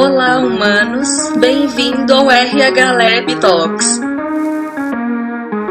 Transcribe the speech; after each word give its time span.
Olá, 0.00 0.38
humanos! 0.38 1.08
Bem-vindo 1.40 2.14
ao 2.14 2.30
RH 2.30 2.92
Lab 2.92 3.34
Talks. 3.40 4.00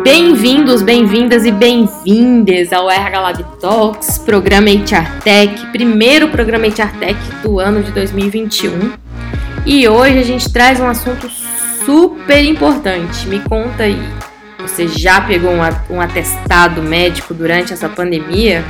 Bem-vindos, 0.04 0.82
bem-vindas 0.82 1.46
e 1.46 1.52
bem-vindas 1.52 2.74
ao 2.74 2.92
RH 2.92 3.22
Lab 3.22 3.46
Talks, 3.62 4.18
programa 4.18 4.68
HR 4.68 5.24
Tech, 5.24 5.68
primeiro 5.68 6.28
programa 6.28 6.68
HR 6.68 7.00
Tech 7.00 7.18
do 7.42 7.58
ano 7.58 7.82
de 7.82 7.90
2021. 7.94 8.92
E 9.66 9.88
hoje 9.88 10.20
a 10.20 10.24
gente 10.24 10.52
traz 10.52 10.82
um 10.82 10.88
assunto 10.88 11.30
super 11.86 12.44
importante. 12.44 13.26
Me 13.30 13.40
conta 13.40 13.84
aí, 13.84 13.98
você 14.60 14.90
já 14.90 15.22
pegou 15.22 15.54
um 15.90 16.02
atestado 16.02 16.84
médico 16.84 17.34
durante 17.34 17.72
essa 17.72 17.88
pandemia? 17.88 18.66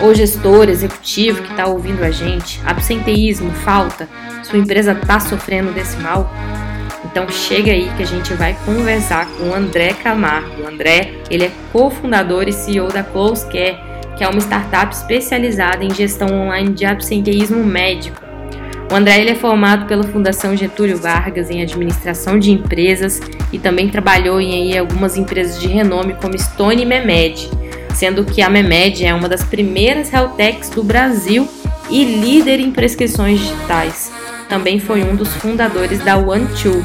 Ou 0.00 0.14
gestor, 0.14 0.68
executivo 0.68 1.42
que 1.42 1.50
está 1.50 1.66
ouvindo 1.66 2.04
a 2.04 2.10
gente, 2.10 2.60
absenteísmo, 2.64 3.50
falta, 3.50 4.08
sua 4.42 4.58
empresa 4.58 4.92
está 4.92 5.18
sofrendo 5.18 5.72
desse 5.72 5.96
mal? 5.98 6.30
Então 7.04 7.28
chega 7.28 7.72
aí 7.72 7.90
que 7.96 8.02
a 8.02 8.06
gente 8.06 8.34
vai 8.34 8.54
conversar 8.66 9.26
com 9.36 9.50
o 9.50 9.54
André 9.54 9.94
Camargo. 9.94 10.62
O 10.62 10.68
André, 10.68 11.14
ele 11.30 11.44
é 11.44 11.52
cofundador 11.72 12.46
e 12.46 12.52
CEO 12.52 12.88
da 12.88 13.02
Close 13.02 13.46
Care, 13.46 13.78
que 14.18 14.24
é 14.24 14.28
uma 14.28 14.40
startup 14.40 14.94
especializada 14.94 15.82
em 15.82 15.94
gestão 15.94 16.28
online 16.28 16.74
de 16.74 16.84
absenteísmo 16.84 17.64
médico. 17.64 18.26
O 18.90 18.94
André 18.94 19.20
ele 19.20 19.30
é 19.30 19.34
formado 19.34 19.86
pela 19.86 20.04
Fundação 20.04 20.56
Getúlio 20.56 20.96
Vargas 20.96 21.50
em 21.50 21.60
administração 21.60 22.38
de 22.38 22.52
empresas 22.52 23.20
e 23.52 23.58
também 23.58 23.88
trabalhou 23.88 24.40
em 24.40 24.76
algumas 24.78 25.16
empresas 25.16 25.60
de 25.60 25.66
renome 25.66 26.14
como 26.14 26.38
Stone 26.38 26.82
e 26.82 26.86
Memed, 26.86 27.50
sendo 27.96 28.24
que 28.24 28.42
a 28.42 28.48
Memed 28.48 29.04
é 29.04 29.12
uma 29.12 29.28
das 29.28 29.42
primeiras 29.42 30.12
health 30.12 30.34
techs 30.36 30.70
do 30.70 30.84
Brasil 30.84 31.48
e 31.90 32.04
líder 32.04 32.60
em 32.60 32.70
prescrições 32.70 33.40
digitais 33.40 34.12
também 34.48 34.78
foi 34.78 35.02
um 35.02 35.14
dos 35.14 35.28
fundadores 35.34 36.00
da 36.00 36.16
OneTwo. 36.16 36.84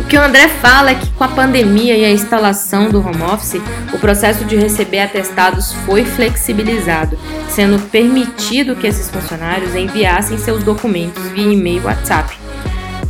O 0.00 0.04
que 0.06 0.16
o 0.16 0.22
André 0.22 0.48
fala 0.48 0.90
é 0.90 0.94
que 0.94 1.10
com 1.12 1.24
a 1.24 1.28
pandemia 1.28 1.96
e 1.96 2.04
a 2.04 2.10
instalação 2.10 2.90
do 2.90 3.00
home 3.00 3.22
office, 3.22 3.60
o 3.92 3.98
processo 3.98 4.44
de 4.44 4.54
receber 4.56 5.00
atestados 5.00 5.72
foi 5.86 6.04
flexibilizado, 6.04 7.18
sendo 7.48 7.80
permitido 7.88 8.76
que 8.76 8.86
esses 8.86 9.08
funcionários 9.08 9.74
enviassem 9.74 10.38
seus 10.38 10.62
documentos 10.62 11.22
via 11.28 11.52
e-mail 11.52 11.82
e 11.82 11.86
WhatsApp. 11.86 12.36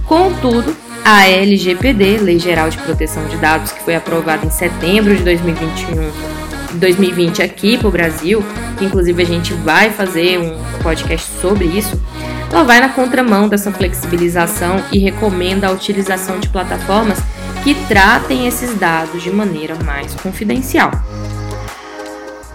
Contudo, 0.06 0.76
a 1.04 1.26
LGPD, 1.26 2.18
Lei 2.18 2.38
Geral 2.38 2.70
de 2.70 2.78
Proteção 2.78 3.26
de 3.26 3.36
Dados, 3.36 3.72
que 3.72 3.82
foi 3.82 3.96
aprovada 3.96 4.46
em 4.46 4.50
setembro 4.50 5.14
de 5.16 5.22
2021 5.22 6.43
2020 6.78 7.42
aqui 7.42 7.78
para 7.78 7.88
o 7.88 7.90
Brasil, 7.90 8.44
que 8.78 8.84
inclusive 8.84 9.22
a 9.22 9.26
gente 9.26 9.52
vai 9.54 9.90
fazer 9.90 10.38
um 10.38 10.56
podcast 10.82 11.30
sobre 11.40 11.64
isso, 11.64 12.00
ela 12.50 12.64
vai 12.64 12.80
na 12.80 12.88
contramão 12.88 13.48
dessa 13.48 13.72
flexibilização 13.72 14.82
e 14.92 14.98
recomenda 14.98 15.66
a 15.66 15.72
utilização 15.72 16.38
de 16.38 16.48
plataformas 16.48 17.18
que 17.62 17.74
tratem 17.86 18.46
esses 18.46 18.78
dados 18.78 19.22
de 19.22 19.30
maneira 19.30 19.74
mais 19.84 20.14
confidencial. 20.14 20.90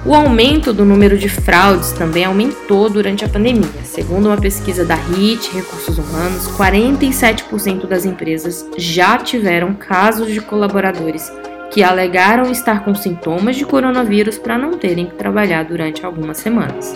O 0.05 0.15
aumento 0.15 0.71
do 0.71 0.85
número 0.85 1.17
de 1.17 1.27
fraudes 1.27 1.91
também 1.91 2.23
aumentou 2.23 2.89
durante 2.89 3.25
a 3.25 3.27
pandemia. 3.27 3.83
Segundo 3.83 4.27
uma 4.27 4.37
pesquisa 4.37 4.85
da 4.85 4.95
HIT 4.95 5.51
Recursos 5.53 5.97
Humanos, 5.97 6.47
47% 6.57 7.85
das 7.85 8.05
empresas 8.05 8.65
já 8.77 9.17
tiveram 9.17 9.73
casos 9.73 10.31
de 10.31 10.39
colaboradores 10.39 11.29
que 11.71 11.83
alegaram 11.83 12.51
estar 12.51 12.83
com 12.83 12.95
sintomas 12.95 13.55
de 13.55 13.65
coronavírus 13.65 14.37
para 14.37 14.57
não 14.57 14.77
terem 14.77 15.05
que 15.05 15.15
trabalhar 15.15 15.63
durante 15.63 16.05
algumas 16.05 16.37
semanas. 16.37 16.95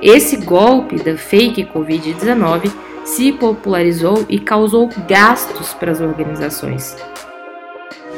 Esse 0.00 0.36
golpe 0.36 0.96
da 0.96 1.16
fake 1.16 1.64
Covid-19 1.64 2.70
se 3.04 3.32
popularizou 3.32 4.24
e 4.28 4.38
causou 4.38 4.88
gastos 5.08 5.74
para 5.74 5.92
as 5.92 6.00
organizações. 6.00 6.96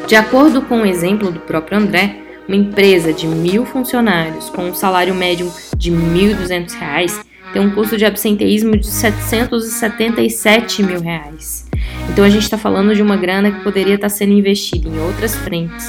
De 0.06 0.16
acordo 0.16 0.62
com 0.62 0.83
o 0.83 0.86
exemplo 0.86 1.30
do 1.30 1.41
próprio 1.41 1.79
André, 1.79 2.20
uma 2.46 2.56
empresa 2.56 3.12
de 3.12 3.27
mil 3.27 3.64
funcionários 3.64 4.50
com 4.50 4.64
um 4.64 4.74
salário 4.74 5.14
médio 5.14 5.50
de 5.77 5.90
R$ 5.90 5.96
1.200 5.96 7.24
tem 7.55 7.62
um 7.62 7.70
custo 7.70 7.96
de 7.96 8.05
absenteísmo 8.05 8.77
de 8.77 8.86
777 8.89 10.83
mil 10.83 11.00
reais. 11.00 11.64
Então 12.11 12.25
a 12.25 12.31
gente 12.31 12.42
está 12.42 12.59
falando 12.59 12.95
de 12.95 13.03
uma 13.03 13.17
grana 13.17 13.51
que 13.51 13.63
poderia 13.63 13.95
estar 13.95 14.09
tá 14.09 14.15
sendo 14.15 14.33
investida 14.33 14.89
em 14.89 14.98
outras 15.01 15.35
frentes, 15.35 15.89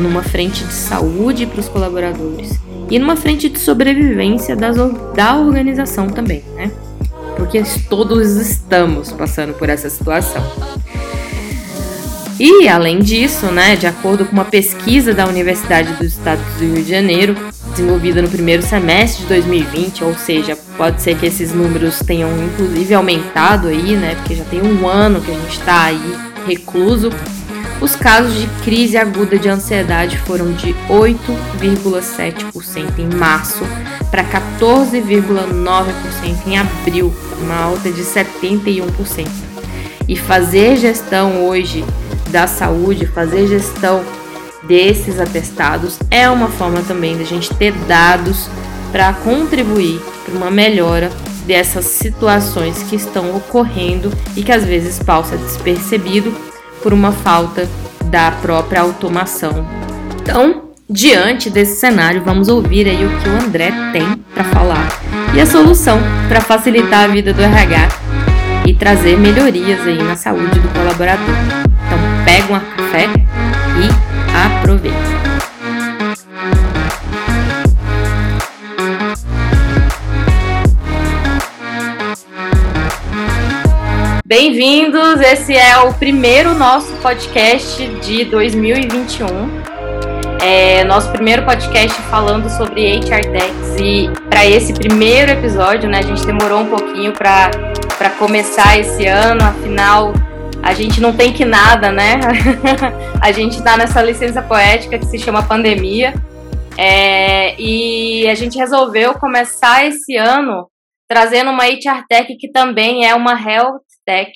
numa 0.00 0.22
frente 0.22 0.64
de 0.64 0.72
saúde 0.72 1.46
para 1.46 1.60
os 1.60 1.68
colaboradores, 1.68 2.58
e 2.90 2.98
numa 2.98 3.16
frente 3.16 3.48
de 3.48 3.58
sobrevivência 3.58 4.54
das, 4.54 4.76
da 5.14 5.36
organização 5.36 6.08
também, 6.08 6.42
né? 6.54 6.70
Porque 7.36 7.62
todos 7.88 8.36
estamos 8.36 9.10
passando 9.12 9.54
por 9.54 9.68
essa 9.68 9.88
situação. 9.88 10.42
E 12.38 12.68
além 12.68 12.98
disso, 12.98 13.46
né, 13.46 13.76
de 13.76 13.86
acordo 13.86 14.24
com 14.24 14.32
uma 14.32 14.44
pesquisa 14.44 15.14
da 15.14 15.26
Universidade 15.26 15.92
do 15.94 16.04
Estado 16.04 16.40
do 16.58 16.64
Rio 16.64 16.82
de 16.82 16.90
Janeiro, 16.90 17.36
desenvolvida 17.72 18.22
no 18.22 18.28
primeiro 18.28 18.62
semestre 18.62 19.22
de 19.22 19.28
2020, 19.28 20.04
ou 20.04 20.14
seja, 20.14 20.56
pode 20.76 21.02
ser 21.02 21.16
que 21.16 21.26
esses 21.26 21.52
números 21.52 22.00
tenham 22.00 22.30
inclusive 22.44 22.94
aumentado 22.94 23.68
aí, 23.68 23.96
né, 23.96 24.14
porque 24.16 24.34
já 24.34 24.44
tem 24.44 24.62
um 24.62 24.88
ano 24.88 25.20
que 25.20 25.30
a 25.30 25.34
gente 25.34 25.58
está 25.58 25.84
aí 25.84 26.16
recluso 26.46 27.10
os 27.82 27.94
casos 27.96 28.38
de 28.38 28.46
crise 28.62 28.96
aguda 28.96 29.36
de 29.36 29.48
ansiedade 29.48 30.16
foram 30.18 30.52
de 30.52 30.72
8,7% 30.88 32.98
em 32.98 33.08
março 33.16 33.64
para 34.08 34.22
14,9% 34.22 36.46
em 36.46 36.56
abril, 36.56 37.12
uma 37.40 37.56
alta 37.56 37.90
de 37.90 38.02
71%. 38.02 39.26
E 40.06 40.16
fazer 40.16 40.76
gestão 40.76 41.44
hoje 41.44 41.84
da 42.30 42.46
saúde, 42.46 43.04
fazer 43.04 43.48
gestão 43.48 44.04
desses 44.64 45.18
atestados 45.18 45.98
é 46.10 46.28
uma 46.28 46.48
forma 46.48 46.82
também 46.82 47.16
da 47.16 47.24
gente 47.24 47.52
ter 47.54 47.72
dados 47.86 48.48
para 48.90 49.12
contribuir 49.12 50.00
para 50.24 50.34
uma 50.34 50.50
melhora 50.50 51.10
dessas 51.46 51.86
situações 51.86 52.82
que 52.84 52.96
estão 52.96 53.34
ocorrendo 53.36 54.12
e 54.36 54.42
que 54.42 54.52
às 54.52 54.64
vezes 54.64 54.98
passa 54.98 55.36
despercebido 55.36 56.32
por 56.82 56.92
uma 56.92 57.12
falta 57.12 57.68
da 58.04 58.30
própria 58.30 58.82
automação. 58.82 59.66
Então, 60.20 60.70
diante 60.88 61.50
desse 61.50 61.80
cenário, 61.80 62.22
vamos 62.22 62.48
ouvir 62.48 62.86
aí 62.86 63.04
o 63.04 63.20
que 63.20 63.28
o 63.28 63.44
André 63.44 63.72
tem 63.92 64.16
para 64.34 64.44
falar 64.44 64.88
e 65.34 65.40
a 65.40 65.46
solução 65.46 65.98
para 66.28 66.40
facilitar 66.40 67.04
a 67.04 67.08
vida 67.08 67.32
do 67.32 67.42
RH 67.42 67.88
e 68.66 68.74
trazer 68.74 69.16
melhorias 69.16 69.80
aí 69.86 70.00
na 70.02 70.14
saúde 70.14 70.60
do 70.60 70.68
colaborador. 70.68 71.34
Então, 71.86 71.98
pega 72.24 72.54
um 72.54 72.60
café 72.60 73.08
e 73.80 74.11
aproveita. 74.72 74.98
Bem-vindos! 84.24 85.20
Esse 85.20 85.54
é 85.54 85.78
o 85.78 85.92
primeiro 85.92 86.54
nosso 86.54 86.90
podcast 86.96 87.86
de 87.86 88.24
2021. 88.24 89.26
É 90.40 90.82
nosso 90.84 91.10
primeiro 91.12 91.44
podcast 91.44 92.00
falando 92.02 92.48
sobre 92.48 92.98
HR 92.98 93.30
Techs 93.30 93.76
e 93.78 94.10
para 94.28 94.46
esse 94.46 94.72
primeiro 94.72 95.30
episódio, 95.30 95.88
né, 95.88 95.98
a 95.98 96.02
gente 96.02 96.24
demorou 96.26 96.60
um 96.60 96.66
pouquinho 96.66 97.12
para 97.12 98.10
começar 98.18 98.78
esse 98.78 99.06
ano, 99.06 99.44
afinal 99.44 100.12
a 100.62 100.72
gente 100.72 101.00
não 101.00 101.14
tem 101.14 101.32
que 101.32 101.44
nada, 101.44 101.90
né? 101.90 102.20
a 103.20 103.32
gente 103.32 103.56
está 103.58 103.76
nessa 103.76 104.00
licença 104.00 104.40
poética 104.40 104.98
que 104.98 105.06
se 105.06 105.18
chama 105.18 105.42
pandemia 105.42 106.14
é, 106.78 107.60
e 107.60 108.28
a 108.28 108.34
gente 108.34 108.56
resolveu 108.56 109.14
começar 109.14 109.84
esse 109.84 110.16
ano 110.16 110.68
trazendo 111.08 111.50
uma 111.50 111.66
HR 111.66 112.06
Tech 112.08 112.36
que 112.38 112.50
também 112.50 113.06
é 113.06 113.14
uma 113.14 113.32
Health 113.32 113.82
Tech, 114.06 114.32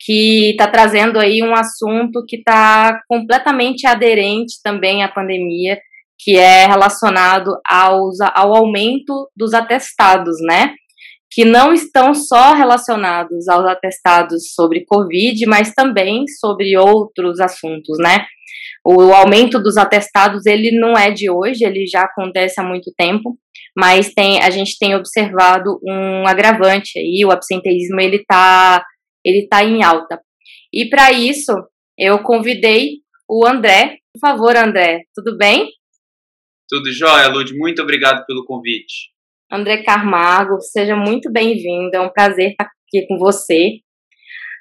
que 0.00 0.50
está 0.50 0.66
trazendo 0.66 1.20
aí 1.20 1.42
um 1.42 1.54
assunto 1.54 2.24
que 2.26 2.36
está 2.36 3.00
completamente 3.08 3.86
aderente 3.86 4.56
também 4.62 5.04
à 5.04 5.08
pandemia, 5.08 5.78
que 6.18 6.36
é 6.36 6.66
relacionado 6.66 7.50
aos, 7.66 8.20
ao 8.20 8.56
aumento 8.56 9.30
dos 9.36 9.54
atestados, 9.54 10.36
né? 10.42 10.74
Que 11.34 11.44
não 11.44 11.72
estão 11.72 12.14
só 12.14 12.54
relacionados 12.54 13.48
aos 13.48 13.66
atestados 13.66 14.52
sobre 14.54 14.84
Covid, 14.84 15.44
mas 15.46 15.74
também 15.74 16.26
sobre 16.28 16.76
outros 16.76 17.40
assuntos, 17.40 17.98
né? 17.98 18.24
O 18.86 19.12
aumento 19.12 19.58
dos 19.58 19.76
atestados, 19.76 20.46
ele 20.46 20.70
não 20.78 20.92
é 20.92 21.10
de 21.10 21.30
hoje, 21.30 21.64
ele 21.64 21.86
já 21.86 22.02
acontece 22.02 22.60
há 22.60 22.62
muito 22.62 22.92
tempo, 22.96 23.38
mas 23.76 24.12
tem, 24.12 24.42
a 24.42 24.50
gente 24.50 24.78
tem 24.78 24.94
observado 24.94 25.80
um 25.82 26.26
agravante 26.26 26.98
aí, 26.98 27.24
o 27.24 27.32
absenteísmo 27.32 28.00
ele 28.00 28.16
está 28.16 28.84
ele 29.24 29.48
tá 29.48 29.64
em 29.64 29.82
alta. 29.82 30.20
E 30.72 30.88
para 30.88 31.12
isso, 31.12 31.52
eu 31.98 32.22
convidei 32.22 32.98
o 33.28 33.46
André. 33.46 33.98
Por 34.12 34.20
favor, 34.20 34.54
André, 34.56 35.04
tudo 35.14 35.36
bem? 35.36 35.70
Tudo 36.68 36.92
jóia, 36.92 37.28
Lud. 37.28 37.56
Muito 37.56 37.80
obrigado 37.82 38.24
pelo 38.26 38.44
convite. 38.44 39.13
André 39.54 39.84
Carmago, 39.84 40.60
seja 40.60 40.96
muito 40.96 41.30
bem-vindo. 41.30 41.94
É 41.94 42.00
um 42.00 42.12
prazer 42.12 42.50
estar 42.50 42.64
aqui 42.64 43.06
com 43.06 43.16
você. 43.16 43.78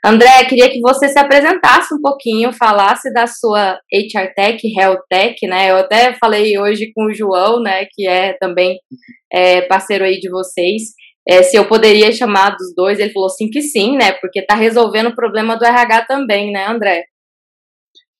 André, 0.05 0.45
queria 0.47 0.69
que 0.69 0.81
você 0.81 1.07
se 1.07 1.17
apresentasse 1.17 1.95
um 1.95 2.01
pouquinho, 2.01 2.53
falasse 2.53 3.11
da 3.11 3.25
sua 3.25 3.79
HR 3.91 4.33
Tech, 4.35 4.61
Health 4.77 5.01
Tech, 5.09 5.47
né? 5.47 5.71
Eu 5.71 5.77
até 5.77 6.13
falei 6.13 6.59
hoje 6.59 6.91
com 6.93 7.05
o 7.05 7.13
João, 7.13 7.59
né, 7.59 7.85
que 7.91 8.05
é 8.05 8.33
também 8.33 8.77
é, 9.31 9.61
parceiro 9.61 10.03
aí 10.03 10.19
de 10.19 10.29
vocês, 10.29 10.91
é, 11.27 11.41
se 11.41 11.57
eu 11.57 11.67
poderia 11.67 12.11
chamar 12.11 12.51
dos 12.51 12.75
dois. 12.75 12.99
Ele 12.99 13.13
falou 13.13 13.29
sim 13.29 13.49
que 13.49 13.61
sim, 13.61 13.97
né? 13.97 14.11
Porque 14.11 14.41
está 14.41 14.55
resolvendo 14.55 15.07
o 15.07 15.15
problema 15.15 15.57
do 15.57 15.65
RH 15.65 16.05
também, 16.05 16.51
né, 16.51 16.67
André? 16.67 17.05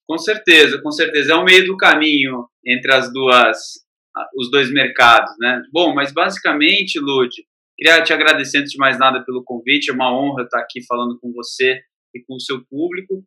Com 0.07 0.17
certeza, 0.17 0.81
com 0.81 0.91
certeza. 0.91 1.33
É 1.33 1.35
o 1.35 1.43
meio 1.43 1.67
do 1.67 1.77
caminho 1.77 2.47
entre 2.65 2.93
as 2.93 3.11
duas, 3.11 3.57
os 4.36 4.50
dois 4.51 4.71
mercados, 4.71 5.31
né? 5.39 5.62
Bom, 5.71 5.94
mas 5.94 6.12
basicamente, 6.13 7.00
Lud, 7.00 7.30
queria 7.77 8.04
te 8.04 8.13
agradecer 8.13 8.60
antes 8.60 8.71
de 8.71 8.77
mais 8.77 8.98
nada 8.98 9.24
pelo 9.24 9.44
convite. 9.44 9.89
É 9.89 9.94
uma 9.94 10.13
honra 10.13 10.44
estar 10.44 10.60
aqui 10.60 10.86
falando 10.86 11.18
com 11.19 11.31
você 11.31 11.81
e 12.15 12.24
com 12.24 12.36
o 12.36 12.39
seu 12.39 12.63
público. 12.65 13.24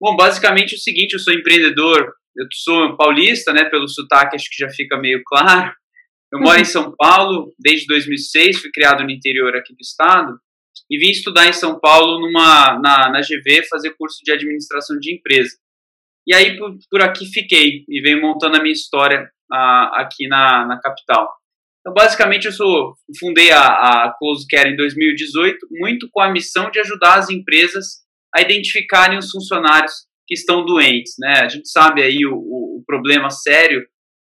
Bom, 0.00 0.16
basicamente 0.16 0.74
é 0.74 0.76
o 0.76 0.80
seguinte, 0.80 1.14
eu 1.14 1.18
sou 1.18 1.32
empreendedor, 1.32 2.12
eu 2.36 2.46
sou 2.52 2.96
paulista, 2.96 3.52
né, 3.52 3.64
pelo 3.64 3.88
sotaque 3.88 4.36
acho 4.36 4.48
que 4.48 4.64
já 4.64 4.70
fica 4.70 4.96
meio 4.96 5.22
claro. 5.26 5.72
Eu 6.32 6.40
moro 6.40 6.60
em 6.60 6.64
São 6.64 6.94
Paulo 6.96 7.52
desde 7.58 7.86
2006, 7.86 8.60
fui 8.60 8.70
criado 8.70 9.02
no 9.02 9.10
interior 9.10 9.56
aqui 9.56 9.72
do 9.72 9.80
estado 9.80 10.38
e 10.90 10.98
vim 10.98 11.10
estudar 11.10 11.48
em 11.48 11.52
São 11.52 11.80
Paulo 11.80 12.20
numa, 12.20 12.78
na, 12.78 13.10
na 13.10 13.20
GV, 13.20 13.66
fazer 13.68 13.94
curso 13.96 14.18
de 14.22 14.30
administração 14.30 14.98
de 14.98 15.14
empresa. 15.14 15.56
E 16.26 16.34
aí 16.34 16.56
por, 16.58 16.76
por 16.90 17.02
aqui 17.02 17.26
fiquei 17.26 17.84
e 17.88 18.00
venho 18.00 18.20
montando 18.20 18.56
a 18.56 18.62
minha 18.62 18.72
história 18.72 19.30
aqui 19.50 20.26
na, 20.28 20.66
na 20.66 20.80
capital. 20.80 21.28
Então, 21.80 21.94
basicamente, 21.94 22.46
eu 22.46 22.52
sou, 22.52 22.94
fundei 23.18 23.50
a, 23.50 23.60
a 23.60 24.14
Close 24.18 24.46
Care 24.48 24.70
em 24.70 24.76
2018, 24.76 25.66
muito 25.70 26.08
com 26.10 26.20
a 26.20 26.30
missão 26.30 26.70
de 26.70 26.80
ajudar 26.80 27.18
as 27.18 27.30
empresas 27.30 28.02
a 28.34 28.42
identificarem 28.42 29.18
os 29.18 29.30
funcionários 29.30 30.06
que 30.26 30.34
estão 30.34 30.64
doentes. 30.64 31.14
Né? 31.18 31.40
A 31.42 31.48
gente 31.48 31.68
sabe 31.68 32.02
aí 32.02 32.26
o, 32.26 32.34
o, 32.34 32.78
o 32.78 32.84
problema 32.86 33.30
sério 33.30 33.86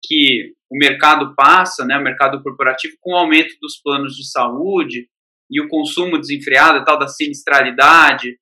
que 0.04 0.54
o 0.72 0.78
mercado 0.78 1.36
passa, 1.36 1.86
né, 1.86 1.98
o 1.98 2.04
mercado 2.04 2.42
corporativo, 2.42 2.96
com 3.02 3.12
o 3.12 3.18
aumento 3.18 3.54
dos 3.62 3.80
planos 3.84 4.16
de 4.16 4.26
saúde 4.32 5.10
e 5.50 5.62
o 5.62 5.68
consumo 5.68 6.18
desenfreado, 6.18 6.86
tal 6.86 6.98
da 6.98 7.10
sinistralidade, 7.10 8.38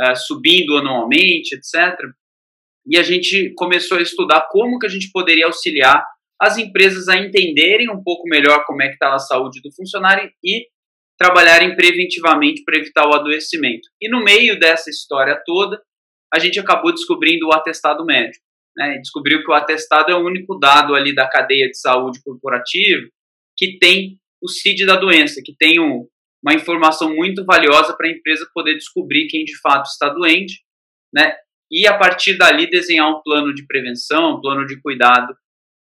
uh, 0.00 0.16
subindo 0.16 0.76
anualmente, 0.76 1.54
etc. 1.54 1.96
E 2.88 2.98
a 2.98 3.02
gente 3.02 3.52
começou 3.54 3.98
a 3.98 4.02
estudar 4.02 4.48
como 4.50 4.78
que 4.78 4.86
a 4.86 4.90
gente 4.90 5.10
poderia 5.12 5.46
auxiliar 5.46 6.04
as 6.40 6.56
empresas 6.56 7.08
a 7.08 7.16
entenderem 7.16 7.90
um 7.90 8.02
pouco 8.02 8.28
melhor 8.28 8.64
como 8.64 8.82
é 8.82 8.88
que 8.88 8.94
está 8.94 9.14
a 9.14 9.18
saúde 9.18 9.60
do 9.60 9.72
funcionário 9.72 10.30
e 10.42 10.66
trabalharem 11.18 11.74
preventivamente 11.74 12.62
para 12.64 12.78
evitar 12.78 13.06
o 13.08 13.14
adoecimento. 13.14 13.88
E 14.00 14.08
no 14.08 14.22
meio 14.22 14.58
dessa 14.58 14.88
história 14.88 15.40
toda, 15.44 15.80
a 16.32 16.38
gente 16.38 16.60
acabou 16.60 16.92
descobrindo 16.92 17.48
o 17.48 17.52
atestado 17.52 18.04
médico 18.04 18.48
né, 18.78 18.96
descobriu 18.98 19.42
que 19.42 19.50
o 19.50 19.54
atestado 19.54 20.12
é 20.12 20.14
o 20.14 20.24
único 20.24 20.56
dado 20.56 20.94
ali 20.94 21.12
da 21.12 21.28
cadeia 21.28 21.68
de 21.68 21.76
saúde 21.76 22.22
corporativa 22.22 23.02
que 23.56 23.76
tem 23.78 24.20
o 24.40 24.48
CID 24.48 24.86
da 24.86 24.94
doença, 24.94 25.42
que 25.44 25.52
tem 25.58 25.80
um, 25.80 26.06
uma 26.40 26.54
informação 26.54 27.12
muito 27.12 27.44
valiosa 27.44 27.96
para 27.96 28.06
a 28.06 28.10
empresa 28.10 28.48
poder 28.54 28.74
descobrir 28.74 29.26
quem 29.26 29.44
de 29.44 29.58
fato 29.60 29.86
está 29.86 30.08
doente, 30.10 30.62
né, 31.12 31.34
e 31.70 31.86
a 31.86 31.96
partir 31.96 32.36
dali 32.36 32.68
desenhar 32.68 33.08
um 33.10 33.20
plano 33.22 33.54
de 33.54 33.66
prevenção, 33.66 34.36
um 34.36 34.40
plano 34.40 34.66
de 34.66 34.80
cuidado 34.80 35.34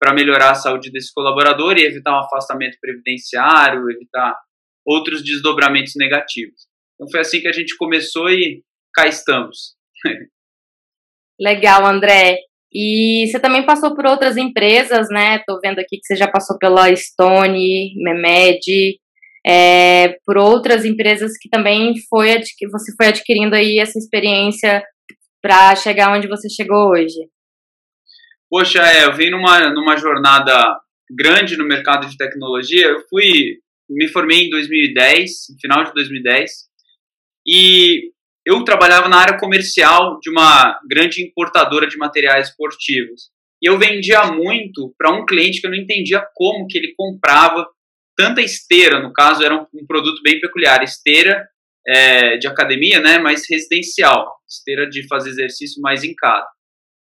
para 0.00 0.14
melhorar 0.14 0.50
a 0.50 0.54
saúde 0.54 0.90
desse 0.90 1.12
colaborador 1.14 1.76
e 1.78 1.84
evitar 1.84 2.12
um 2.12 2.24
afastamento 2.24 2.76
previdenciário, 2.80 3.90
evitar 3.90 4.36
outros 4.84 5.22
desdobramentos 5.22 5.92
negativos. 5.96 6.66
Então 6.94 7.08
foi 7.10 7.20
assim 7.20 7.40
que 7.40 7.48
a 7.48 7.52
gente 7.52 7.76
começou 7.76 8.28
e 8.30 8.62
cá 8.94 9.06
estamos. 9.06 9.76
Legal, 11.40 11.86
André. 11.86 12.38
E 12.72 13.26
você 13.26 13.38
também 13.38 13.66
passou 13.66 13.94
por 13.94 14.06
outras 14.06 14.36
empresas, 14.36 15.08
né? 15.10 15.36
Estou 15.36 15.60
vendo 15.60 15.78
aqui 15.78 15.98
que 15.98 16.06
você 16.06 16.16
já 16.16 16.26
passou 16.26 16.56
pela 16.58 16.94
Stone, 16.96 17.92
Memed, 17.96 18.98
é, 19.46 20.16
por 20.24 20.38
outras 20.38 20.84
empresas 20.84 21.32
que 21.38 21.48
também 21.48 21.94
foi 22.08 22.40
você 22.70 22.92
foi 22.96 23.08
adquirindo 23.08 23.54
aí 23.54 23.78
essa 23.78 23.98
experiência 23.98 24.82
para 25.42 25.74
chegar 25.74 26.16
onde 26.16 26.28
você 26.28 26.48
chegou 26.48 26.90
hoje. 26.90 27.28
Poxa, 28.48 28.80
é, 28.80 29.04
eu 29.06 29.14
vim 29.14 29.30
numa, 29.30 29.70
numa 29.70 29.96
jornada 29.96 30.78
grande 31.10 31.56
no 31.56 31.66
mercado 31.66 32.08
de 32.08 32.16
tecnologia. 32.16 32.86
Eu 32.86 33.00
fui, 33.08 33.58
me 33.90 34.08
formei 34.08 34.46
em 34.46 34.50
2010, 34.50 35.30
no 35.50 35.60
final 35.60 35.84
de 35.84 35.92
2010, 35.92 36.50
e 37.46 38.12
eu 38.46 38.64
trabalhava 38.64 39.08
na 39.08 39.16
área 39.16 39.38
comercial 39.38 40.18
de 40.20 40.30
uma 40.30 40.78
grande 40.88 41.22
importadora 41.22 41.86
de 41.86 41.96
materiais 41.96 42.48
esportivos. 42.48 43.30
E 43.62 43.68
eu 43.68 43.78
vendia 43.78 44.24
muito 44.26 44.94
para 44.98 45.12
um 45.12 45.24
cliente 45.24 45.60
que 45.60 45.66
eu 45.66 45.70
não 45.70 45.78
entendia 45.78 46.24
como 46.34 46.66
que 46.66 46.78
ele 46.78 46.94
comprava 46.96 47.66
tanta 48.16 48.42
esteira, 48.42 49.00
no 49.00 49.12
caso 49.12 49.42
era 49.42 49.54
um, 49.54 49.66
um 49.74 49.86
produto 49.86 50.20
bem 50.22 50.40
peculiar, 50.40 50.82
esteira 50.82 51.48
é, 51.86 52.36
de 52.36 52.46
academia, 52.46 53.00
né, 53.00 53.18
mas 53.18 53.42
residencial, 53.48 54.36
esteira 54.48 54.88
de 54.88 55.06
fazer 55.06 55.30
exercício 55.30 55.80
mais 55.80 56.04
em 56.04 56.14
casa. 56.14 56.46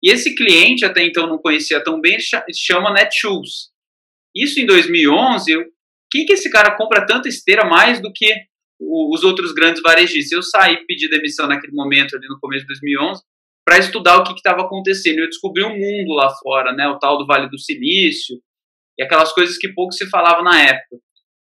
E 0.03 0.11
esse 0.11 0.35
cliente, 0.35 0.85
até 0.85 1.03
então 1.03 1.27
não 1.27 1.37
conhecia 1.37 1.83
tão 1.83 1.99
bem, 1.99 2.17
chama 2.53 2.93
Netshoes. 2.93 3.69
Isso 4.35 4.59
em 4.59 4.65
2011, 4.65 5.51
eu, 5.51 5.65
quem 6.11 6.25
que 6.25 6.33
esse 6.33 6.49
cara 6.49 6.75
compra 6.75 7.05
tanta 7.05 7.27
esteira 7.27 7.65
mais 7.65 8.01
do 8.01 8.11
que 8.13 8.33
os 8.79 9.23
outros 9.23 9.53
grandes 9.53 9.81
varejistas. 9.81 10.31
Eu 10.31 10.43
saí, 10.43 10.85
pedi 10.85 11.09
demissão 11.09 11.47
naquele 11.47 11.73
momento, 11.73 12.15
ali 12.15 12.27
no 12.27 12.39
começo 12.39 12.61
de 12.61 12.67
2011, 12.67 13.21
para 13.65 13.79
estudar 13.79 14.17
o 14.17 14.23
que 14.23 14.33
estava 14.33 14.61
acontecendo. 14.61 15.19
Eu 15.19 15.27
descobri 15.27 15.63
um 15.63 15.77
mundo 15.77 16.13
lá 16.13 16.29
fora, 16.41 16.73
né, 16.73 16.87
o 16.87 16.99
tal 16.99 17.17
do 17.17 17.25
Vale 17.25 17.49
do 17.49 17.57
Silício, 17.57 18.37
e 18.97 19.03
aquelas 19.03 19.33
coisas 19.33 19.57
que 19.57 19.73
pouco 19.73 19.93
se 19.93 20.09
falava 20.09 20.41
na 20.41 20.61
época. 20.61 20.97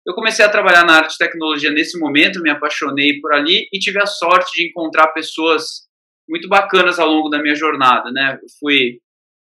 Eu 0.06 0.14
comecei 0.14 0.44
a 0.44 0.50
trabalhar 0.50 0.86
na 0.86 0.96
área 0.96 1.08
de 1.08 1.18
tecnologia 1.18 1.72
nesse 1.72 1.98
momento, 1.98 2.42
me 2.42 2.50
apaixonei 2.50 3.20
por 3.22 3.34
ali 3.34 3.68
e 3.72 3.80
tive 3.80 4.02
a 4.02 4.06
sorte 4.06 4.52
de 4.54 4.68
encontrar 4.68 5.08
pessoas 5.08 5.88
muito 6.28 6.48
bacanas 6.50 7.00
ao 7.00 7.10
longo 7.10 7.30
da 7.30 7.42
minha 7.42 7.56
jornada, 7.56 8.12
né? 8.12 8.38
Eu 8.42 8.48
fui 8.60 9.00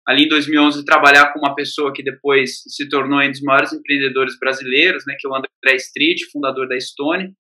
ali 0.08 0.26
em 0.26 0.28
2011 0.28 0.84
trabalhar 0.86 1.32
com 1.32 1.40
uma 1.40 1.56
pessoa 1.56 1.94
que 1.94 2.04
depois 2.04 2.64
se 2.68 2.90
tornou 2.90 3.20
um 3.20 3.30
dos 3.30 3.42
maiores 3.42 3.74
empreendedores 3.74 4.38
brasileiros, 4.40 5.04
né, 5.06 5.16
que 5.20 5.28
é 5.28 5.30
o 5.30 5.36
André 5.36 5.76
Street, 5.78 6.20
fundador 6.32 6.68
da 6.68 6.80
Stone. 6.80 7.34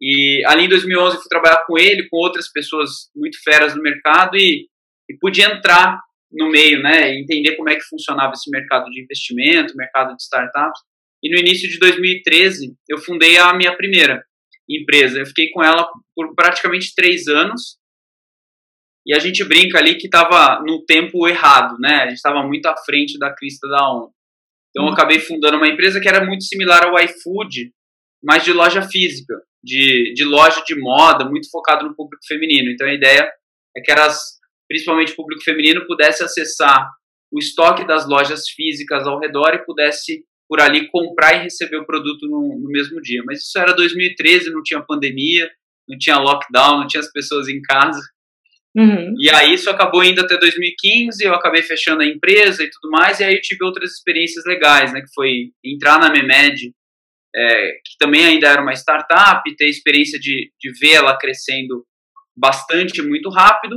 E 0.00 0.42
ali 0.46 0.64
em 0.64 0.68
2011 0.68 1.18
fui 1.18 1.28
trabalhar 1.28 1.64
com 1.66 1.78
ele, 1.78 2.08
com 2.08 2.16
outras 2.16 2.50
pessoas 2.50 3.10
muito 3.14 3.40
feras 3.42 3.74
no 3.74 3.82
mercado 3.82 4.36
e, 4.36 4.66
e 5.08 5.16
pude 5.20 5.42
entrar 5.42 6.00
no 6.32 6.48
meio, 6.50 6.82
né, 6.82 7.18
entender 7.18 7.56
como 7.56 7.68
é 7.68 7.74
que 7.74 7.82
funcionava 7.82 8.32
esse 8.32 8.50
mercado 8.50 8.90
de 8.90 9.02
investimento, 9.02 9.76
mercado 9.76 10.16
de 10.16 10.22
startups. 10.22 10.80
E 11.22 11.30
no 11.30 11.38
início 11.38 11.68
de 11.68 11.78
2013 11.78 12.74
eu 12.88 12.98
fundei 12.98 13.36
a 13.38 13.52
minha 13.54 13.76
primeira 13.76 14.24
empresa. 14.68 15.18
Eu 15.18 15.26
fiquei 15.26 15.50
com 15.50 15.62
ela 15.62 15.88
por 16.14 16.34
praticamente 16.34 16.94
três 16.94 17.26
anos 17.28 17.78
e 19.06 19.14
a 19.14 19.18
gente 19.18 19.44
brinca 19.44 19.78
ali 19.78 19.96
que 19.96 20.06
estava 20.06 20.62
no 20.62 20.84
tempo 20.84 21.26
errado, 21.26 21.78
né? 21.78 22.02
A 22.02 22.06
gente 22.06 22.16
estava 22.16 22.46
muito 22.46 22.66
à 22.66 22.76
frente 22.76 23.18
da 23.18 23.34
crista 23.34 23.66
da 23.68 23.90
onda. 23.90 24.12
Então 24.70 24.84
eu 24.84 24.88
uhum. 24.88 24.94
acabei 24.94 25.18
fundando 25.18 25.56
uma 25.56 25.68
empresa 25.68 26.00
que 26.00 26.08
era 26.08 26.24
muito 26.24 26.44
similar 26.44 26.84
ao 26.84 26.98
iFood, 26.98 27.72
mas 28.22 28.44
de 28.44 28.52
loja 28.52 28.82
física 28.82 29.34
de, 29.62 30.14
de 30.14 30.24
loja 30.24 30.62
de 30.64 30.78
moda 30.78 31.28
muito 31.28 31.50
focado 31.50 31.86
no 31.86 31.94
público 31.94 32.24
feminino. 32.26 32.70
Então 32.70 32.86
a 32.86 32.94
ideia 32.94 33.30
é 33.76 33.80
que 33.80 33.90
elas, 33.90 34.18
principalmente 34.68 35.12
o 35.12 35.16
público 35.16 35.42
feminino, 35.42 35.86
pudesse 35.86 36.24
acessar 36.24 36.90
o 37.32 37.38
estoque 37.38 37.86
das 37.86 38.08
lojas 38.08 38.48
físicas 38.48 39.06
ao 39.06 39.20
redor 39.20 39.54
e 39.54 39.64
pudesse 39.64 40.24
por 40.50 40.60
ali 40.60 40.88
comprar 40.88 41.36
e 41.36 41.44
receber 41.44 41.76
o 41.76 41.86
produto 41.86 42.26
no, 42.26 42.58
no 42.60 42.68
mesmo 42.70 43.00
dia. 43.00 43.22
Mas 43.24 43.38
isso 43.38 43.56
era 43.56 43.72
2013, 43.72 44.50
não 44.50 44.64
tinha 44.64 44.82
pandemia, 44.82 45.48
não 45.88 45.96
tinha 45.96 46.18
lockdown, 46.18 46.80
não 46.80 46.88
tinha 46.88 47.00
as 47.00 47.12
pessoas 47.12 47.48
em 47.48 47.62
casa. 47.62 48.00
Uhum. 48.76 49.14
E 49.20 49.30
aí 49.30 49.54
isso 49.54 49.70
acabou 49.70 50.02
indo 50.02 50.20
até 50.20 50.36
2015, 50.36 51.24
eu 51.24 51.34
acabei 51.34 51.62
fechando 51.62 52.02
a 52.02 52.06
empresa 52.06 52.64
e 52.64 52.70
tudo 52.70 52.90
mais, 52.90 53.20
e 53.20 53.24
aí 53.24 53.34
eu 53.34 53.40
tive 53.40 53.64
outras 53.64 53.92
experiências 53.92 54.44
legais, 54.44 54.92
né, 54.92 55.00
que 55.00 55.12
foi 55.14 55.50
entrar 55.64 56.00
na 56.00 56.10
Memed 56.10 56.72
é, 57.34 57.72
que 57.84 57.96
também 57.98 58.24
ainda 58.24 58.48
era 58.48 58.62
uma 58.62 58.72
startup, 58.72 59.42
ter 59.56 59.68
experiência 59.68 60.18
de, 60.18 60.52
de 60.58 60.72
ver 60.80 60.94
ela 60.94 61.16
crescendo 61.16 61.84
bastante, 62.36 63.02
muito 63.02 63.30
rápido. 63.30 63.76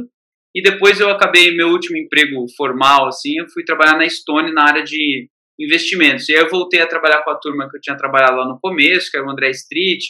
E 0.56 0.62
depois 0.62 1.00
eu 1.00 1.10
acabei 1.10 1.56
meu 1.56 1.70
último 1.70 1.98
emprego 1.98 2.46
formal, 2.56 3.08
assim, 3.08 3.40
eu 3.40 3.50
fui 3.50 3.64
trabalhar 3.64 3.98
na 3.98 4.08
Stone 4.08 4.54
na 4.54 4.64
área 4.64 4.84
de 4.84 5.28
investimentos. 5.60 6.28
E 6.30 6.36
aí 6.36 6.42
eu 6.42 6.50
voltei 6.50 6.82
a 6.82 6.88
trabalhar 6.88 7.24
com 7.24 7.32
a 7.32 7.36
turma 7.36 7.70
que 7.70 7.78
eu 7.78 7.82
tinha 7.82 7.98
trabalhado 7.98 8.38
lá 8.38 8.48
no 8.48 8.60
começo, 8.60 9.10
que 9.12 9.18
era 9.18 9.26
o 9.26 9.30
André 9.30 9.52
Street, 9.52 10.04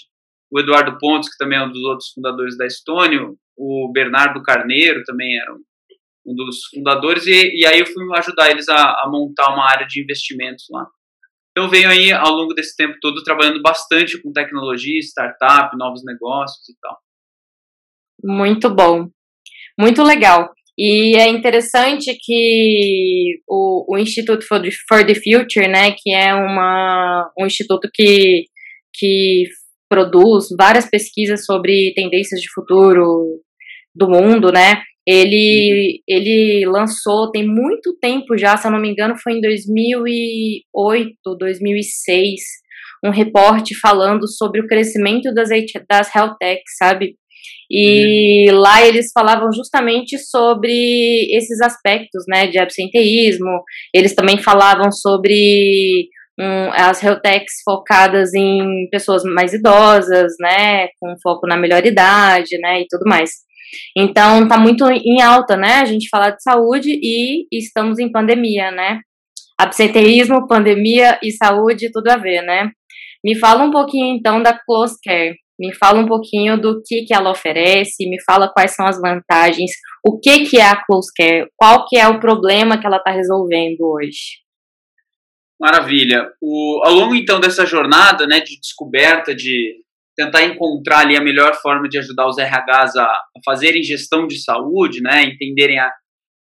o 0.51 0.59
Eduardo 0.59 0.97
Pontes, 0.99 1.29
que 1.29 1.37
também 1.37 1.57
é 1.57 1.63
um 1.63 1.71
dos 1.71 1.83
outros 1.83 2.09
fundadores 2.13 2.57
da 2.57 2.69
Stone, 2.69 3.35
o 3.57 3.91
Bernardo 3.91 4.41
Carneiro 4.41 5.03
também 5.03 5.37
era 5.39 5.53
um 6.25 6.35
dos 6.35 6.65
fundadores, 6.73 7.27
e, 7.27 7.59
e 7.59 7.65
aí 7.65 7.79
eu 7.79 7.85
fui 7.85 8.05
ajudar 8.17 8.49
eles 8.49 8.69
a, 8.69 8.75
a 8.75 9.09
montar 9.11 9.53
uma 9.53 9.69
área 9.69 9.85
de 9.85 10.01
investimentos 10.01 10.65
lá. 10.71 10.87
Então, 11.51 11.69
venho 11.69 11.89
aí 11.89 12.11
ao 12.11 12.31
longo 12.31 12.53
desse 12.53 12.75
tempo 12.75 12.97
todo 12.99 13.23
trabalhando 13.23 13.61
bastante 13.61 14.19
com 14.21 14.31
tecnologia, 14.31 14.99
startup, 14.99 15.77
novos 15.77 16.03
negócios 16.03 16.67
e 16.67 16.75
tal. 16.81 16.97
Muito 18.23 18.69
bom. 18.73 19.09
Muito 19.77 20.01
legal. 20.01 20.51
E 20.77 21.15
é 21.15 21.29
interessante 21.29 22.17
que 22.19 23.39
o, 23.47 23.93
o 23.93 23.97
Instituto 23.97 24.45
for 24.47 24.61
the, 24.61 24.69
for 24.87 25.05
the 25.05 25.13
Future, 25.13 25.67
né, 25.67 25.91
que 25.91 26.13
é 26.13 26.33
uma, 26.33 27.31
um 27.39 27.45
instituto 27.45 27.87
que, 27.93 28.45
que 28.93 29.43
produz 29.87 30.47
várias 30.57 30.89
pesquisas 30.89 31.45
sobre 31.45 31.93
tendências 31.95 32.41
de 32.41 32.51
futuro 32.51 33.39
do 33.95 34.09
mundo, 34.09 34.51
né, 34.51 34.81
ele, 35.05 36.01
ele 36.07 36.65
lançou, 36.65 37.29
tem 37.29 37.45
muito 37.45 37.95
tempo 38.01 38.37
já, 38.37 38.55
se 38.57 38.65
eu 38.65 38.71
não 38.71 38.79
me 38.79 38.89
engano, 38.89 39.15
foi 39.17 39.33
em 39.33 39.41
2008, 39.41 41.37
2006, 41.37 42.41
um 43.03 43.09
reporte 43.09 43.75
falando 43.75 44.27
sobre 44.27 44.61
o 44.61 44.67
crescimento 44.67 45.33
das, 45.33 45.49
das 45.89 46.15
health 46.15 46.37
techs, 46.39 46.77
sabe? 46.77 47.17
E 47.75 48.51
uhum. 48.51 48.59
lá 48.59 48.85
eles 48.85 49.11
falavam 49.11 49.51
justamente 49.51 50.19
sobre 50.19 51.27
esses 51.35 51.59
aspectos, 51.59 52.23
né, 52.27 52.45
de 52.45 52.59
absenteísmo. 52.59 53.63
Eles 53.91 54.13
também 54.13 54.37
falavam 54.37 54.91
sobre 54.91 56.07
um, 56.39 56.71
as 56.71 57.03
Heltex 57.03 57.63
focadas 57.65 58.31
em 58.35 58.87
pessoas 58.91 59.23
mais 59.23 59.53
idosas, 59.53 60.33
né, 60.39 60.87
com 60.99 61.15
foco 61.23 61.47
na 61.47 61.57
melhor 61.57 61.83
idade, 61.83 62.59
né, 62.59 62.81
e 62.81 62.85
tudo 62.87 63.09
mais. 63.09 63.31
Então, 63.97 64.47
tá 64.47 64.55
muito 64.55 64.87
em 64.87 65.19
alta, 65.23 65.57
né, 65.57 65.77
a 65.77 65.85
gente 65.85 66.09
falar 66.09 66.29
de 66.29 66.43
saúde 66.43 66.91
e 66.91 67.47
estamos 67.51 67.97
em 67.97 68.11
pandemia, 68.11 68.69
né. 68.69 68.99
Absenteísmo, 69.59 70.47
pandemia 70.47 71.17
e 71.23 71.31
saúde, 71.31 71.91
tudo 71.91 72.09
a 72.09 72.17
ver, 72.17 72.43
né. 72.43 72.69
Me 73.25 73.35
fala 73.35 73.63
um 73.63 73.71
pouquinho, 73.71 74.15
então, 74.15 74.43
da 74.43 74.53
Close 74.53 74.95
Care. 75.03 75.35
Me 75.59 75.73
fala 75.75 75.99
um 75.99 76.07
pouquinho 76.07 76.59
do 76.59 76.81
que, 76.83 77.03
que 77.05 77.13
ela 77.13 77.31
oferece, 77.31 78.09
me 78.09 78.21
fala 78.23 78.51
quais 78.51 78.73
são 78.75 78.85
as 78.85 78.99
vantagens, 78.99 79.71
o 80.05 80.19
que, 80.19 80.45
que 80.45 80.57
é 80.57 80.65
a 80.65 80.83
Close 80.83 81.11
Care, 81.15 81.47
qual 81.55 81.85
que 81.87 81.97
é 81.97 82.07
o 82.07 82.19
problema 82.19 82.79
que 82.79 82.85
ela 82.85 82.97
está 82.97 83.11
resolvendo 83.11 83.81
hoje. 83.81 84.43
Maravilha. 85.59 86.29
O, 86.41 86.81
ao 86.83 86.93
longo, 86.93 87.15
então, 87.15 87.39
dessa 87.39 87.65
jornada 87.65 88.27
né, 88.27 88.39
de 88.39 88.59
descoberta, 88.59 89.33
de 89.33 89.83
tentar 90.15 90.43
encontrar 90.43 90.99
ali 90.99 91.15
a 91.15 91.23
melhor 91.23 91.55
forma 91.55 91.87
de 91.87 91.97
ajudar 91.97 92.27
os 92.27 92.37
RHs 92.37 92.95
a, 92.97 93.03
a 93.05 93.23
fazerem 93.45 93.81
gestão 93.81 94.27
de 94.27 94.43
saúde, 94.43 95.01
né, 95.01 95.23
entenderem 95.23 95.79
a, 95.79 95.89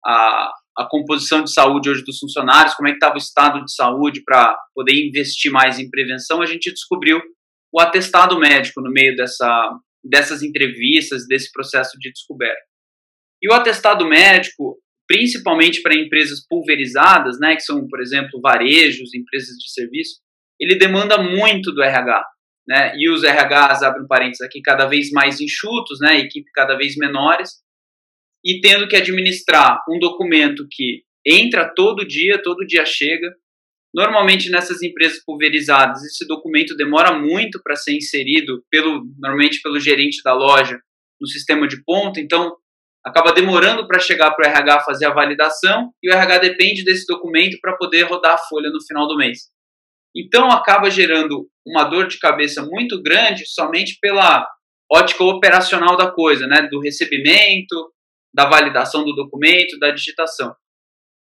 a, 0.05 0.51
a 0.79 0.86
composição 0.89 1.43
de 1.43 1.53
saúde 1.53 1.89
hoje 1.89 2.03
dos 2.03 2.19
funcionários, 2.19 2.74
como 2.74 2.89
é 2.89 2.91
que 2.91 2.98
estava 2.98 3.15
o 3.15 3.19
estado 3.19 3.63
de 3.63 3.74
saúde 3.74 4.22
para 4.25 4.57
poder 4.74 4.93
investir 4.93 5.51
mais 5.51 5.79
em 5.79 5.89
prevenção, 5.89 6.41
a 6.41 6.45
gente 6.45 6.72
descobriu 6.72 7.22
o 7.74 7.80
atestado 7.80 8.39
médico 8.39 8.82
no 8.82 8.92
meio 8.92 9.15
dessa, 9.15 9.80
dessas 10.03 10.44
entrevistas, 10.44 11.25
desse 11.27 11.51
processo 11.51 11.98
de 12.00 12.12
descoberta. 12.12 12.62
E 13.42 13.50
o 13.51 13.53
atestado 13.53 14.08
médico, 14.08 14.77
principalmente 15.08 15.82
para 15.82 15.96
empresas 15.96 16.46
pulverizadas, 16.48 17.39
né, 17.39 17.56
que 17.56 17.63
são, 17.63 17.88
por 17.88 18.00
exemplo, 18.00 18.39
varejos, 18.39 19.13
empresas 19.15 19.58
de 19.58 19.72
serviço, 19.72 20.22
ele 20.60 20.75
demanda 20.75 21.18
muito 21.22 21.72
do 21.74 21.82
RH. 21.82 22.24
Né, 22.65 22.94
e 22.96 23.10
os 23.10 23.24
RHs, 23.24 23.84
abrem 23.84 24.08
parênteses 24.08 24.42
aqui, 24.42 24.62
cada 24.62 24.86
vez 24.86 25.12
mais 25.12 25.42
enxutos, 25.42 26.00
né, 26.00 26.18
equipe 26.20 26.50
cada 26.53 26.77
vez 26.77 26.96
menores, 26.96 27.62
e 28.46 28.62
tendo 28.62 28.88
que 28.88 28.96
administrar 28.96 29.84
um 29.89 30.00
documento 30.00 30.65
que 30.72 31.03
entra 31.25 31.74
todo 31.74 32.08
dia, 32.08 32.42
todo 32.42 32.65
dia 32.65 32.86
chega, 32.86 33.34
Normalmente 33.94 34.50
nessas 34.50 34.82
empresas 34.82 35.24
pulverizadas, 35.24 36.04
esse 36.04 36.26
documento 36.28 36.76
demora 36.76 37.18
muito 37.18 37.62
para 37.62 37.76
ser 37.76 37.96
inserido 37.96 38.64
pelo 38.70 39.06
normalmente 39.20 39.62
pelo 39.62 39.80
gerente 39.80 40.22
da 40.24 40.34
loja 40.34 40.80
no 41.22 41.28
sistema 41.28 41.68
de 41.68 41.84
ponta, 41.84 42.20
então 42.20 42.56
acaba 43.06 43.32
demorando 43.32 43.88
para 43.88 44.00
chegar 44.00 44.32
para 44.32 44.48
o 44.48 44.50
RH 44.50 44.80
fazer 44.82 45.06
a 45.06 45.14
validação 45.14 45.92
e 46.02 46.10
o 46.10 46.14
RH 46.14 46.38
depende 46.40 46.84
desse 46.84 47.06
documento 47.06 47.58
para 47.62 47.78
poder 47.78 48.04
rodar 48.04 48.34
a 48.34 48.38
folha 48.38 48.70
no 48.72 48.84
final 48.84 49.08
do 49.08 49.16
mês. 49.16 49.52
Então 50.16 50.50
acaba 50.50 50.90
gerando 50.90 51.48
uma 51.66 51.84
dor 51.84 52.08
de 52.08 52.18
cabeça 52.18 52.66
muito 52.66 53.02
grande 53.02 53.46
somente 53.46 53.98
pela 54.02 54.48
ótica 54.92 55.24
operacional 55.24 55.98
da 55.98 56.12
coisa, 56.12 56.48
né, 56.48 56.68
do 56.70 56.80
recebimento, 56.80 57.92
da 58.34 58.48
validação 58.48 59.04
do 59.04 59.14
documento, 59.14 59.78
da 59.80 59.92
digitação. 59.92 60.56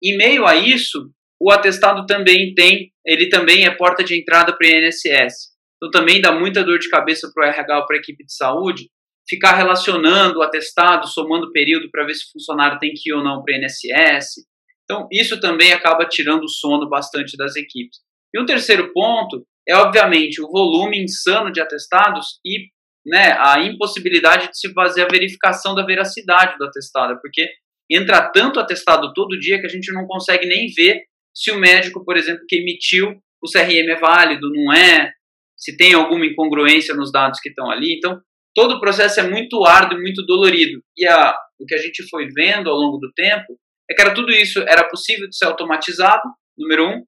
Em 0.02 0.16
meio 0.16 0.46
a 0.46 0.56
isso, 0.56 1.10
o 1.40 1.50
atestado 1.50 2.04
também 2.06 2.54
tem, 2.54 2.92
ele 3.04 3.28
também 3.28 3.64
é 3.64 3.70
porta 3.70 4.02
de 4.02 4.18
entrada 4.18 4.56
para 4.56 4.66
o 4.66 4.70
INSS. 4.70 5.52
Então 5.76 5.90
também 5.90 6.20
dá 6.20 6.32
muita 6.32 6.64
dor 6.64 6.78
de 6.78 6.88
cabeça 6.88 7.30
para 7.32 7.46
o 7.46 7.50
RH 7.50 7.78
ou 7.78 7.86
para 7.86 7.96
a 7.96 8.00
equipe 8.00 8.24
de 8.24 8.34
saúde 8.34 8.88
ficar 9.28 9.52
relacionando 9.52 10.38
o 10.38 10.42
atestado, 10.42 11.06
somando 11.06 11.52
período 11.52 11.90
para 11.90 12.04
ver 12.04 12.14
se 12.14 12.24
o 12.24 12.32
funcionário 12.32 12.78
tem 12.78 12.92
que 12.94 13.10
ir 13.10 13.12
ou 13.12 13.22
não 13.22 13.42
para 13.42 13.54
o 13.54 13.56
INSS. 13.56 14.46
Então 14.84 15.06
isso 15.12 15.38
também 15.38 15.72
acaba 15.72 16.06
tirando 16.06 16.44
o 16.44 16.48
sono 16.48 16.88
bastante 16.88 17.36
das 17.36 17.54
equipes. 17.54 17.98
E 18.34 18.40
o 18.40 18.46
terceiro 18.46 18.92
ponto 18.92 19.46
é, 19.68 19.76
obviamente, 19.76 20.40
o 20.40 20.50
volume 20.50 21.02
insano 21.02 21.52
de 21.52 21.60
atestados 21.60 22.40
e 22.44 22.68
né, 23.06 23.36
a 23.38 23.62
impossibilidade 23.62 24.48
de 24.48 24.58
se 24.58 24.72
fazer 24.72 25.02
a 25.02 25.08
verificação 25.08 25.74
da 25.74 25.84
veracidade 25.84 26.56
do 26.56 26.64
atestado, 26.64 27.18
porque 27.20 27.46
entra 27.90 28.30
tanto 28.30 28.58
atestado 28.58 29.12
todo 29.12 29.38
dia 29.38 29.60
que 29.60 29.66
a 29.66 29.70
gente 29.70 29.92
não 29.92 30.06
consegue 30.06 30.46
nem 30.46 30.68
ver 30.74 31.02
se 31.38 31.52
o 31.52 31.58
médico, 31.58 32.04
por 32.04 32.16
exemplo, 32.16 32.44
que 32.48 32.56
emitiu 32.56 33.22
o 33.40 33.48
CRM 33.48 33.88
é 33.88 34.00
válido, 34.00 34.50
não 34.52 34.72
é, 34.72 35.12
se 35.56 35.76
tem 35.76 35.94
alguma 35.94 36.26
incongruência 36.26 36.96
nos 36.96 37.12
dados 37.12 37.38
que 37.38 37.48
estão 37.48 37.70
ali. 37.70 37.96
Então, 37.96 38.20
todo 38.52 38.74
o 38.74 38.80
processo 38.80 39.20
é 39.20 39.22
muito 39.22 39.64
árduo 39.64 39.98
e 39.98 40.02
muito 40.02 40.26
dolorido. 40.26 40.82
E 40.96 41.06
a, 41.06 41.36
o 41.60 41.64
que 41.64 41.76
a 41.76 41.78
gente 41.78 42.02
foi 42.08 42.26
vendo 42.26 42.68
ao 42.68 42.76
longo 42.76 42.98
do 42.98 43.12
tempo 43.12 43.56
é 43.88 43.94
que 43.94 44.02
era 44.02 44.12
tudo 44.12 44.32
isso 44.32 44.58
era 44.62 44.88
possível 44.88 45.28
de 45.28 45.36
ser 45.36 45.44
automatizado, 45.44 46.22
número 46.58 46.88
um, 46.88 47.04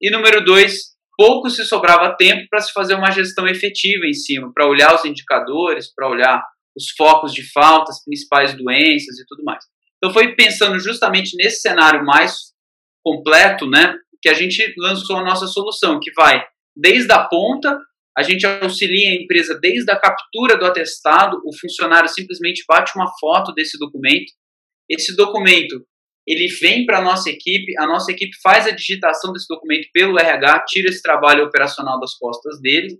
e 0.00 0.08
número 0.08 0.44
dois, 0.44 0.96
pouco 1.16 1.50
se 1.50 1.64
sobrava 1.64 2.16
tempo 2.16 2.46
para 2.48 2.60
se 2.60 2.72
fazer 2.72 2.94
uma 2.94 3.10
gestão 3.10 3.48
efetiva 3.48 4.06
em 4.06 4.14
cima, 4.14 4.52
para 4.54 4.68
olhar 4.68 4.94
os 4.94 5.04
indicadores, 5.04 5.92
para 5.92 6.08
olhar 6.08 6.44
os 6.76 6.90
focos 6.96 7.32
de 7.32 7.42
falta, 7.50 7.90
as 7.90 8.04
principais 8.04 8.56
doenças 8.56 9.18
e 9.18 9.26
tudo 9.26 9.42
mais. 9.42 9.64
Então 9.96 10.12
foi 10.12 10.36
pensando 10.36 10.78
justamente 10.78 11.36
nesse 11.36 11.60
cenário 11.60 12.04
mais 12.04 12.56
completo, 13.08 13.68
né, 13.68 13.94
que 14.20 14.28
a 14.28 14.34
gente 14.34 14.74
lançou 14.76 15.16
a 15.16 15.24
nossa 15.24 15.46
solução, 15.46 15.98
que 16.00 16.12
vai 16.12 16.44
desde 16.76 17.10
a 17.12 17.24
ponta, 17.24 17.78
a 18.16 18.22
gente 18.22 18.44
auxilia 18.46 19.10
a 19.10 19.22
empresa 19.22 19.58
desde 19.60 19.90
a 19.90 19.98
captura 19.98 20.56
do 20.56 20.66
atestado, 20.66 21.40
o 21.44 21.56
funcionário 21.56 22.08
simplesmente 22.08 22.64
bate 22.68 22.92
uma 22.96 23.10
foto 23.18 23.52
desse 23.54 23.78
documento, 23.78 24.32
esse 24.90 25.16
documento 25.16 25.84
ele 26.26 26.46
vem 26.60 26.84
para 26.84 26.98
a 26.98 27.02
nossa 27.02 27.30
equipe, 27.30 27.72
a 27.78 27.86
nossa 27.86 28.12
equipe 28.12 28.36
faz 28.42 28.66
a 28.66 28.70
digitação 28.70 29.32
desse 29.32 29.46
documento 29.48 29.88
pelo 29.94 30.18
RH, 30.18 30.64
tira 30.68 30.90
esse 30.90 31.00
trabalho 31.00 31.44
operacional 31.44 31.98
das 31.98 32.14
costas 32.14 32.60
dele, 32.60 32.98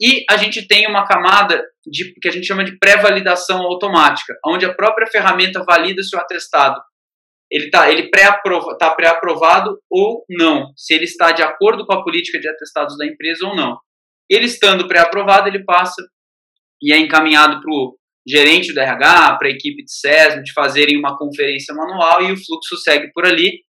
e 0.00 0.24
a 0.30 0.36
gente 0.36 0.66
tem 0.66 0.86
uma 0.86 1.06
camada 1.06 1.62
de, 1.86 2.14
que 2.14 2.28
a 2.28 2.30
gente 2.30 2.46
chama 2.46 2.64
de 2.64 2.78
pré-validação 2.78 3.60
automática, 3.62 4.34
onde 4.46 4.64
a 4.64 4.72
própria 4.72 5.08
ferramenta 5.08 5.62
valida 5.64 6.02
se 6.02 6.16
o 6.16 6.18
atestado 6.18 6.80
ele 7.50 7.66
está 7.66 7.90
ele 7.90 8.10
pré-aprova, 8.10 8.76
tá 8.76 8.90
pré-aprovado 8.90 9.78
ou 9.90 10.24
não, 10.28 10.72
se 10.76 10.94
ele 10.94 11.04
está 11.04 11.32
de 11.32 11.42
acordo 11.42 11.86
com 11.86 11.94
a 11.94 12.02
política 12.02 12.38
de 12.38 12.48
atestados 12.48 12.96
da 12.96 13.06
empresa 13.06 13.46
ou 13.46 13.56
não. 13.56 13.78
Ele 14.30 14.44
estando 14.44 14.86
pré-aprovado, 14.86 15.48
ele 15.48 15.64
passa 15.64 16.02
e 16.82 16.92
é 16.92 16.98
encaminhado 16.98 17.60
para 17.60 17.70
o 17.70 17.98
gerente 18.26 18.74
do 18.74 18.80
RH, 18.80 19.36
para 19.38 19.48
a 19.48 19.50
equipe 19.50 19.82
de 19.82 19.90
SESM, 19.90 20.42
de 20.42 20.52
fazerem 20.52 20.98
uma 20.98 21.16
conferência 21.16 21.74
manual 21.74 22.22
e 22.22 22.32
o 22.32 22.36
fluxo 22.36 22.76
segue 22.76 23.10
por 23.12 23.24
ali, 23.24 23.62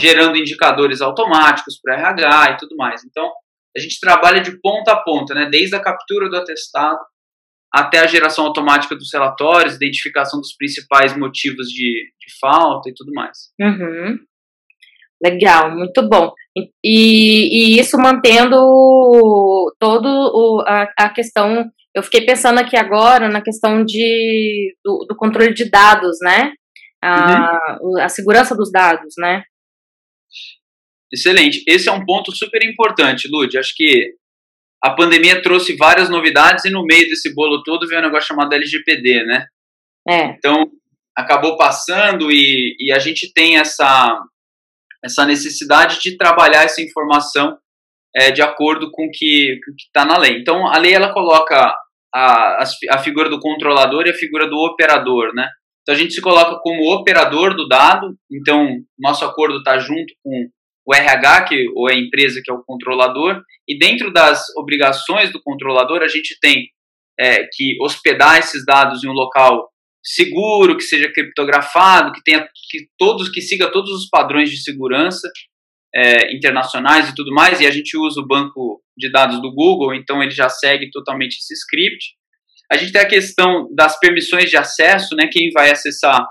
gerando 0.00 0.38
indicadores 0.38 1.02
automáticos 1.02 1.78
para 1.82 1.96
RH 1.96 2.52
e 2.52 2.56
tudo 2.56 2.76
mais. 2.76 3.04
Então, 3.04 3.30
a 3.76 3.80
gente 3.80 4.00
trabalha 4.00 4.40
de 4.40 4.58
ponta 4.60 4.92
a 4.92 5.02
ponta, 5.02 5.34
né? 5.34 5.48
desde 5.50 5.76
a 5.76 5.80
captura 5.80 6.30
do 6.30 6.36
atestado 6.36 6.98
até 7.72 7.98
a 7.98 8.06
geração 8.06 8.46
automática 8.46 8.94
dos 8.94 9.12
relatórios, 9.12 9.76
identificação 9.76 10.40
dos 10.40 10.54
principais 10.56 11.16
motivos 11.16 11.68
de, 11.68 12.12
de 12.20 12.38
falta 12.40 12.88
e 12.88 12.94
tudo 12.94 13.12
mais. 13.12 13.36
Uhum. 13.60 14.18
Legal, 15.22 15.76
muito 15.76 16.08
bom. 16.08 16.32
E, 16.82 17.74
e 17.74 17.80
isso 17.80 17.98
mantendo 17.98 18.56
todo 19.78 20.06
o, 20.06 20.64
a, 20.66 20.88
a, 20.96 21.08
questão. 21.10 21.70
Eu 21.94 22.02
fiquei 22.02 22.24
pensando 22.24 22.58
aqui 22.58 22.76
agora 22.76 23.28
na 23.28 23.42
questão 23.42 23.84
de, 23.84 24.74
do, 24.84 25.06
do 25.08 25.16
controle 25.16 25.52
de 25.52 25.68
dados, 25.68 26.18
né? 26.22 26.52
A, 27.02 27.78
uhum. 27.80 28.00
a 28.00 28.08
segurança 28.08 28.56
dos 28.56 28.70
dados, 28.70 29.14
né? 29.18 29.42
Excelente. 31.12 31.62
Esse 31.66 31.88
é 31.88 31.92
um 31.92 32.04
ponto 32.04 32.34
super 32.34 32.62
importante, 32.64 33.28
Lud. 33.30 33.56
Acho 33.58 33.72
que 33.74 34.14
a 34.82 34.90
pandemia 34.90 35.42
trouxe 35.42 35.76
várias 35.76 36.08
novidades 36.08 36.64
e 36.64 36.70
no 36.70 36.84
meio 36.84 37.08
desse 37.08 37.34
bolo 37.34 37.62
todo 37.62 37.86
veio 37.86 38.00
um 38.00 38.04
negócio 38.04 38.28
chamado 38.28 38.52
LGPD, 38.52 39.24
né? 39.24 39.46
É. 40.08 40.24
Então, 40.30 40.70
acabou 41.16 41.56
passando 41.56 42.30
e, 42.30 42.76
e 42.78 42.92
a 42.92 42.98
gente 42.98 43.32
tem 43.32 43.58
essa, 43.58 44.18
essa 45.04 45.26
necessidade 45.26 45.98
de 46.00 46.16
trabalhar 46.16 46.64
essa 46.64 46.80
informação 46.80 47.58
é, 48.14 48.30
de 48.30 48.40
acordo 48.40 48.90
com 48.90 49.06
o 49.06 49.10
que 49.10 49.58
está 49.78 50.04
na 50.04 50.16
lei. 50.16 50.38
Então, 50.38 50.66
a 50.66 50.78
lei 50.78 50.94
ela 50.94 51.12
coloca 51.12 51.74
a, 52.14 52.64
a 52.90 52.98
figura 52.98 53.28
do 53.28 53.40
controlador 53.40 54.06
e 54.06 54.10
a 54.10 54.14
figura 54.14 54.48
do 54.48 54.56
operador, 54.56 55.34
né? 55.34 55.48
Então 55.82 55.94
a 55.94 55.98
gente 55.98 56.12
se 56.12 56.20
coloca 56.20 56.60
como 56.60 56.92
operador 56.92 57.56
do 57.56 57.66
dado, 57.66 58.14
então 58.30 58.78
nosso 58.98 59.24
acordo 59.24 59.58
está 59.58 59.78
junto 59.78 60.12
com 60.22 60.48
o 60.88 60.94
RH, 60.94 61.44
que, 61.44 61.66
ou 61.74 61.86
a 61.86 61.94
empresa 61.94 62.40
que 62.42 62.50
é 62.50 62.54
o 62.54 62.62
controlador, 62.64 63.42
e 63.68 63.78
dentro 63.78 64.10
das 64.10 64.42
obrigações 64.56 65.30
do 65.30 65.42
controlador 65.42 66.00
a 66.00 66.08
gente 66.08 66.38
tem 66.40 66.66
é, 67.20 67.46
que 67.52 67.76
hospedar 67.82 68.38
esses 68.38 68.64
dados 68.64 69.04
em 69.04 69.08
um 69.08 69.12
local 69.12 69.68
seguro, 70.02 70.78
que 70.78 70.82
seja 70.82 71.12
criptografado, 71.12 72.12
que 72.12 72.22
tenha 72.24 72.40
que 72.70 72.88
todos 72.96 73.28
que 73.28 73.42
siga 73.42 73.70
todos 73.70 73.90
os 73.90 74.08
padrões 74.08 74.48
de 74.48 74.62
segurança 74.62 75.30
é, 75.94 76.34
internacionais 76.34 77.10
e 77.10 77.14
tudo 77.14 77.34
mais. 77.34 77.60
E 77.60 77.66
a 77.66 77.70
gente 77.70 77.94
usa 77.98 78.22
o 78.22 78.26
banco 78.26 78.82
de 78.96 79.12
dados 79.12 79.42
do 79.42 79.52
Google, 79.52 79.94
então 79.94 80.22
ele 80.22 80.30
já 80.30 80.48
segue 80.48 80.90
totalmente 80.90 81.36
esse 81.36 81.52
script. 81.52 82.14
A 82.72 82.78
gente 82.78 82.92
tem 82.92 83.02
a 83.02 83.08
questão 83.08 83.68
das 83.74 83.98
permissões 83.98 84.48
de 84.48 84.56
acesso, 84.56 85.14
né? 85.14 85.28
Quem 85.30 85.50
vai 85.50 85.70
acessar 85.70 86.26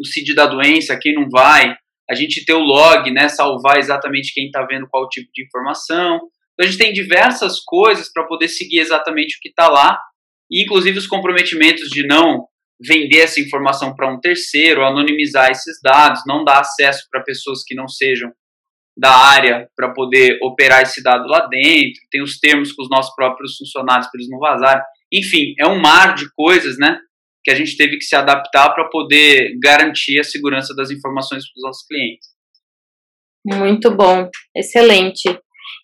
o 0.00 0.06
CID 0.06 0.34
da 0.34 0.46
doença, 0.46 0.98
quem 0.98 1.14
não 1.14 1.28
vai. 1.28 1.76
A 2.08 2.14
gente 2.14 2.44
tem 2.44 2.54
o 2.54 2.60
log, 2.60 3.10
né? 3.10 3.28
Salvar 3.28 3.78
exatamente 3.78 4.32
quem 4.32 4.46
está 4.46 4.64
vendo 4.64 4.88
qual 4.88 5.08
tipo 5.08 5.28
de 5.34 5.44
informação. 5.44 6.20
Então 6.54 6.64
a 6.64 6.66
gente 6.66 6.78
tem 6.78 6.92
diversas 6.92 7.60
coisas 7.60 8.10
para 8.12 8.26
poder 8.26 8.48
seguir 8.48 8.78
exatamente 8.78 9.36
o 9.36 9.40
que 9.40 9.50
está 9.50 9.68
lá, 9.68 9.98
e 10.50 10.64
inclusive 10.64 10.98
os 10.98 11.06
comprometimentos 11.06 11.88
de 11.88 12.06
não 12.06 12.46
vender 12.80 13.20
essa 13.20 13.40
informação 13.40 13.94
para 13.94 14.12
um 14.12 14.20
terceiro, 14.20 14.84
anonimizar 14.84 15.50
esses 15.50 15.78
dados, 15.82 16.22
não 16.26 16.44
dar 16.44 16.60
acesso 16.60 17.06
para 17.10 17.22
pessoas 17.22 17.62
que 17.62 17.74
não 17.74 17.88
sejam 17.88 18.30
da 18.98 19.14
área 19.14 19.68
para 19.76 19.92
poder 19.92 20.38
operar 20.42 20.82
esse 20.82 21.02
dado 21.02 21.26
lá 21.26 21.46
dentro, 21.46 22.00
tem 22.10 22.22
os 22.22 22.38
termos 22.38 22.72
com 22.72 22.82
os 22.82 22.88
nossos 22.88 23.14
próprios 23.14 23.56
funcionários 23.56 24.08
para 24.08 24.18
eles 24.18 24.30
não 24.30 24.38
vazarem. 24.38 24.82
Enfim, 25.12 25.54
é 25.60 25.66
um 25.66 25.78
mar 25.78 26.14
de 26.14 26.30
coisas, 26.34 26.78
né, 26.78 26.98
que 27.46 27.52
a 27.52 27.54
gente 27.54 27.76
teve 27.76 27.96
que 27.96 28.04
se 28.04 28.16
adaptar 28.16 28.74
para 28.74 28.88
poder 28.88 29.56
garantir 29.62 30.18
a 30.18 30.24
segurança 30.24 30.74
das 30.74 30.90
informações 30.90 31.44
para 31.44 31.58
os 31.60 31.62
nossos 31.62 31.86
clientes. 31.86 32.26
Muito 33.46 33.88
bom, 33.94 34.28
excelente. 34.56 35.28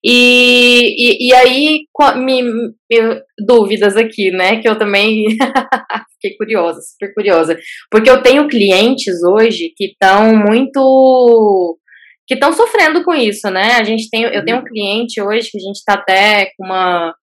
E, 0.05 1.29
e, 1.29 1.29
e 1.29 1.35
aí, 1.35 1.81
me, 2.17 2.43
me, 2.43 3.23
dúvidas 3.47 3.97
aqui, 3.97 4.33
né? 4.33 4.61
Que 4.61 4.69
eu 4.69 4.77
também 4.77 5.25
fiquei 6.21 6.37
curiosa, 6.37 6.81
super 6.81 7.15
curiosa. 7.15 7.57
Porque 7.89 8.11
eu 8.11 8.21
tenho 8.21 8.49
clientes 8.49 9.23
hoje 9.23 9.73
que 9.77 9.85
estão 9.85 10.35
muito. 10.35 11.79
que 12.27 12.35
estão 12.35 12.53
sofrendo 12.53 13.05
com 13.05 13.15
isso, 13.15 13.49
né? 13.51 13.75
A 13.75 13.85
gente 13.85 14.11
tem, 14.11 14.25
eu 14.25 14.45
tenho 14.45 14.59
um 14.59 14.65
cliente 14.65 15.23
hoje 15.23 15.49
que 15.49 15.59
a 15.59 15.61
gente 15.61 15.77
está 15.77 15.95
até 15.95 16.51
com 16.57 16.65
uma. 16.65 17.15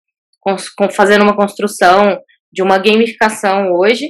Com, 0.42 0.90
fazendo 0.90 1.24
uma 1.24 1.36
construção 1.36 2.18
de 2.52 2.64
uma 2.64 2.78
gamificação 2.78 3.74
hoje, 3.74 4.08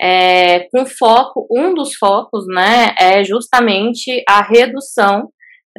é, 0.00 0.60
com 0.70 0.86
foco, 0.86 1.46
um 1.50 1.74
dos 1.74 1.94
focos, 1.96 2.44
né, 2.46 2.94
é 2.98 3.24
justamente 3.24 4.22
a 4.28 4.42
redução 4.42 5.28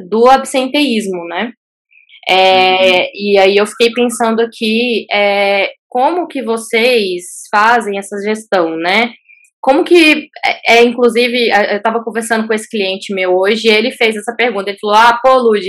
do 0.09 0.27
absenteísmo, 0.29 1.25
né? 1.25 1.51
É, 2.29 3.01
uhum. 3.01 3.09
E 3.15 3.37
aí 3.37 3.57
eu 3.57 3.65
fiquei 3.65 3.91
pensando 3.91 4.41
aqui 4.41 5.05
é, 5.11 5.71
como 5.87 6.27
que 6.27 6.43
vocês 6.43 7.23
fazem 7.49 7.97
essa 7.97 8.15
gestão, 8.23 8.77
né? 8.77 9.11
Como 9.61 9.83
que, 9.83 10.27
é, 10.45 10.77
é 10.77 10.83
inclusive, 10.83 11.49
eu 11.49 11.77
estava 11.77 12.03
conversando 12.03 12.47
com 12.47 12.53
esse 12.53 12.69
cliente 12.69 13.13
meu 13.13 13.35
hoje 13.35 13.67
e 13.67 13.71
ele 13.71 13.91
fez 13.91 14.15
essa 14.15 14.33
pergunta. 14.35 14.69
Ele 14.69 14.79
falou: 14.79 14.95
Ah, 14.95 15.19
pô, 15.21 15.37
Lud, 15.37 15.65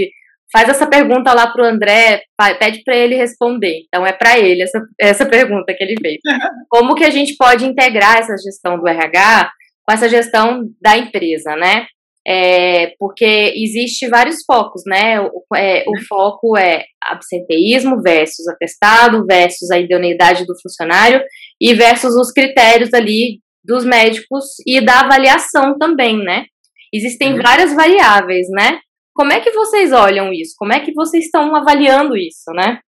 faz 0.53 0.69
essa 0.69 0.87
pergunta 0.87 1.33
lá 1.33 1.47
pro 1.49 1.65
André, 1.65 2.23
pede 2.59 2.83
para 2.85 2.97
ele 2.97 3.15
responder. 3.15 3.83
Então 3.87 4.07
é 4.07 4.13
para 4.13 4.39
ele 4.39 4.63
essa, 4.63 4.81
essa 5.01 5.27
pergunta 5.27 5.75
que 5.75 5.83
ele 5.83 5.95
fez. 6.01 6.19
Como 6.69 6.95
que 6.95 7.05
a 7.05 7.11
gente 7.11 7.37
pode 7.37 7.65
integrar 7.65 8.19
essa 8.19 8.37
gestão 8.37 8.79
do 8.79 8.89
RH 8.89 9.51
com 9.87 9.95
essa 9.95 10.09
gestão 10.09 10.63
da 10.81 10.97
empresa, 10.97 11.57
né? 11.57 11.87
é, 12.27 12.93
porque 12.99 13.53
existe 13.57 14.09
vários 14.09 14.45
focos, 14.45 14.83
né? 14.87 15.21
O, 15.21 15.57
é, 15.57 15.85
o, 15.87 15.99
foco 16.07 16.57
é 16.57 16.85
absenteísmo 17.03 18.03
versus 18.03 18.47
atestado 18.49 19.25
versus 19.27 19.71
a 19.71 19.79
idoneidade 19.79 20.45
do 20.47 20.55
funcionário 20.61 21.23
e 21.61 21.75
versus 21.75 22.15
os 22.15 22.31
critérios 22.31 22.93
ali 22.93 23.41
dos 23.65 23.85
médicos 23.85 24.45
e 24.67 24.81
da 24.81 25.01
avaliação 25.01 25.79
também, 25.79 26.19
né? 26.19 26.45
Existem 26.93 27.35
uhum. 27.35 27.43
várias 27.43 27.75
variáveis, 27.75 28.47
né? 28.51 28.81
Como 29.21 29.35
é 29.35 29.41
que 29.41 29.51
vocês 29.51 29.93
olham 29.93 30.33
isso? 30.33 30.55
Como 30.57 30.73
é 30.73 30.81
que 30.81 30.95
vocês 30.95 31.27
estão 31.27 31.55
avaliando 31.55 32.17
isso, 32.17 32.51
né? 32.55 32.81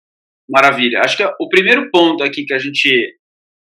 Maravilha. 0.49 1.03
Acho 1.05 1.18
que 1.18 1.25
o 1.38 1.47
primeiro 1.51 1.90
ponto 1.90 2.25
aqui 2.25 2.47
que 2.47 2.55
a 2.55 2.59
gente 2.59 2.88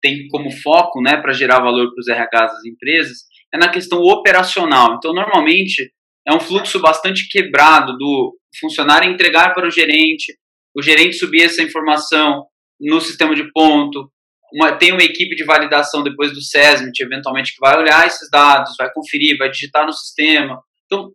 tem 0.01 0.25
como 0.29 0.49
foco, 0.49 1.01
né, 1.01 1.17
para 1.17 1.33
gerar 1.33 1.59
valor 1.59 1.93
para 1.93 1.99
os 1.99 2.07
RHs 2.07 2.53
das 2.53 2.65
empresas, 2.65 3.17
é 3.53 3.57
na 3.57 3.67
questão 3.67 3.99
operacional. 3.99 4.95
Então, 4.95 5.13
normalmente, 5.13 5.91
é 6.25 6.33
um 6.33 6.39
fluxo 6.39 6.79
bastante 6.79 7.27
quebrado 7.27 7.97
do 7.97 8.37
funcionário 8.57 9.11
entregar 9.11 9.53
para 9.53 9.67
o 9.67 9.71
gerente, 9.71 10.33
o 10.73 10.81
gerente 10.81 11.17
subir 11.17 11.41
essa 11.41 11.61
informação 11.61 12.45
no 12.79 13.01
sistema 13.01 13.35
de 13.35 13.51
ponto, 13.51 14.09
uma, 14.53 14.77
tem 14.77 14.93
uma 14.93 15.03
equipe 15.03 15.35
de 15.35 15.43
validação 15.43 16.03
depois 16.03 16.31
do 16.31 16.41
SESMIT, 16.41 17.03
eventualmente, 17.03 17.51
que 17.51 17.59
vai 17.59 17.77
olhar 17.77 18.07
esses 18.07 18.29
dados, 18.31 18.77
vai 18.77 18.89
conferir, 18.93 19.37
vai 19.37 19.51
digitar 19.51 19.85
no 19.85 19.91
sistema. 19.91 20.63
Então, 20.85 21.11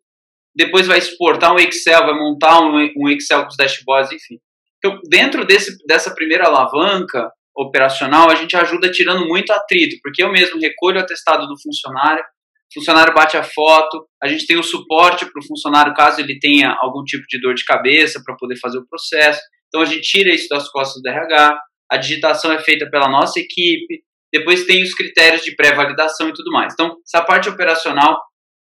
depois 0.57 0.87
vai 0.87 0.99
exportar 0.99 1.53
um 1.53 1.59
Excel, 1.59 2.07
vai 2.07 2.15
montar 2.15 2.61
um, 2.61 3.09
Excel 3.11 3.43
com 3.43 3.49
os 3.49 3.57
dashboards, 3.57 4.13
enfim. 4.13 4.39
Então, 4.79 4.99
dentro 5.09 5.45
desse, 5.45 5.77
dessa 5.87 6.15
primeira 6.15 6.47
alavanca, 6.47 7.31
operacional, 7.57 8.31
a 8.31 8.35
gente 8.35 8.55
ajuda 8.55 8.91
tirando 8.91 9.27
muito 9.27 9.51
atrito, 9.51 9.97
porque 10.03 10.23
eu 10.23 10.31
mesmo 10.31 10.61
recolho 10.61 10.99
o 10.99 11.01
atestado 11.01 11.47
do 11.47 11.61
funcionário, 11.61 12.23
o 12.23 12.75
funcionário 12.75 13.15
bate 13.15 13.37
a 13.37 13.43
foto, 13.43 14.07
a 14.23 14.29
gente 14.29 14.47
tem 14.47 14.59
o 14.59 14.63
suporte 14.63 15.25
para 15.25 15.41
o 15.41 15.47
funcionário 15.47 15.95
caso 15.95 16.21
ele 16.21 16.39
tenha 16.39 16.77
algum 16.81 17.03
tipo 17.05 17.25
de 17.29 17.41
dor 17.41 17.55
de 17.55 17.65
cabeça 17.65 18.21
para 18.25 18.37
poder 18.37 18.59
fazer 18.59 18.79
o 18.79 18.87
processo. 18.87 19.41
Então 19.69 19.81
a 19.81 19.85
gente 19.87 20.03
tira 20.03 20.35
isso 20.35 20.49
das 20.49 20.69
costas 20.71 21.01
do 21.03 21.09
RH, 21.09 21.59
a 21.91 21.97
digitação 21.97 22.53
é 22.53 22.59
feita 22.59 22.89
pela 22.91 23.09
nossa 23.09 23.41
equipe, 23.41 24.03
depois 24.33 24.67
tem 24.67 24.83
os 24.83 24.93
critérios 24.93 25.43
de 25.43 25.55
pré-validação 25.55 26.29
e 26.29 26.33
tudo 26.33 26.51
mais. 26.51 26.75
Então, 26.75 26.97
essa 27.07 27.25
parte 27.25 27.49
operacional 27.49 28.21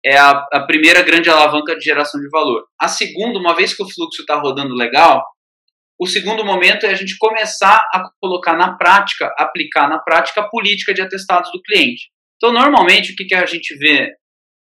é 0.07 0.17
a, 0.17 0.31
a 0.53 0.65
primeira 0.65 1.01
grande 1.01 1.29
alavanca 1.29 1.75
de 1.75 1.83
geração 1.83 2.21
de 2.21 2.29
valor. 2.29 2.63
A 2.79 2.87
segunda, 2.87 3.37
uma 3.37 3.53
vez 3.53 3.75
que 3.75 3.83
o 3.83 3.89
fluxo 3.89 4.21
está 4.21 4.39
rodando 4.39 4.73
legal, 4.73 5.21
o 5.99 6.07
segundo 6.07 6.45
momento 6.45 6.85
é 6.85 6.91
a 6.91 6.95
gente 6.95 7.17
começar 7.17 7.75
a 7.93 8.09
colocar 8.21 8.55
na 8.55 8.77
prática, 8.77 9.33
aplicar 9.37 9.89
na 9.89 9.99
prática 9.99 10.41
a 10.41 10.47
política 10.47 10.93
de 10.93 11.01
atestados 11.01 11.51
do 11.51 11.61
cliente. 11.61 12.09
Então, 12.37 12.53
normalmente, 12.53 13.11
o 13.11 13.15
que, 13.15 13.25
que 13.25 13.35
a 13.35 13.45
gente 13.45 13.75
vê 13.77 14.13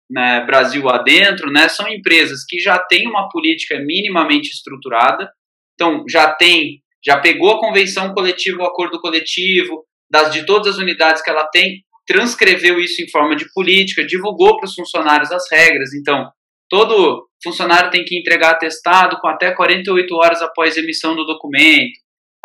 né, 0.09 0.45
Brasil 0.45 0.87
adentro 0.87 1.51
né, 1.51 1.67
são 1.67 1.89
empresas 1.89 2.45
que 2.47 2.59
já 2.59 2.79
têm 2.79 3.07
uma 3.07 3.27
política 3.27 3.79
minimamente 3.79 4.49
estruturada, 4.49 5.29
então 5.73 6.05
já 6.07 6.31
tem, 6.33 6.81
já 7.03 7.19
pegou 7.19 7.51
a 7.51 7.59
convenção 7.59 8.13
coletiva, 8.13 8.61
o 8.61 8.65
acordo 8.65 9.01
coletivo, 9.01 9.83
das, 10.09 10.31
de 10.31 10.45
todas 10.45 10.75
as 10.75 10.77
unidades 10.77 11.21
que 11.21 11.29
ela 11.29 11.47
tem, 11.47 11.83
transcreveu 12.07 12.79
isso 12.79 13.01
em 13.01 13.09
forma 13.09 13.35
de 13.35 13.45
política, 13.53 14.05
divulgou 14.05 14.57
para 14.57 14.67
os 14.67 14.73
funcionários 14.73 15.31
as 15.31 15.49
regras. 15.51 15.93
Então, 15.93 16.29
todo 16.69 17.27
funcionário 17.43 17.91
tem 17.91 18.03
que 18.03 18.17
entregar 18.17 18.51
atestado 18.51 19.17
com 19.19 19.27
até 19.27 19.51
48 19.51 20.15
horas 20.15 20.41
após 20.41 20.77
emissão 20.77 21.15
do 21.15 21.25
documento. 21.25 21.93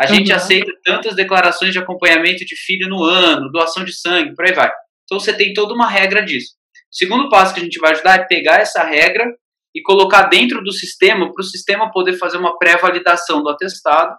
A 0.00 0.06
gente 0.06 0.30
uhum. 0.30 0.36
aceita 0.36 0.70
tantas 0.84 1.16
declarações 1.16 1.72
de 1.72 1.78
acompanhamento 1.78 2.44
de 2.44 2.56
filho 2.56 2.88
no 2.88 3.02
ano, 3.02 3.50
doação 3.50 3.84
de 3.84 3.92
sangue, 3.92 4.34
por 4.34 4.44
aí 4.44 4.52
vai. 4.52 4.70
Então 5.04 5.18
você 5.18 5.32
tem 5.32 5.52
toda 5.52 5.74
uma 5.74 5.88
regra 5.88 6.24
disso. 6.24 6.52
O 6.92 6.96
segundo 6.96 7.28
passo 7.28 7.52
que 7.52 7.60
a 7.60 7.64
gente 7.64 7.80
vai 7.80 7.92
ajudar 7.92 8.20
é 8.20 8.26
pegar 8.26 8.60
essa 8.60 8.84
regra 8.84 9.26
e 9.74 9.82
colocar 9.82 10.24
dentro 10.24 10.62
do 10.62 10.72
sistema 10.72 11.32
para 11.32 11.42
o 11.42 11.44
sistema 11.44 11.90
poder 11.90 12.14
fazer 12.14 12.38
uma 12.38 12.56
pré-validação 12.58 13.42
do 13.42 13.50
atestado, 13.50 14.16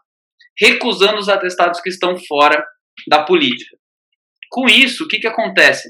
recusando 0.59 1.17
os 1.17 1.29
atestados 1.29 1.79
que 1.79 1.89
estão 1.89 2.17
fora 2.27 2.63
da 3.07 3.23
política. 3.23 3.77
Com 4.49 4.67
isso, 4.67 5.05
o 5.05 5.07
que, 5.07 5.19
que 5.19 5.27
acontece? 5.27 5.89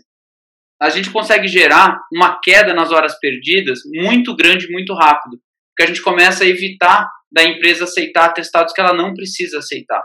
a 0.81 0.89
gente 0.89 1.11
consegue 1.11 1.47
gerar 1.47 1.99
uma 2.11 2.39
queda 2.39 2.73
nas 2.73 2.91
horas 2.91 3.19
perdidas 3.19 3.81
muito 3.93 4.33
grande, 4.35 4.71
muito 4.71 4.93
rápido. 4.93 5.37
Porque 5.69 5.83
a 5.83 5.87
gente 5.87 6.01
começa 6.01 6.43
a 6.43 6.47
evitar 6.47 7.09
da 7.31 7.43
empresa 7.43 7.83
aceitar 7.83 8.25
atestados 8.25 8.73
que 8.73 8.79
ela 8.79 8.93
não 8.93 9.13
precisa 9.13 9.59
aceitar. 9.59 10.01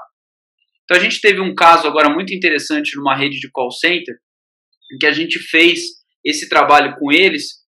Então 0.85 0.97
a 0.97 1.01
gente 1.01 1.21
teve 1.21 1.41
um 1.41 1.55
caso 1.55 1.87
agora 1.87 2.11
muito 2.11 2.35
interessante 2.35 2.97
numa 2.97 3.17
rede 3.17 3.39
de 3.39 3.51
call 3.51 3.71
center, 3.71 4.17
em 4.93 4.99
que 4.99 5.07
a 5.07 5.13
gente 5.13 5.39
fez 5.39 5.81
esse 6.25 6.49
trabalho 6.49 6.97
com 6.99 7.13
eles. 7.13 7.63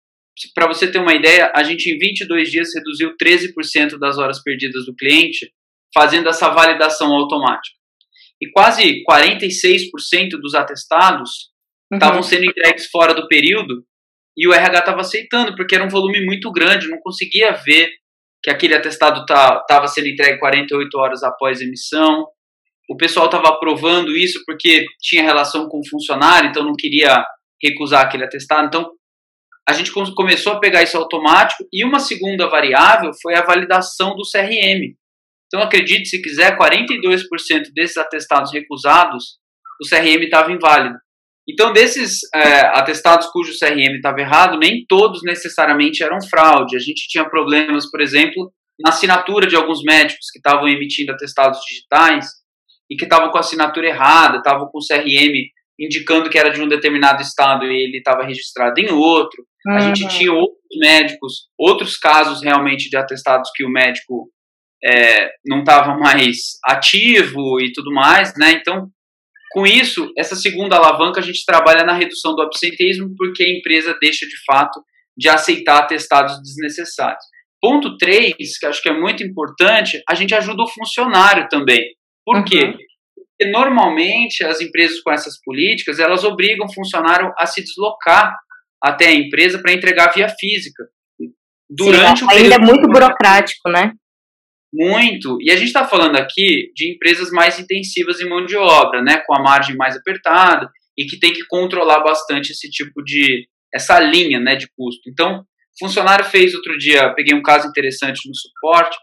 Para 0.55 0.67
você 0.67 0.91
ter 0.91 0.99
uma 0.99 1.15
ideia, 1.15 1.53
a 1.55 1.63
gente 1.63 1.89
em 1.89 1.99
22 1.99 2.51
dias 2.51 2.71
reduziu 2.75 3.15
13% 3.17 3.99
das 3.99 4.19
horas 4.19 4.43
perdidas 4.43 4.87
do 4.87 4.97
cliente, 4.97 5.53
fazendo 5.93 6.29
essa 6.29 6.49
validação 6.49 7.13
automática. 7.13 7.77
E 8.45 8.53
quase 8.53 9.03
46% 9.05 10.31
dos 10.41 10.55
atestados 10.55 11.51
estavam 11.93 12.19
uhum. 12.19 12.23
sendo 12.23 12.45
entregues 12.45 12.87
fora 12.87 13.15
do 13.15 13.29
período 13.29 13.85
e 14.37 14.49
o 14.49 14.53
RH 14.53 14.79
estava 14.81 15.01
aceitando, 15.01 15.55
porque 15.55 15.75
era 15.75 15.85
um 15.85 15.89
volume 15.89 16.25
muito 16.25 16.51
grande, 16.51 16.89
não 16.89 16.99
conseguia 17.01 17.53
ver 17.53 17.89
que 18.43 18.51
aquele 18.51 18.75
atestado 18.75 19.21
estava 19.21 19.65
tá, 19.67 19.87
sendo 19.87 20.09
entregue 20.09 20.39
48 20.39 20.99
horas 20.99 21.23
após 21.23 21.61
a 21.61 21.65
emissão. 21.65 22.27
o 22.91 22.97
pessoal 22.97 23.27
estava 23.27 23.49
aprovando 23.49 24.15
isso 24.15 24.43
porque 24.45 24.85
tinha 25.01 25.23
relação 25.23 25.69
com 25.69 25.79
o 25.79 25.89
funcionário, 25.89 26.51
então 26.51 26.63
não 26.63 26.75
queria 26.75 27.25
recusar 27.63 28.03
aquele 28.03 28.25
atestado. 28.25 28.67
Então, 28.67 28.91
a 29.67 29.73
gente 29.73 29.91
começou 29.91 30.53
a 30.53 30.61
pegar 30.61 30.83
isso 30.83 30.99
automático. 30.99 31.67
E 31.73 31.83
uma 31.85 31.99
segunda 31.99 32.47
variável 32.49 33.13
foi 33.23 33.35
a 33.35 33.43
validação 33.43 34.15
do 34.15 34.23
CRM. 34.31 34.95
Então, 35.55 35.63
acredite 35.63 36.09
se 36.09 36.21
quiser, 36.21 36.59
42% 36.59 37.71
desses 37.73 37.97
atestados 37.97 38.53
recusados, 38.53 39.39
o 39.81 39.89
CRM 39.89 40.25
estava 40.25 40.51
inválido. 40.51 40.97
Então, 41.49 41.73
desses 41.73 42.19
é, 42.35 42.61
atestados 42.77 43.29
cujo 43.29 43.57
CRM 43.57 43.95
estava 43.95 44.21
errado, 44.21 44.59
nem 44.59 44.85
todos 44.89 45.23
necessariamente 45.23 46.03
eram 46.03 46.19
fraude. 46.29 46.75
A 46.75 46.81
gente 46.81 47.07
tinha 47.09 47.25
problemas, 47.31 47.89
por 47.89 48.01
exemplo, 48.01 48.53
na 48.81 48.91
assinatura 48.91 49.47
de 49.47 49.55
alguns 49.55 49.81
médicos 49.85 50.29
que 50.33 50.41
estavam 50.41 50.67
emitindo 50.67 51.13
atestados 51.13 51.61
digitais 51.69 52.27
e 52.91 52.97
que 52.97 53.05
estavam 53.05 53.31
com 53.31 53.37
a 53.37 53.41
assinatura 53.41 53.87
errada, 53.87 54.39
estavam 54.39 54.67
com 54.67 54.79
o 54.79 54.85
CRM 54.85 55.35
indicando 55.79 56.29
que 56.31 56.39
era 56.39 56.51
de 56.51 56.61
um 56.61 56.67
determinado 56.67 57.23
estado 57.23 57.65
e 57.67 57.85
ele 57.85 57.99
estava 57.99 58.25
registrado 58.25 58.81
em 58.81 58.91
outro. 58.91 59.45
Uhum. 59.69 59.77
A 59.77 59.81
gente 59.81 60.09
tinha 60.09 60.33
outros 60.33 60.59
médicos, 60.81 61.49
outros 61.57 61.97
casos 61.97 62.43
realmente 62.43 62.91
de 62.91 62.97
atestados 62.97 63.51
que 63.55 63.65
o 63.65 63.71
médico 63.71 64.29
é, 64.85 65.31
não 65.45 65.61
estava 65.61 65.97
mais 65.97 66.59
ativo 66.65 67.61
e 67.61 67.73
tudo 67.73 67.93
mais, 67.93 68.35
né? 68.37 68.53
Então, 68.53 68.89
com 69.53 69.67
isso, 69.67 70.13
essa 70.19 70.35
segunda 70.35 70.77
alavanca 70.77 71.21
a 71.21 71.23
gente 71.23 71.45
trabalha 71.47 71.85
na 71.85 71.95
redução 71.95 72.35
do 72.35 72.43
absenteísmo 72.43 73.15
porque 73.17 73.43
a 73.43 73.51
empresa 73.51 73.97
deixa 74.01 74.27
de 74.27 74.37
fato 74.45 74.83
de 75.17 75.29
aceitar 75.29 75.79
atestados 75.79 76.41
desnecessários. 76.43 77.25
Ponto 77.63 77.97
3, 77.97 78.35
que 78.59 78.67
acho 78.67 78.83
que 78.83 78.89
é 78.89 78.93
muito 78.93 79.23
importante, 79.23 80.03
a 80.09 80.15
gente 80.15 80.35
ajuda 80.35 80.65
o 80.65 80.69
funcionário 80.69 81.49
também. 81.49 81.83
Por 82.25 82.37
uhum. 82.37 82.45
quê? 82.45 82.75
Porque 83.17 83.51
normalmente 83.51 84.45
as 84.45 84.61
empresas 84.61 85.01
com 85.01 85.11
essas 85.11 85.41
políticas, 85.43 85.99
elas 85.99 86.25
obrigam 86.25 86.67
o 86.67 86.73
funcionário 86.73 87.33
a 87.39 87.47
se 87.47 87.63
deslocar 87.63 88.37
até 88.83 89.07
a 89.07 89.15
empresa 89.15 89.61
para 89.63 89.73
entregar 89.73 90.13
via 90.13 90.29
física. 90.29 90.85
Durante 91.71 92.21
Sim, 92.21 92.27
ainda 92.31 92.57
é 92.57 92.59
muito 92.59 92.87
burocrático, 92.89 93.71
né? 93.71 93.93
Muito. 94.75 95.39
E 95.41 95.51
a 95.51 95.57
gente 95.57 95.69
está 95.69 95.87
falando 95.87 96.17
aqui 96.17 96.73
de 96.75 96.93
empresas 96.93 97.31
mais 97.31 97.59
intensivas 97.59 98.21
em 98.21 98.29
mão 98.29 98.45
de 98.45 98.57
obra, 98.57 99.01
né, 99.01 99.23
com 99.25 99.35
a 99.35 99.43
margem 99.43 99.77
mais 99.77 99.97
apertada 99.97 100.69
e 100.99 101.07
que 101.07 101.19
tem 101.19 101.33
que 101.33 101.47
controlar 101.47 102.01
bastante 102.01 102.51
esse 102.51 102.69
tipo 102.69 103.03
de 103.03 103.47
essa 103.73 103.99
linha, 104.01 104.41
né, 104.41 104.57
de 104.57 104.69
custo. 104.77 105.09
Então, 105.09 105.45
funcionário 105.79 106.25
fez 106.25 106.55
outro 106.55 106.77
dia, 106.77 107.13
peguei 107.15 107.37
um 107.37 107.43
caso 107.43 107.69
interessante 107.69 108.29
no 108.29 108.35
suporte. 108.35 108.97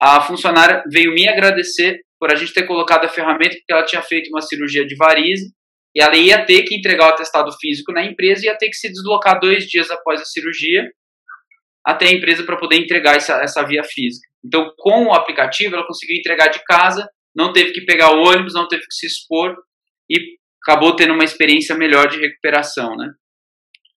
A 0.00 0.20
funcionária 0.20 0.82
veio 0.90 1.12
me 1.12 1.28
agradecer 1.28 2.00
por 2.18 2.30
a 2.30 2.34
gente 2.34 2.52
ter 2.52 2.64
colocado 2.64 3.04
a 3.04 3.08
ferramenta 3.08 3.56
porque 3.56 3.72
ela 3.72 3.84
tinha 3.84 4.02
feito 4.02 4.28
uma 4.28 4.40
cirurgia 4.40 4.86
de 4.86 4.96
varize 4.96 5.52
e 5.94 6.02
ela 6.02 6.16
ia 6.16 6.44
ter 6.44 6.62
que 6.62 6.74
entregar 6.74 7.06
o 7.06 7.10
atestado 7.10 7.50
físico 7.58 7.92
na 7.92 8.04
empresa 8.04 8.42
e 8.42 8.46
ia 8.46 8.56
ter 8.56 8.68
que 8.68 8.76
se 8.76 8.88
deslocar 8.88 9.38
dois 9.38 9.64
dias 9.64 9.90
após 9.90 10.20
a 10.20 10.24
cirurgia 10.24 10.90
até 11.86 12.06
a 12.06 12.12
empresa 12.12 12.42
para 12.42 12.56
poder 12.56 12.76
entregar 12.76 13.16
essa, 13.16 13.42
essa 13.42 13.62
via 13.62 13.84
física. 13.84 14.26
Então, 14.44 14.72
com 14.76 15.06
o 15.06 15.14
aplicativo, 15.14 15.74
ela 15.74 15.86
conseguiu 15.86 16.16
entregar 16.16 16.48
de 16.48 16.62
casa, 16.64 17.08
não 17.34 17.52
teve 17.52 17.72
que 17.72 17.84
pegar 17.84 18.10
o 18.14 18.22
ônibus, 18.22 18.54
não 18.54 18.68
teve 18.68 18.82
que 18.82 18.94
se 18.94 19.06
expor 19.06 19.56
e 20.10 20.18
acabou 20.62 20.94
tendo 20.94 21.14
uma 21.14 21.24
experiência 21.24 21.74
melhor 21.74 22.08
de 22.08 22.18
recuperação, 22.18 22.96
né? 22.96 23.10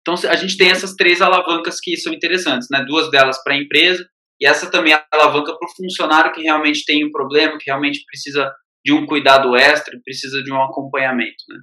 Então, 0.01 0.15
a 0.29 0.35
gente 0.35 0.57
tem 0.57 0.69
essas 0.69 0.93
três 0.95 1.21
alavancas 1.21 1.79
que 1.81 1.97
são 1.97 2.13
interessantes, 2.13 2.67
né? 2.71 2.85
Duas 2.87 3.11
delas 3.11 3.41
para 3.43 3.55
a 3.55 3.57
empresa 3.57 4.07
e 4.39 4.47
essa 4.47 4.69
também 4.69 4.93
é 4.93 5.03
alavanca 5.11 5.57
para 5.57 5.67
o 5.67 5.75
funcionário 5.75 6.31
que 6.31 6.41
realmente 6.41 6.85
tem 6.85 7.05
um 7.05 7.11
problema, 7.11 7.57
que 7.57 7.69
realmente 7.69 8.03
precisa 8.05 8.51
de 8.85 8.93
um 8.93 9.05
cuidado 9.05 9.55
extra, 9.55 9.99
precisa 10.03 10.41
de 10.43 10.53
um 10.53 10.61
acompanhamento, 10.61 11.43
né? 11.49 11.57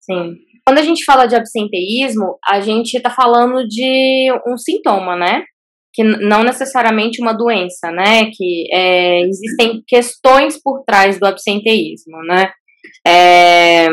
Sim. 0.00 0.36
Quando 0.66 0.78
a 0.78 0.82
gente 0.82 1.04
fala 1.04 1.26
de 1.26 1.34
absenteísmo, 1.34 2.38
a 2.46 2.60
gente 2.60 2.94
está 2.94 3.10
falando 3.10 3.66
de 3.66 4.30
um 4.46 4.56
sintoma, 4.56 5.16
né? 5.16 5.44
Que 5.94 6.02
não 6.02 6.42
necessariamente 6.42 7.22
uma 7.22 7.32
doença, 7.32 7.92
né? 7.92 8.26
Que 8.32 8.66
é, 8.72 9.20
existem 9.20 9.80
questões 9.86 10.60
por 10.60 10.82
trás 10.84 11.20
do 11.20 11.26
absenteísmo, 11.26 12.18
né? 12.26 12.50
É, 13.06 13.88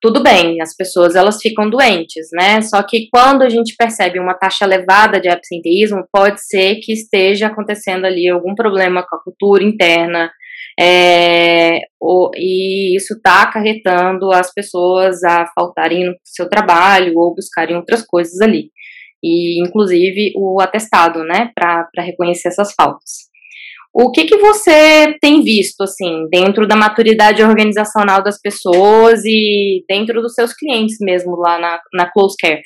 tudo 0.00 0.22
bem, 0.22 0.60
as 0.60 0.74
pessoas 0.76 1.16
elas 1.16 1.38
ficam 1.40 1.68
doentes, 1.68 2.28
né? 2.32 2.62
Só 2.62 2.80
que 2.82 3.08
quando 3.10 3.42
a 3.42 3.48
gente 3.48 3.74
percebe 3.76 4.20
uma 4.20 4.34
taxa 4.34 4.64
elevada 4.64 5.20
de 5.20 5.28
absenteísmo, 5.28 6.06
pode 6.12 6.40
ser 6.46 6.76
que 6.76 6.92
esteja 6.92 7.48
acontecendo 7.48 8.04
ali 8.04 8.28
algum 8.28 8.54
problema 8.54 9.04
com 9.08 9.16
a 9.16 9.22
cultura 9.22 9.64
interna, 9.64 10.30
é, 10.78 11.80
o, 12.00 12.30
e 12.36 12.96
isso 12.96 13.14
está 13.14 13.42
acarretando 13.42 14.30
as 14.30 14.52
pessoas 14.52 15.24
a 15.24 15.46
faltarem 15.54 16.04
no 16.04 16.14
seu 16.22 16.48
trabalho 16.48 17.14
ou 17.16 17.34
buscarem 17.34 17.76
outras 17.76 18.02
coisas 18.06 18.40
ali 18.40 18.70
e 19.26 19.60
inclusive 19.66 20.32
o 20.36 20.60
atestado, 20.60 21.24
né, 21.24 21.50
para 21.54 21.88
reconhecer 21.98 22.48
essas 22.48 22.72
faltas. 22.72 23.26
O 23.98 24.12
que, 24.12 24.26
que 24.26 24.36
você 24.36 25.16
tem 25.22 25.42
visto, 25.42 25.80
assim, 25.82 26.28
dentro 26.30 26.68
da 26.68 26.76
maturidade 26.76 27.42
organizacional 27.42 28.22
das 28.22 28.38
pessoas 28.38 29.24
e 29.24 29.82
dentro 29.88 30.20
dos 30.20 30.34
seus 30.34 30.52
clientes 30.52 30.98
mesmo 31.00 31.34
lá 31.36 31.58
na, 31.58 31.80
na 31.94 32.12
Close 32.12 32.36
Care? 32.38 32.60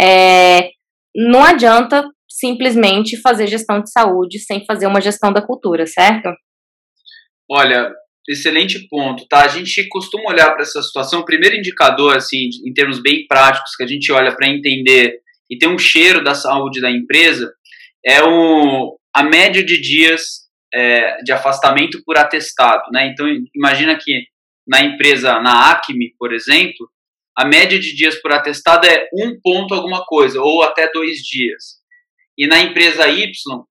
É, 0.00 0.70
não 1.14 1.44
adianta 1.44 2.02
simplesmente 2.26 3.20
fazer 3.20 3.46
gestão 3.46 3.82
de 3.82 3.92
saúde 3.92 4.38
sem 4.38 4.64
fazer 4.64 4.86
uma 4.86 5.00
gestão 5.02 5.30
da 5.30 5.42
cultura, 5.42 5.86
certo? 5.86 6.30
Olha, 7.50 7.92
excelente 8.26 8.86
ponto, 8.88 9.26
tá? 9.28 9.44
A 9.44 9.48
gente 9.48 9.86
costuma 9.88 10.30
olhar 10.30 10.50
para 10.52 10.62
essa 10.62 10.80
situação, 10.80 11.20
o 11.20 11.24
primeiro 11.26 11.56
indicador, 11.56 12.16
assim, 12.16 12.48
em 12.66 12.72
termos 12.72 13.02
bem 13.02 13.26
práticos, 13.28 13.76
que 13.76 13.82
a 13.82 13.86
gente 13.86 14.10
olha 14.10 14.34
para 14.34 14.48
entender 14.48 15.20
e 15.52 15.58
tem 15.58 15.68
um 15.68 15.78
cheiro 15.78 16.24
da 16.24 16.34
saúde 16.34 16.80
da 16.80 16.90
empresa, 16.90 17.52
é 18.04 18.22
o, 18.22 18.98
a 19.14 19.22
média 19.22 19.62
de 19.62 19.78
dias 19.78 20.48
é, 20.72 21.22
de 21.22 21.30
afastamento 21.30 22.02
por 22.06 22.16
atestado. 22.16 22.84
Né? 22.90 23.08
Então, 23.08 23.26
imagina 23.54 23.98
que 24.00 24.24
na 24.66 24.80
empresa, 24.80 25.38
na 25.40 25.70
Acme, 25.70 26.14
por 26.18 26.32
exemplo, 26.32 26.88
a 27.36 27.44
média 27.44 27.78
de 27.78 27.94
dias 27.94 28.14
por 28.22 28.32
atestado 28.32 28.86
é 28.86 29.08
um 29.12 29.38
ponto 29.42 29.74
alguma 29.74 30.06
coisa, 30.06 30.40
ou 30.40 30.62
até 30.62 30.90
dois 30.90 31.18
dias. 31.18 31.82
E 32.38 32.46
na 32.46 32.58
empresa 32.60 33.06
Y, 33.08 33.30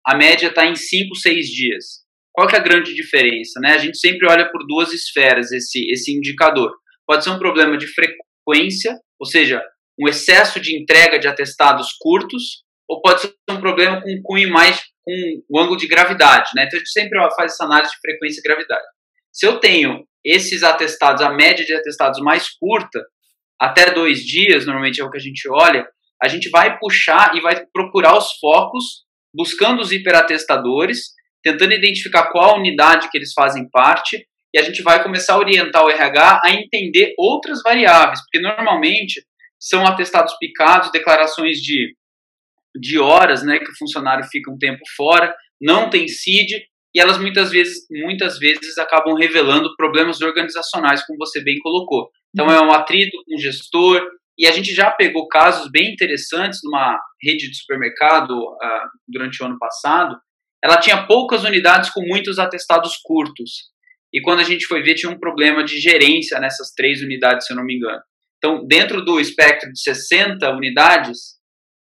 a 0.07 0.17
média 0.17 0.49
está 0.49 0.65
em 0.65 0.75
cinco, 0.75 1.15
seis 1.15 1.49
dias. 1.49 2.07
Qual 2.33 2.49
que 2.49 2.57
é 2.57 2.59
a 2.59 2.63
grande 2.63 2.95
diferença? 2.95 3.61
Né? 3.61 3.75
A 3.75 3.79
gente 3.79 3.99
sempre 3.99 4.27
olha 4.27 4.51
por 4.51 4.67
duas 4.67 4.95
esferas 4.95 5.53
esse, 5.53 5.91
esse 5.91 6.11
indicador. 6.11 6.73
Pode 7.07 7.23
ser 7.23 7.31
um 7.31 7.39
problema 7.39 7.77
de 7.77 7.87
frequência, 7.87 8.99
ou 9.21 9.27
seja, 9.27 9.63
um 9.99 10.09
excesso 10.09 10.61
de 10.61 10.77
entrega 10.81 11.19
de 11.19 11.29
atestados 11.29 11.89
curtos, 11.99 12.65
ou 12.89 13.01
pode 13.01 13.23
ser 13.23 13.35
um 13.51 13.61
problema 13.61 14.01
com 14.01 14.23
cunho 14.23 14.51
mais 14.51 14.81
com 15.05 15.43
o 15.49 15.61
ângulo 15.61 15.77
de 15.77 15.87
gravidade, 15.87 16.51
né? 16.55 16.65
Então 16.65 16.77
a 16.77 16.81
gente 16.81 16.91
sempre 16.91 17.19
faz 17.37 17.53
essa 17.53 17.65
análise 17.65 17.93
de 17.93 18.01
frequência 18.01 18.41
e 18.41 18.43
gravidade. 18.43 18.85
Se 19.33 19.47
eu 19.47 19.59
tenho 19.59 20.05
esses 20.25 20.63
atestados, 20.63 21.23
a 21.23 21.31
média 21.31 21.65
de 21.65 21.75
atestados 21.75 22.21
mais 22.21 22.49
curta, 22.51 23.05
até 23.61 23.93
dois 23.93 24.21
dias, 24.21 24.67
normalmente 24.67 25.01
é 25.01 25.05
o 25.05 25.11
que 25.11 25.19
a 25.19 25.21
gente 25.21 25.49
olha, 25.49 25.87
a 26.23 26.29
gente 26.29 26.49
vai 26.51 26.79
puxar 26.79 27.35
e 27.37 27.41
vai 27.41 27.65
procurar 27.73 28.17
os 28.17 28.33
focos, 28.41 29.05
buscando 29.35 29.81
os 29.81 29.93
hiperatestadores, 29.93 31.15
tentando 31.43 31.73
identificar 31.73 32.31
qual 32.33 32.59
unidade 32.59 33.09
que 33.11 33.17
eles 33.17 33.33
fazem 33.33 33.69
parte, 33.71 34.27
e 34.55 34.59
a 34.59 34.63
gente 34.63 34.83
vai 34.83 35.03
começar 35.03 35.35
a 35.35 35.39
orientar 35.39 35.85
o 35.85 35.91
RH 35.91 36.41
a 36.45 36.51
entender 36.51 37.15
outras 37.19 37.61
variáveis, 37.63 38.21
porque 38.21 38.41
normalmente 38.41 39.23
são 39.61 39.87
atestados 39.87 40.35
picados, 40.39 40.91
declarações 40.91 41.59
de, 41.59 41.95
de 42.79 42.99
horas, 42.99 43.43
né, 43.43 43.59
que 43.59 43.71
o 43.71 43.77
funcionário 43.79 44.25
fica 44.31 44.51
um 44.51 44.59
tempo 44.59 44.81
fora, 44.97 45.35
não 45.61 45.91
tem 45.91 46.09
CID, 46.09 46.67
e 46.95 47.01
elas 47.01 47.19
muitas 47.19 47.51
vezes, 47.51 47.87
muitas 47.91 48.39
vezes 48.39 48.79
acabam 48.79 49.15
revelando 49.15 49.75
problemas 49.77 50.21
organizacionais, 50.21 51.05
como 51.05 51.19
você 51.19 51.43
bem 51.43 51.59
colocou. 51.59 52.09
Então 52.35 52.51
é 52.51 52.61
um 52.61 52.73
atrito 52.73 53.17
com 53.27 53.35
o 53.35 53.41
gestor, 53.41 54.03
e 54.39 54.47
a 54.47 54.53
gente 54.53 54.75
já 54.75 54.91
pegou 54.91 55.29
casos 55.29 55.71
bem 55.71 55.93
interessantes 55.93 56.61
numa 56.63 57.01
rede 57.23 57.51
de 57.51 57.57
supermercado 57.57 58.33
uh, 58.33 58.89
durante 59.09 59.43
o 59.43 59.47
ano 59.47 59.59
passado. 59.59 60.17
Ela 60.63 60.79
tinha 60.79 61.07
poucas 61.07 61.45
unidades 61.45 61.91
com 61.91 62.03
muitos 62.03 62.39
atestados 62.39 62.97
curtos. 63.03 63.71
E 64.13 64.21
quando 64.21 64.41
a 64.41 64.45
gente 64.45 64.67
foi 64.67 64.83
ver, 64.83 64.95
tinha 64.95 65.11
um 65.11 65.19
problema 65.19 65.65
de 65.65 65.79
gerência 65.79 66.39
nessas 66.39 66.73
três 66.75 67.01
unidades, 67.03 67.47
se 67.47 67.53
eu 67.53 67.57
não 67.57 67.65
me 67.65 67.77
engano. 67.77 68.01
Então, 68.47 68.65
dentro 68.65 69.05
do 69.05 69.19
espectro 69.19 69.73
de 69.73 69.83
60 69.83 70.49
unidades, 70.53 71.35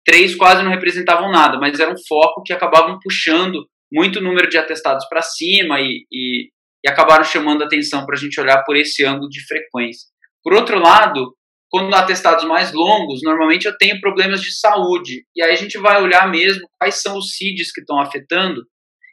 três 0.03 0.35
quase 0.35 0.63
não 0.63 0.71
representavam 0.71 1.31
nada, 1.31 1.59
mas 1.59 1.79
era 1.79 1.91
um 1.91 2.07
foco 2.07 2.41
que 2.43 2.51
acabavam 2.51 2.97
puxando 2.99 3.69
muito 3.93 4.19
número 4.19 4.49
de 4.49 4.57
atestados 4.57 5.07
para 5.07 5.21
cima 5.21 5.79
e, 5.79 6.07
e, 6.11 6.49
e, 6.83 6.89
acabaram 6.89 7.23
chamando 7.23 7.63
atenção 7.63 8.03
para 8.03 8.15
a 8.15 8.19
gente 8.19 8.41
olhar 8.41 8.63
por 8.63 8.75
esse 8.75 9.05
ângulo 9.05 9.29
de 9.29 9.45
frequência. 9.45 10.07
Por 10.43 10.55
outro 10.55 10.79
lado, 10.79 11.35
quando 11.69 11.93
atestados 11.93 12.45
mais 12.45 12.73
longos, 12.73 13.21
normalmente 13.23 13.67
eu 13.67 13.77
tenho 13.77 14.01
problemas 14.01 14.41
de 14.41 14.51
saúde, 14.51 15.25
e 15.35 15.43
aí 15.43 15.51
a 15.51 15.55
gente 15.55 15.77
vai 15.77 16.01
olhar 16.01 16.27
mesmo 16.31 16.67
quais 16.79 16.95
são 16.95 17.15
os 17.15 17.35
CIDs 17.35 17.71
que 17.71 17.81
estão 17.81 17.99
afetando, 17.99 18.63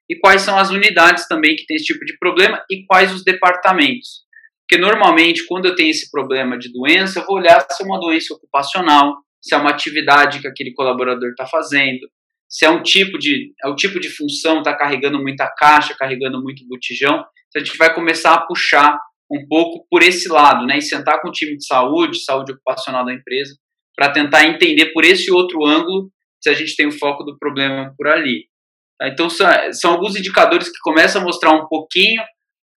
e 0.09 0.19
quais 0.19 0.41
são 0.41 0.57
as 0.57 0.71
unidades 0.71 1.29
também 1.29 1.55
que 1.55 1.67
tem 1.67 1.77
esse 1.77 1.85
tipo 1.85 2.03
de 2.07 2.17
problema 2.17 2.65
e 2.71 2.87
quais 2.87 3.13
os 3.13 3.23
departamentos. 3.23 4.26
Porque 4.69 4.83
normalmente, 4.83 5.47
quando 5.47 5.67
eu 5.67 5.77
tenho 5.77 5.91
esse 5.91 6.11
problema 6.11 6.59
de 6.59 6.73
doença, 6.73 7.21
eu 7.21 7.27
vou 7.27 7.37
olhar 7.37 7.65
se 7.71 7.83
é 7.83 7.87
uma 7.87 8.01
doença 8.01 8.35
ocupacional, 8.35 9.17
se 9.41 9.55
é 9.55 9.59
uma 9.59 9.71
atividade 9.71 10.41
que 10.41 10.49
aquele 10.49 10.75
colaborador 10.75 11.31
está 11.31 11.47
fazendo, 11.47 12.09
se 12.49 12.65
é 12.65 12.71
um 12.71 12.83
tipo 12.83 13.17
de 13.17 13.53
é 13.65 13.69
o 13.69 13.77
tipo 13.77 14.01
de 14.01 14.09
função 14.09 14.59
está 14.59 14.77
carregando 14.77 15.21
muita 15.21 15.49
caixa, 15.57 15.95
carregando 15.97 16.43
muito 16.43 16.67
botijão. 16.67 17.15
Então 17.15 17.63
a 17.63 17.65
gente 17.65 17.77
vai 17.79 17.95
começar 17.95 18.35
a 18.35 18.41
puxar 18.41 18.99
um 19.31 19.47
pouco 19.49 19.87
por 19.89 20.03
esse 20.03 20.29
lado, 20.29 20.67
né, 20.67 20.79
e 20.79 20.83
sentar 20.83 21.21
com 21.21 21.29
o 21.29 21.33
time 21.33 21.57
de 21.57 21.67
saúde, 21.67 22.25
saúde 22.25 22.53
ocupacional 22.53 23.05
da 23.05 23.13
empresa, 23.13 23.57
para 23.97 24.13
tentar 24.13 24.47
entender 24.47 24.93
por 24.93 25.05
esse 25.05 25.31
outro 25.33 25.65
ângulo 25.65 26.11
se 26.41 26.51
a 26.51 26.55
gente 26.55 26.77
tem 26.77 26.87
o 26.87 26.93
foco 26.93 27.25
do 27.25 27.37
problema 27.39 27.93
por 27.97 28.07
ali. 28.07 28.47
Tá? 28.99 29.09
Então, 29.09 29.29
são, 29.29 29.49
são 29.73 29.93
alguns 29.93 30.17
indicadores 30.17 30.69
que 30.69 30.79
começam 30.81 31.21
a 31.21 31.25
mostrar 31.25 31.53
um 31.53 31.67
pouquinho 31.67 32.23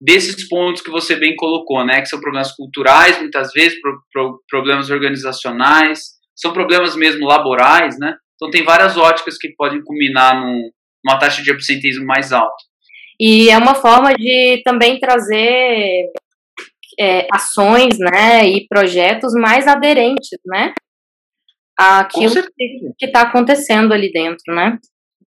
desses 0.00 0.48
pontos 0.48 0.80
que 0.80 0.90
você 0.90 1.16
bem 1.16 1.36
colocou, 1.36 1.84
né? 1.84 2.00
Que 2.00 2.06
são 2.06 2.20
problemas 2.20 2.52
culturais, 2.52 3.20
muitas 3.20 3.52
vezes, 3.52 3.80
pro, 3.80 4.00
pro, 4.12 4.42
problemas 4.48 4.90
organizacionais, 4.90 6.00
são 6.34 6.52
problemas 6.52 6.96
mesmo 6.96 7.26
laborais, 7.26 7.98
né? 7.98 8.16
Então, 8.36 8.50
tem 8.50 8.64
várias 8.64 8.96
óticas 8.96 9.36
que 9.36 9.52
podem 9.54 9.82
culminar 9.84 10.40
num, 10.40 10.70
numa 11.04 11.18
taxa 11.18 11.42
de 11.42 11.50
absenteísmo 11.50 12.06
mais 12.06 12.32
alta. 12.32 12.64
E 13.20 13.50
é 13.50 13.58
uma 13.58 13.74
forma 13.74 14.14
de 14.14 14.62
também 14.64 14.98
trazer 14.98 16.06
é, 16.98 17.26
ações, 17.30 17.98
né, 17.98 18.48
e 18.48 18.66
projetos 18.66 19.34
mais 19.34 19.66
aderentes, 19.66 20.38
né, 20.46 20.72
àquilo 21.78 22.32
que 22.98 23.06
está 23.06 23.22
acontecendo 23.22 23.92
ali 23.92 24.10
dentro, 24.10 24.54
né 24.54 24.78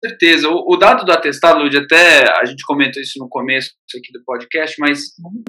certeza. 0.07 0.49
O, 0.49 0.73
o, 0.73 0.77
dado 0.77 1.05
do 1.05 1.11
atestado, 1.11 1.61
Lud, 1.61 1.77
até 1.77 2.23
a 2.39 2.45
gente 2.45 2.63
comentou 2.65 3.01
isso 3.01 3.19
no 3.19 3.29
começo 3.29 3.71
aqui 3.95 4.11
do 4.11 4.23
podcast, 4.23 4.75
mas 4.79 5.01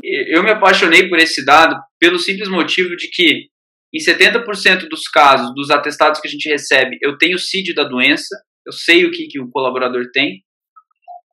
eu 0.03 0.43
me 0.43 0.51
apaixonei 0.51 1.09
por 1.09 1.19
esse 1.19 1.45
dado 1.45 1.77
pelo 1.99 2.19
simples 2.19 2.49
motivo 2.49 2.97
de 2.97 3.09
que 3.11 3.47
em 3.95 3.99
70% 3.99 4.89
dos 4.89 5.09
casos, 5.09 5.55
dos 5.55 5.71
atestados 5.71 6.21
que 6.21 6.29
a 6.29 6.31
gente 6.31 6.49
recebe, 6.49 6.99
eu 7.01 7.17
tenho 7.17 7.37
o 7.37 7.39
CID 7.39 7.75
da 7.75 7.85
doença, 7.85 8.37
eu 8.67 8.73
sei 8.73 9.07
o 9.07 9.11
que, 9.11 9.27
que 9.27 9.41
o 9.41 9.51
colaborador 9.51 10.11
tem, 10.13 10.43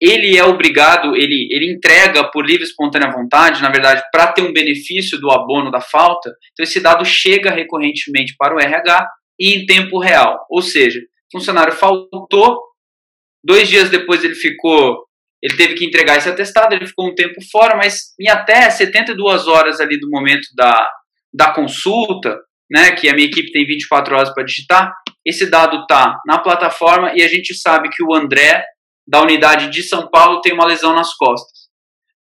ele 0.02 0.38
é 0.38 0.44
obrigado, 0.44 1.16
ele, 1.16 1.48
ele 1.52 1.74
entrega 1.74 2.30
por 2.32 2.46
livre 2.46 2.64
e 2.64 2.68
espontânea 2.68 3.12
vontade, 3.12 3.62
na 3.62 3.70
verdade, 3.70 4.04
para 4.12 4.32
ter 4.32 4.42
um 4.42 4.54
benefício 4.54 5.20
do 5.20 5.32
abono 5.32 5.72
da 5.72 5.82
falta, 5.82 6.34
então 6.52 6.64
esse 6.64 6.80
dado 6.80 7.04
chega 7.06 7.52
recorrentemente 7.52 8.36
para 8.38 8.56
o 8.56 8.60
RH 8.60 9.10
e 9.40 9.54
em 9.54 9.66
tempo 9.66 10.00
real. 10.00 10.46
Ou 10.50 10.62
seja, 10.62 11.00
funcionário 11.32 11.74
faltou, 11.74 12.62
Dois 13.46 13.70
dias 13.70 13.92
depois 13.92 14.24
ele 14.24 14.34
ficou, 14.34 15.06
ele 15.40 15.56
teve 15.56 15.76
que 15.76 15.86
entregar 15.86 16.18
esse 16.18 16.28
atestado, 16.28 16.74
ele 16.74 16.88
ficou 16.88 17.08
um 17.08 17.14
tempo 17.14 17.40
fora, 17.52 17.78
mas 17.78 18.16
em 18.20 18.28
até 18.28 18.68
72 18.72 19.48
horas 19.48 19.80
ali 19.80 20.00
do 20.00 20.10
momento 20.10 20.48
da, 20.56 20.90
da 21.32 21.54
consulta, 21.54 22.40
né, 22.72 22.94
que 22.94 23.08
a 23.08 23.14
minha 23.14 23.28
equipe 23.28 23.52
tem 23.52 23.64
24 23.64 24.16
horas 24.16 24.34
para 24.34 24.44
digitar, 24.44 24.92
esse 25.24 25.48
dado 25.48 25.82
está 25.82 26.20
na 26.26 26.40
plataforma 26.40 27.14
e 27.16 27.22
a 27.22 27.28
gente 27.28 27.54
sabe 27.54 27.90
que 27.90 28.04
o 28.04 28.16
André, 28.16 28.66
da 29.08 29.22
unidade 29.22 29.70
de 29.70 29.84
São 29.84 30.10
Paulo, 30.10 30.42
tem 30.42 30.52
uma 30.52 30.66
lesão 30.66 30.96
nas 30.96 31.14
costas. 31.14 31.66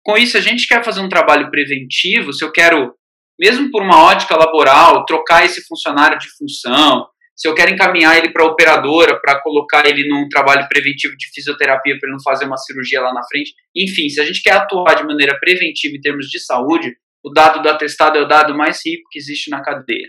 Com 0.02 0.18
isso, 0.18 0.36
a 0.36 0.40
gente 0.42 0.68
quer 0.68 0.84
fazer 0.84 1.00
um 1.00 1.08
trabalho 1.08 1.50
preventivo, 1.50 2.34
se 2.34 2.44
eu 2.44 2.52
quero, 2.52 2.94
mesmo 3.40 3.70
por 3.70 3.82
uma 3.82 4.02
ótica 4.02 4.36
laboral, 4.36 5.06
trocar 5.06 5.46
esse 5.46 5.66
funcionário 5.66 6.18
de 6.18 6.28
função, 6.36 7.06
se 7.36 7.48
eu 7.48 7.54
quero 7.54 7.72
encaminhar 7.72 8.16
ele 8.16 8.32
para 8.32 8.44
a 8.44 8.46
operadora, 8.46 9.20
para 9.20 9.40
colocar 9.40 9.86
ele 9.86 10.08
num 10.08 10.28
trabalho 10.28 10.68
preventivo 10.68 11.16
de 11.16 11.28
fisioterapia 11.34 11.98
para 11.98 12.08
ele 12.08 12.16
não 12.16 12.22
fazer 12.22 12.44
uma 12.44 12.56
cirurgia 12.56 13.00
lá 13.00 13.12
na 13.12 13.26
frente. 13.26 13.52
Enfim, 13.74 14.08
se 14.08 14.20
a 14.20 14.24
gente 14.24 14.40
quer 14.42 14.52
atuar 14.52 14.94
de 14.94 15.04
maneira 15.04 15.38
preventiva 15.40 15.96
em 15.96 16.00
termos 16.00 16.26
de 16.26 16.38
saúde, 16.38 16.94
o 17.24 17.30
dado 17.30 17.60
do 17.62 17.68
atestado 17.68 18.18
é 18.18 18.22
o 18.22 18.28
dado 18.28 18.56
mais 18.56 18.80
rico 18.84 19.08
que 19.10 19.18
existe 19.18 19.50
na 19.50 19.62
cadeia. 19.62 20.08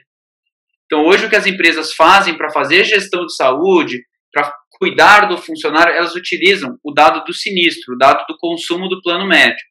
Então, 0.86 1.04
hoje, 1.04 1.26
o 1.26 1.30
que 1.30 1.36
as 1.36 1.48
empresas 1.48 1.94
fazem 1.94 2.38
para 2.38 2.52
fazer 2.52 2.84
gestão 2.84 3.26
de 3.26 3.36
saúde, 3.36 4.04
para 4.32 4.54
cuidar 4.78 5.28
do 5.28 5.38
funcionário, 5.38 5.94
elas 5.94 6.14
utilizam 6.14 6.78
o 6.84 6.94
dado 6.94 7.24
do 7.24 7.34
sinistro, 7.34 7.96
o 7.96 7.98
dado 7.98 8.24
do 8.28 8.38
consumo 8.38 8.88
do 8.88 9.02
plano 9.02 9.28
médico. 9.28 9.68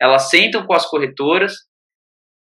Elas 0.00 0.28
sentam 0.28 0.66
com 0.66 0.74
as 0.74 0.88
corretoras, 0.88 1.52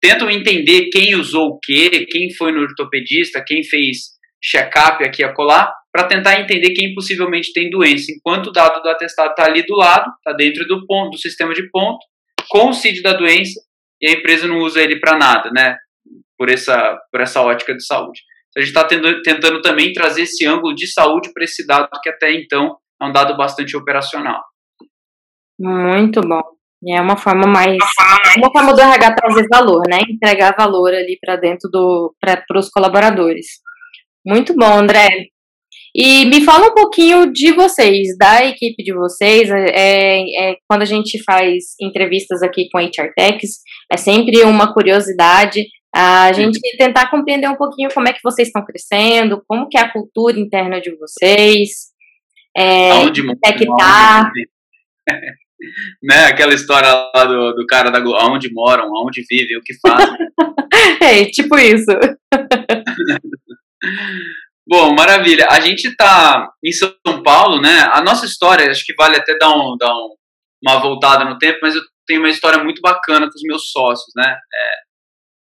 tentam 0.00 0.30
entender 0.30 0.88
quem 0.90 1.14
usou 1.16 1.48
o 1.48 1.58
quê, 1.58 2.06
quem 2.06 2.32
foi 2.34 2.52
no 2.52 2.62
ortopedista, 2.62 3.44
quem 3.46 3.62
fez 3.62 4.17
check-up 4.42 5.04
aqui 5.04 5.24
a 5.24 5.32
colar, 5.32 5.72
para 5.92 6.06
tentar 6.06 6.40
entender 6.40 6.72
quem 6.74 6.94
possivelmente 6.94 7.52
tem 7.52 7.70
doença, 7.70 8.12
enquanto 8.12 8.48
o 8.48 8.52
dado 8.52 8.80
do 8.82 8.88
atestado 8.88 9.30
está 9.30 9.44
ali 9.44 9.64
do 9.64 9.74
lado, 9.74 10.10
está 10.18 10.32
dentro 10.32 10.66
do 10.66 10.86
ponto, 10.86 11.12
do 11.12 11.18
sistema 11.18 11.54
de 11.54 11.68
ponto, 11.70 11.98
com 12.48 12.68
o 12.68 12.72
CID 12.72 13.02
da 13.02 13.14
doença, 13.14 13.60
e 14.00 14.08
a 14.08 14.12
empresa 14.12 14.46
não 14.46 14.58
usa 14.58 14.80
ele 14.80 15.00
para 15.00 15.18
nada, 15.18 15.50
né? 15.50 15.76
Por 16.36 16.48
essa, 16.48 16.96
por 17.10 17.20
essa 17.20 17.42
ótica 17.42 17.74
de 17.74 17.84
saúde. 17.84 18.20
Então, 18.50 18.62
a 18.62 18.64
gente 18.64 18.68
está 18.68 18.84
tentando 19.24 19.60
também 19.60 19.92
trazer 19.92 20.22
esse 20.22 20.46
ângulo 20.46 20.74
de 20.74 20.86
saúde 20.86 21.32
para 21.32 21.44
esse 21.44 21.66
dado 21.66 21.88
que 22.02 22.08
até 22.08 22.32
então 22.32 22.76
é 23.00 23.04
um 23.04 23.12
dado 23.12 23.36
bastante 23.36 23.76
operacional. 23.76 24.42
Muito 25.58 26.20
bom. 26.20 26.42
É 26.86 27.00
uma 27.00 27.16
forma 27.16 27.46
mais. 27.48 27.76
Uma 28.36 28.52
forma 28.52 28.72
do 28.72 28.80
RH 28.80 29.14
trazer 29.16 29.46
valor, 29.50 29.82
né? 29.88 29.98
Entregar 30.08 30.54
valor 30.56 30.94
ali 30.94 31.18
para 31.20 31.34
dentro 31.34 31.68
do. 31.68 32.14
para 32.20 32.44
os 32.56 32.70
colaboradores. 32.70 33.46
Muito 34.26 34.54
bom, 34.54 34.78
André. 34.78 35.08
E 35.94 36.26
me 36.26 36.44
fala 36.44 36.68
um 36.68 36.74
pouquinho 36.74 37.32
de 37.32 37.52
vocês, 37.52 38.16
da 38.18 38.44
equipe 38.44 38.82
de 38.82 38.92
vocês. 38.92 39.50
É, 39.50 40.20
é, 40.20 40.56
quando 40.68 40.82
a 40.82 40.86
gente 40.86 41.22
faz 41.24 41.74
entrevistas 41.80 42.42
aqui 42.42 42.68
com 42.70 42.78
a 42.78 42.82
HR 42.82 43.12
Techs, 43.16 43.60
é 43.92 43.96
sempre 43.96 44.42
uma 44.42 44.72
curiosidade 44.72 45.64
a 45.94 46.32
gente 46.32 46.60
tentar 46.76 47.10
compreender 47.10 47.48
um 47.48 47.56
pouquinho 47.56 47.88
como 47.92 48.08
é 48.08 48.12
que 48.12 48.20
vocês 48.22 48.48
estão 48.48 48.64
crescendo, 48.64 49.42
como 49.46 49.68
que 49.68 49.78
é 49.78 49.80
a 49.80 49.92
cultura 49.92 50.38
interna 50.38 50.80
de 50.80 50.94
vocês, 50.96 51.88
é, 52.56 52.90
aonde 52.90 53.22
é 53.44 53.52
que 53.52 53.66
tá. 53.66 54.30
né, 56.02 56.26
aquela 56.26 56.54
história 56.54 56.88
lá 56.92 57.24
do, 57.24 57.52
do 57.54 57.66
cara 57.66 57.90
da 57.90 57.98
aonde 57.98 58.52
moram, 58.52 58.94
aonde 58.94 59.24
vivem, 59.28 59.56
o 59.56 59.62
que 59.62 59.74
fazem. 59.80 60.16
é, 61.00 61.24
tipo 61.24 61.58
isso. 61.58 61.86
Bom, 64.68 64.94
maravilha. 64.94 65.48
A 65.50 65.60
gente 65.60 65.88
está 65.88 66.50
em 66.62 66.72
São 66.72 66.92
Paulo, 67.24 67.60
né? 67.60 67.88
A 67.92 68.02
nossa 68.02 68.26
história, 68.26 68.70
acho 68.70 68.84
que 68.84 68.94
vale 68.94 69.16
até 69.16 69.36
dar, 69.38 69.50
um, 69.50 69.76
dar 69.78 69.94
um, 69.94 70.14
uma 70.62 70.78
voltada 70.78 71.24
no 71.24 71.38
tempo, 71.38 71.58
mas 71.62 71.74
eu 71.74 71.82
tenho 72.06 72.20
uma 72.20 72.28
história 72.28 72.62
muito 72.62 72.80
bacana 72.82 73.26
com 73.26 73.34
os 73.34 73.42
meus 73.42 73.70
sócios, 73.70 74.12
né? 74.14 74.26
É, 74.28 74.88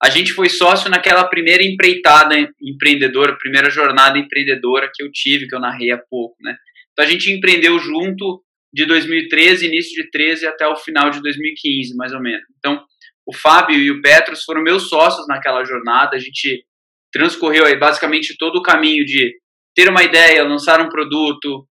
a 0.05 0.11
gente 0.11 0.33
foi 0.33 0.49
sócio 0.49 0.91
naquela 0.91 1.25
primeira 1.29 1.63
empreitada 1.63 2.35
empreendedora, 2.61 3.39
primeira 3.39 3.71
jornada 3.71 4.19
empreendedora 4.19 4.91
que 4.93 5.03
eu 5.03 5.11
tive, 5.13 5.47
que 5.47 5.55
eu 5.55 5.61
narrei 5.61 5.93
há 5.93 5.99
pouco, 5.99 6.35
né? 6.41 6.57
Então 6.93 7.05
a 7.05 7.09
gente 7.09 7.33
empreendeu 7.33 7.79
junto 7.79 8.43
de 8.75 8.87
2013, 8.87 9.67
início 9.67 10.03
de 10.03 10.11
13 10.11 10.47
até 10.47 10.67
o 10.67 10.77
final 10.77 11.11
de 11.11 11.21
2015, 11.23 11.95
mais 11.95 12.13
ou 12.13 12.21
menos. 12.21 12.43
Então, 12.59 12.83
o 13.27 13.35
Fábio 13.35 13.79
e 13.79 13.91
o 13.91 14.01
Petros 14.01 14.43
foram 14.43 14.63
meus 14.63 14.89
sócios 14.89 15.27
naquela 15.29 15.65
jornada. 15.65 16.17
A 16.17 16.19
gente 16.19 16.65
transcorreu 17.13 17.67
aí 17.67 17.79
basicamente 17.79 18.37
todo 18.39 18.57
o 18.57 18.63
caminho 18.63 19.05
de 19.05 19.35
ter 19.75 19.89
uma 19.89 20.03
ideia, 20.03 20.45
lançar 20.45 20.81
um 20.81 20.89
produto, 20.89 21.67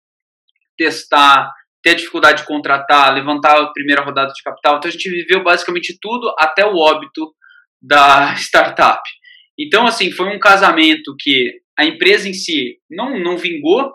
testar, 0.77 1.51
ter 1.83 1.95
dificuldade 1.95 2.41
de 2.41 2.47
contratar, 2.47 3.13
levantar 3.13 3.59
a 3.59 3.71
primeira 3.71 4.03
rodada 4.03 4.31
de 4.31 4.41
capital. 4.43 4.77
Então 4.77 4.89
a 4.89 4.91
gente 4.91 5.09
viveu 5.09 5.43
basicamente 5.43 5.97
tudo 5.99 6.33
até 6.37 6.65
o 6.65 6.75
óbito 6.75 7.33
da 7.81 8.33
startup. 8.37 9.01
Então, 9.59 9.85
assim, 9.85 10.11
foi 10.11 10.27
um 10.27 10.39
casamento 10.39 11.15
que 11.19 11.51
a 11.77 11.85
empresa 11.85 12.27
em 12.29 12.33
si 12.33 12.77
não, 12.89 13.19
não 13.19 13.37
vingou, 13.37 13.91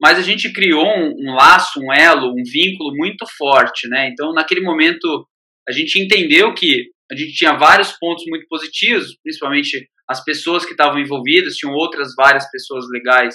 mas 0.00 0.18
a 0.18 0.22
gente 0.22 0.52
criou 0.52 0.86
um, 0.86 1.14
um 1.18 1.34
laço, 1.34 1.80
um 1.80 1.92
elo, 1.92 2.32
um 2.32 2.42
vínculo 2.44 2.94
muito 2.96 3.26
forte, 3.36 3.88
né? 3.88 4.08
Então, 4.08 4.32
naquele 4.32 4.60
momento, 4.60 5.26
a 5.68 5.72
gente 5.72 6.02
entendeu 6.02 6.54
que 6.54 6.90
a 7.10 7.16
gente 7.16 7.32
tinha 7.34 7.56
vários 7.56 7.92
pontos 7.98 8.24
muito 8.26 8.46
positivos, 8.48 9.16
principalmente 9.22 9.88
as 10.12 10.22
pessoas 10.22 10.64
que 10.64 10.72
estavam 10.72 11.00
envolvidas, 11.00 11.54
tinham 11.54 11.74
outras 11.74 12.14
várias 12.14 12.48
pessoas 12.50 12.84
legais 12.90 13.34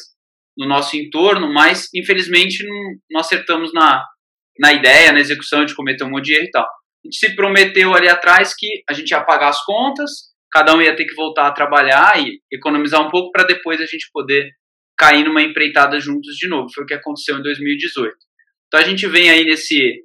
no 0.58 0.68
nosso 0.68 0.96
entorno, 0.96 1.52
mas 1.52 1.90
infelizmente 1.94 2.66
não, 2.66 2.96
não 3.12 3.20
acertamos 3.20 3.74
na, 3.74 4.04
na 4.60 4.74
ideia, 4.74 5.12
na 5.12 5.20
execução 5.20 5.66
de 5.66 5.76
cometer 5.76 6.04
um 6.04 6.10
monte 6.10 6.26
de 6.26 6.36
erro 6.36 6.46
e 6.46 6.52
tal. 6.52 6.64
A 6.64 7.08
gente 7.08 7.18
se 7.18 7.36
prometeu 7.36 7.94
ali 7.94 8.08
atrás 8.08 8.54
que 8.56 8.84
a 8.90 8.94
gente 8.94 9.12
ia 9.12 9.24
pagar 9.24 9.50
as 9.50 9.64
contas, 9.64 10.12
cada 10.52 10.74
um 10.76 10.82
ia 10.82 10.96
ter 10.96 11.06
que 11.06 11.16
voltar 11.16 11.48
a 11.48 11.52
trabalhar 11.52 12.20
e 12.20 12.40
economizar 12.52 13.06
um 13.06 13.10
pouco 13.10 13.32
para 13.32 13.44
depois 13.44 13.80
a 13.82 13.86
gente 13.86 14.10
poder 14.12 14.50
cair 14.98 15.24
numa 15.24 15.42
empreitada 15.42 16.00
juntos 16.00 16.36
de 16.36 16.48
novo. 16.48 16.70
Foi 16.74 16.84
o 16.84 16.88
que 16.88 16.94
aconteceu 16.94 17.38
em 17.38 17.44
2018. 17.44 18.16
Então 18.68 18.80
a 18.80 18.84
gente 18.84 19.08
vem 19.08 19.30
aí 19.30 19.46
nesse, 19.46 20.04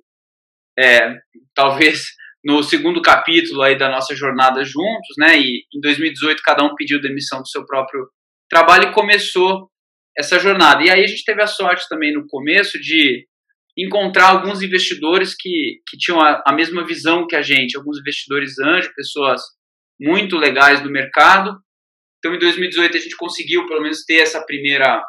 é, 0.78 1.16
talvez 1.54 2.04
no 2.44 2.62
segundo 2.62 3.00
capítulo 3.00 3.62
aí 3.62 3.76
da 3.76 3.88
nossa 3.88 4.14
jornada 4.14 4.64
juntos, 4.64 5.14
né? 5.18 5.38
E 5.38 5.64
em 5.74 5.80
2018 5.80 6.42
cada 6.44 6.64
um 6.64 6.74
pediu 6.74 7.00
demissão 7.00 7.40
do 7.40 7.48
seu 7.48 7.64
próprio 7.64 8.08
trabalho 8.50 8.90
e 8.90 8.92
começou 8.92 9.70
essa 10.16 10.38
jornada. 10.38 10.82
E 10.82 10.90
aí 10.90 11.02
a 11.02 11.06
gente 11.06 11.24
teve 11.24 11.42
a 11.42 11.46
sorte 11.46 11.88
também 11.88 12.12
no 12.12 12.26
começo 12.26 12.78
de 12.78 13.26
encontrar 13.78 14.28
alguns 14.28 14.60
investidores 14.60 15.34
que, 15.38 15.80
que 15.88 15.96
tinham 15.96 16.20
a, 16.20 16.42
a 16.46 16.52
mesma 16.52 16.84
visão 16.84 17.26
que 17.26 17.36
a 17.36 17.42
gente, 17.42 17.76
alguns 17.76 17.98
investidores 17.98 18.58
anjo, 18.58 18.92
pessoas 18.94 19.40
muito 20.00 20.36
legais 20.36 20.82
do 20.82 20.90
mercado. 20.90 21.58
Então, 22.18 22.34
em 22.34 22.38
2018 22.38 22.96
a 22.96 23.00
gente 23.00 23.16
conseguiu 23.16 23.66
pelo 23.66 23.82
menos 23.82 24.04
ter 24.04 24.20
essa 24.20 24.44
primeira 24.44 25.02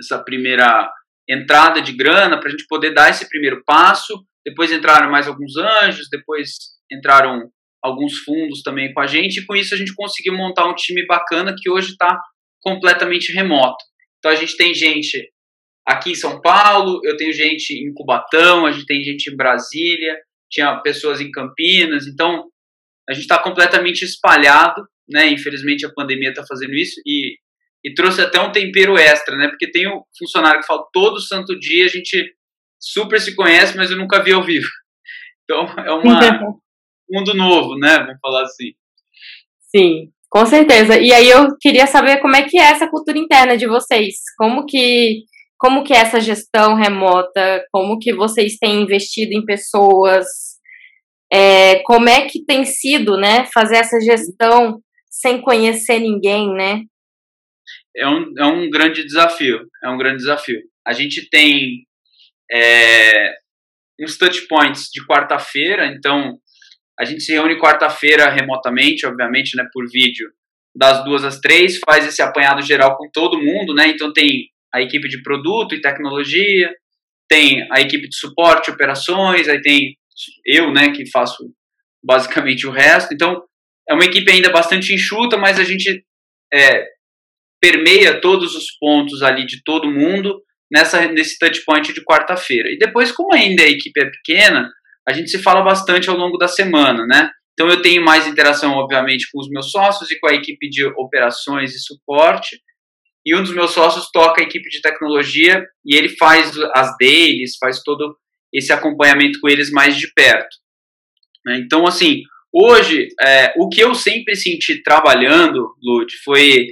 essa 0.00 0.22
primeira 0.22 0.90
entrada 1.28 1.80
de 1.80 1.92
grana 1.92 2.38
para 2.38 2.48
a 2.48 2.50
gente 2.50 2.66
poder 2.66 2.92
dar 2.92 3.10
esse 3.10 3.28
primeiro 3.28 3.62
passo. 3.64 4.24
Depois 4.44 4.72
entraram 4.72 5.10
mais 5.10 5.28
alguns 5.28 5.56
anjos, 5.56 6.08
depois 6.10 6.50
entraram 6.90 7.50
alguns 7.82 8.18
fundos 8.18 8.62
também 8.62 8.92
com 8.92 9.00
a 9.00 9.06
gente, 9.06 9.40
e 9.40 9.46
com 9.46 9.56
isso 9.56 9.74
a 9.74 9.78
gente 9.78 9.94
conseguiu 9.94 10.34
montar 10.34 10.68
um 10.68 10.74
time 10.74 11.04
bacana 11.06 11.54
que 11.56 11.70
hoje 11.70 11.90
está 11.90 12.20
completamente 12.60 13.32
remoto. 13.32 13.84
Então 14.18 14.30
a 14.30 14.36
gente 14.36 14.56
tem 14.56 14.72
gente 14.72 15.28
aqui 15.86 16.12
em 16.12 16.14
São 16.14 16.40
Paulo, 16.40 17.00
eu 17.04 17.16
tenho 17.16 17.32
gente 17.32 17.72
em 17.72 17.92
Cubatão, 17.92 18.66
a 18.66 18.72
gente 18.72 18.86
tem 18.86 19.02
gente 19.02 19.32
em 19.32 19.36
Brasília, 19.36 20.16
tinha 20.48 20.80
pessoas 20.80 21.20
em 21.20 21.30
Campinas, 21.30 22.06
então 22.06 22.44
a 23.08 23.12
gente 23.12 23.22
está 23.22 23.42
completamente 23.42 24.02
espalhado, 24.02 24.80
né? 25.08 25.28
Infelizmente 25.28 25.84
a 25.84 25.92
pandemia 25.92 26.30
está 26.30 26.44
fazendo 26.46 26.72
isso 26.74 27.00
e, 27.04 27.36
e 27.84 27.94
trouxe 27.94 28.20
até 28.20 28.40
um 28.40 28.52
tempero 28.52 28.96
extra, 28.96 29.36
né? 29.36 29.48
Porque 29.48 29.70
tem 29.70 29.88
um 29.88 30.02
funcionário 30.16 30.60
que 30.60 30.66
fala 30.66 30.84
todo 30.92 31.20
santo 31.20 31.58
dia, 31.58 31.84
a 31.84 31.88
gente 31.88 32.32
super 32.82 33.20
se 33.20 33.36
conhece, 33.36 33.76
mas 33.76 33.90
eu 33.90 33.96
nunca 33.96 34.22
vi 34.22 34.32
ao 34.32 34.42
vivo. 34.42 34.66
Então 35.44 35.66
é 35.86 35.92
uma 35.92 36.56
mundo 37.08 37.34
novo, 37.34 37.78
né? 37.78 37.98
Vamos 37.98 38.20
falar 38.20 38.42
assim. 38.42 38.72
Sim, 39.74 40.10
com 40.30 40.44
certeza. 40.46 40.98
E 40.98 41.12
aí 41.12 41.28
eu 41.28 41.56
queria 41.60 41.86
saber 41.86 42.20
como 42.20 42.34
é 42.34 42.42
que 42.42 42.58
é 42.58 42.62
essa 42.62 42.88
cultura 42.88 43.18
interna 43.18 43.56
de 43.56 43.66
vocês. 43.66 44.16
Como 44.36 44.66
que 44.66 45.24
como 45.58 45.84
que 45.84 45.94
é 45.94 45.98
essa 45.98 46.20
gestão 46.20 46.74
remota? 46.74 47.64
Como 47.70 47.98
que 47.98 48.12
vocês 48.12 48.56
têm 48.56 48.82
investido 48.82 49.32
em 49.32 49.44
pessoas? 49.44 50.26
É, 51.32 51.78
como 51.84 52.08
é 52.08 52.26
que 52.26 52.44
tem 52.44 52.64
sido, 52.64 53.16
né, 53.16 53.46
fazer 53.54 53.76
essa 53.76 53.98
gestão 54.00 54.82
sem 55.08 55.40
conhecer 55.40 56.00
ninguém, 56.00 56.52
né? 56.52 56.82
É 57.96 58.08
um, 58.08 58.32
é 58.38 58.44
um 58.44 58.68
grande 58.68 59.04
desafio, 59.04 59.60
é 59.84 59.88
um 59.88 59.96
grande 59.96 60.16
desafio. 60.16 60.60
A 60.84 60.92
gente 60.92 61.28
tem 61.30 61.86
é, 62.50 63.34
uns 64.00 64.16
touch 64.16 64.46
points 64.48 64.88
de 64.92 65.04
quarta-feira, 65.06 65.86
então 65.86 66.38
a 66.98 67.04
gente 67.04 67.22
se 67.22 67.32
reúne 67.32 67.58
quarta-feira 67.58 68.28
remotamente, 68.28 69.06
obviamente, 69.06 69.56
né, 69.56 69.66
por 69.72 69.84
vídeo, 69.90 70.28
das 70.74 71.04
duas 71.04 71.24
às 71.24 71.38
três, 71.38 71.78
faz 71.84 72.06
esse 72.06 72.22
apanhado 72.22 72.62
geral 72.62 72.96
com 72.96 73.08
todo 73.12 73.40
mundo, 73.40 73.74
né? 73.74 73.88
Então 73.88 74.12
tem 74.12 74.48
a 74.72 74.80
equipe 74.80 75.06
de 75.08 75.22
produto 75.22 75.74
e 75.74 75.80
tecnologia, 75.80 76.74
tem 77.28 77.66
a 77.70 77.80
equipe 77.80 78.08
de 78.08 78.16
suporte, 78.16 78.70
operações, 78.70 79.48
aí 79.48 79.60
tem 79.60 79.96
eu, 80.46 80.72
né, 80.72 80.90
que 80.90 81.10
faço 81.10 81.44
basicamente 82.02 82.66
o 82.66 82.70
resto. 82.70 83.12
Então 83.12 83.42
é 83.88 83.94
uma 83.94 84.04
equipe 84.04 84.30
ainda 84.30 84.50
bastante 84.50 84.94
enxuta, 84.94 85.36
mas 85.36 85.58
a 85.58 85.64
gente 85.64 86.04
é, 86.52 86.86
permeia 87.60 88.20
todos 88.20 88.54
os 88.54 88.76
pontos 88.78 89.22
ali 89.22 89.46
de 89.46 89.62
todo 89.62 89.90
mundo 89.90 90.42
nessa 90.72 91.06
nesse 91.08 91.38
touch 91.38 91.62
point 91.64 91.92
de 91.92 92.02
quarta-feira. 92.02 92.70
E 92.70 92.78
depois, 92.78 93.12
como 93.12 93.34
ainda 93.34 93.62
a 93.62 93.68
equipe 93.68 94.00
é 94.00 94.10
pequena, 94.10 94.70
a 95.06 95.12
gente 95.12 95.30
se 95.30 95.42
fala 95.42 95.62
bastante 95.62 96.08
ao 96.08 96.16
longo 96.16 96.38
da 96.38 96.48
semana, 96.48 97.06
né? 97.06 97.30
Então 97.52 97.68
eu 97.68 97.82
tenho 97.82 98.02
mais 98.02 98.26
interação, 98.26 98.72
obviamente, 98.72 99.28
com 99.30 99.38
os 99.38 99.48
meus 99.50 99.70
sócios 99.70 100.10
e 100.10 100.18
com 100.18 100.28
a 100.28 100.34
equipe 100.34 100.70
de 100.70 100.84
operações 100.84 101.74
e 101.74 101.78
suporte. 101.78 102.58
E 103.24 103.36
um 103.36 103.42
dos 103.42 103.54
meus 103.54 103.72
sócios 103.72 104.10
toca 104.10 104.40
a 104.40 104.44
equipe 104.44 104.68
de 104.70 104.80
tecnologia 104.80 105.64
e 105.84 105.94
ele 105.94 106.08
faz 106.08 106.56
as 106.74 106.96
deles, 106.96 107.56
faz 107.60 107.82
todo 107.82 108.16
esse 108.52 108.72
acompanhamento 108.72 109.38
com 109.40 109.48
eles 109.48 109.70
mais 109.70 109.96
de 109.96 110.10
perto. 110.12 110.56
Né? 111.44 111.58
Então, 111.58 111.86
assim, 111.86 112.22
hoje, 112.52 113.08
é, 113.20 113.52
o 113.56 113.68
que 113.68 113.80
eu 113.80 113.94
sempre 113.94 114.34
senti 114.34 114.82
trabalhando, 114.82 115.74
Lud, 115.82 116.12
foi 116.24 116.68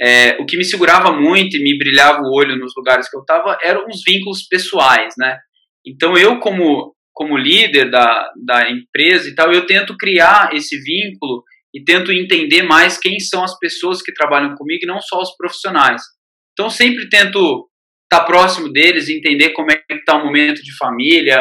é, 0.00 0.36
o 0.40 0.46
que 0.46 0.56
me 0.56 0.64
segurava 0.64 1.12
muito 1.12 1.56
e 1.56 1.62
me 1.62 1.76
brilhava 1.76 2.20
o 2.22 2.32
olho 2.32 2.56
nos 2.56 2.72
lugares 2.76 3.08
que 3.10 3.16
eu 3.16 3.20
estava 3.20 3.58
eram 3.62 3.86
os 3.86 4.02
vínculos 4.06 4.46
pessoais, 4.46 5.14
né? 5.18 5.38
Então, 5.84 6.16
eu, 6.16 6.38
como 6.38 6.94
como 7.18 7.36
líder 7.36 7.90
da, 7.90 8.30
da 8.46 8.70
empresa 8.70 9.28
e 9.28 9.34
tal, 9.34 9.52
eu 9.52 9.66
tento 9.66 9.96
criar 9.96 10.50
esse 10.54 10.80
vínculo 10.80 11.42
e 11.74 11.82
tento 11.82 12.12
entender 12.12 12.62
mais 12.62 12.96
quem 12.96 13.18
são 13.18 13.42
as 13.42 13.58
pessoas 13.58 14.00
que 14.00 14.14
trabalham 14.14 14.54
comigo 14.54 14.84
e 14.84 14.86
não 14.86 15.00
só 15.00 15.20
os 15.20 15.36
profissionais. 15.36 16.00
Então, 16.52 16.70
sempre 16.70 17.08
tento 17.08 17.68
estar 18.04 18.24
próximo 18.24 18.72
deles, 18.72 19.08
entender 19.08 19.50
como 19.50 19.72
é 19.72 19.76
que 19.76 19.94
está 19.94 20.16
o 20.16 20.24
momento 20.24 20.62
de 20.62 20.76
família, 20.76 21.40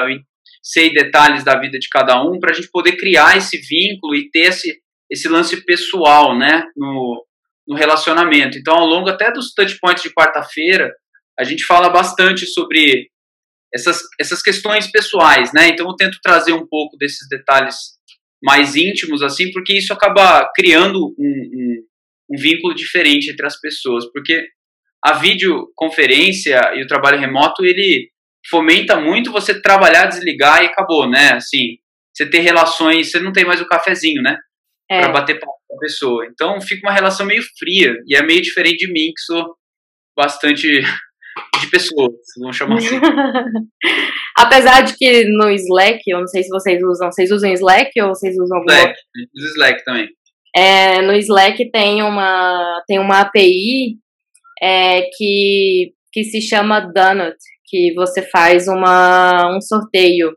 sei 0.63 0.91
detalhes 0.91 1.43
da 1.43 1.59
vida 1.59 1.77
de 1.77 1.87
cada 1.89 2.23
um, 2.23 2.39
para 2.39 2.49
a 2.49 2.53
gente 2.55 2.71
poder 2.71 2.93
criar 2.93 3.37
esse 3.37 3.57
vínculo 3.57 4.15
e 4.15 4.31
ter 4.31 4.47
esse, 4.47 4.79
esse 5.11 5.29
lance 5.29 5.63
pessoal 5.63 6.35
né, 6.35 6.63
no, 6.75 7.23
no 7.67 7.75
relacionamento. 7.75 8.57
Então, 8.57 8.75
ao 8.75 8.85
longo 8.85 9.09
até 9.09 9.31
dos 9.31 9.53
touch 9.53 9.77
points 9.79 10.03
de 10.03 10.13
quarta-feira, 10.13 10.93
a 11.37 11.43
gente 11.43 11.65
fala 11.65 11.89
bastante 11.89 12.45
sobre 12.47 13.09
essas, 13.73 14.01
essas 14.19 14.41
questões 14.41 14.89
pessoais, 14.89 15.51
né? 15.53 15.69
Então 15.69 15.87
eu 15.87 15.95
tento 15.95 16.19
trazer 16.21 16.53
um 16.53 16.65
pouco 16.65 16.97
desses 16.97 17.27
detalhes 17.29 17.75
mais 18.41 18.75
íntimos, 18.75 19.21
assim, 19.21 19.51
porque 19.51 19.77
isso 19.77 19.93
acaba 19.93 20.49
criando 20.55 20.97
um, 20.97 21.13
um, 21.19 21.83
um 22.31 22.37
vínculo 22.37 22.73
diferente 22.73 23.29
entre 23.29 23.45
as 23.45 23.59
pessoas, 23.59 24.05
porque 24.11 24.47
a 25.03 25.13
videoconferência 25.13 26.59
e 26.75 26.83
o 26.83 26.87
trabalho 26.87 27.19
remoto, 27.19 27.65
ele 27.65 28.09
fomenta 28.49 28.99
muito 28.99 29.31
você 29.31 29.59
trabalhar, 29.61 30.05
desligar 30.05 30.63
e 30.63 30.67
acabou, 30.67 31.09
né? 31.09 31.33
Assim, 31.33 31.77
você 32.13 32.29
ter 32.29 32.39
relações, 32.39 33.11
você 33.11 33.19
não 33.19 33.31
tem 33.31 33.45
mais 33.45 33.61
o 33.61 33.67
cafezinho, 33.67 34.21
né? 34.21 34.37
É. 34.89 35.01
Para 35.01 35.11
bater 35.11 35.39
papo 35.39 35.53
com 35.67 35.75
a 35.75 35.79
pessoa. 35.79 36.25
Então 36.25 36.59
fica 36.61 36.87
uma 36.87 36.93
relação 36.93 37.25
meio 37.25 37.41
fria, 37.57 37.93
e 38.07 38.15
é 38.15 38.23
meio 38.23 38.41
diferente 38.41 38.85
de 38.85 38.91
mim, 38.91 39.11
que 39.15 39.21
sou 39.21 39.55
bastante 40.15 40.79
de 41.61 41.69
pessoas, 41.69 42.13
vamos 42.39 42.55
chamar 42.55 42.77
assim. 42.77 42.99
Apesar 44.37 44.81
de 44.81 44.95
que 44.95 45.25
no 45.25 45.49
Slack, 45.49 46.01
eu 46.07 46.19
não 46.19 46.27
sei 46.27 46.43
se 46.43 46.49
vocês 46.49 46.81
usam, 46.83 47.11
vocês 47.11 47.31
usam 47.31 47.51
Slack 47.53 47.91
ou 48.01 48.09
vocês 48.09 48.35
usam 48.37 48.57
algum 48.57 48.69
Slack, 48.69 48.89
outro? 48.89 49.51
Slack 49.53 49.83
também. 49.83 50.09
É, 50.55 51.01
no 51.01 51.13
Slack 51.13 51.69
tem 51.71 52.01
uma, 52.01 52.81
tem 52.87 52.99
uma 52.99 53.21
API 53.21 53.97
é, 54.61 55.01
que, 55.15 55.91
que 56.11 56.23
se 56.23 56.41
chama 56.41 56.79
Donut, 56.79 57.37
que 57.65 57.93
você 57.93 58.21
faz 58.21 58.67
uma, 58.67 59.55
um 59.55 59.61
sorteio. 59.61 60.35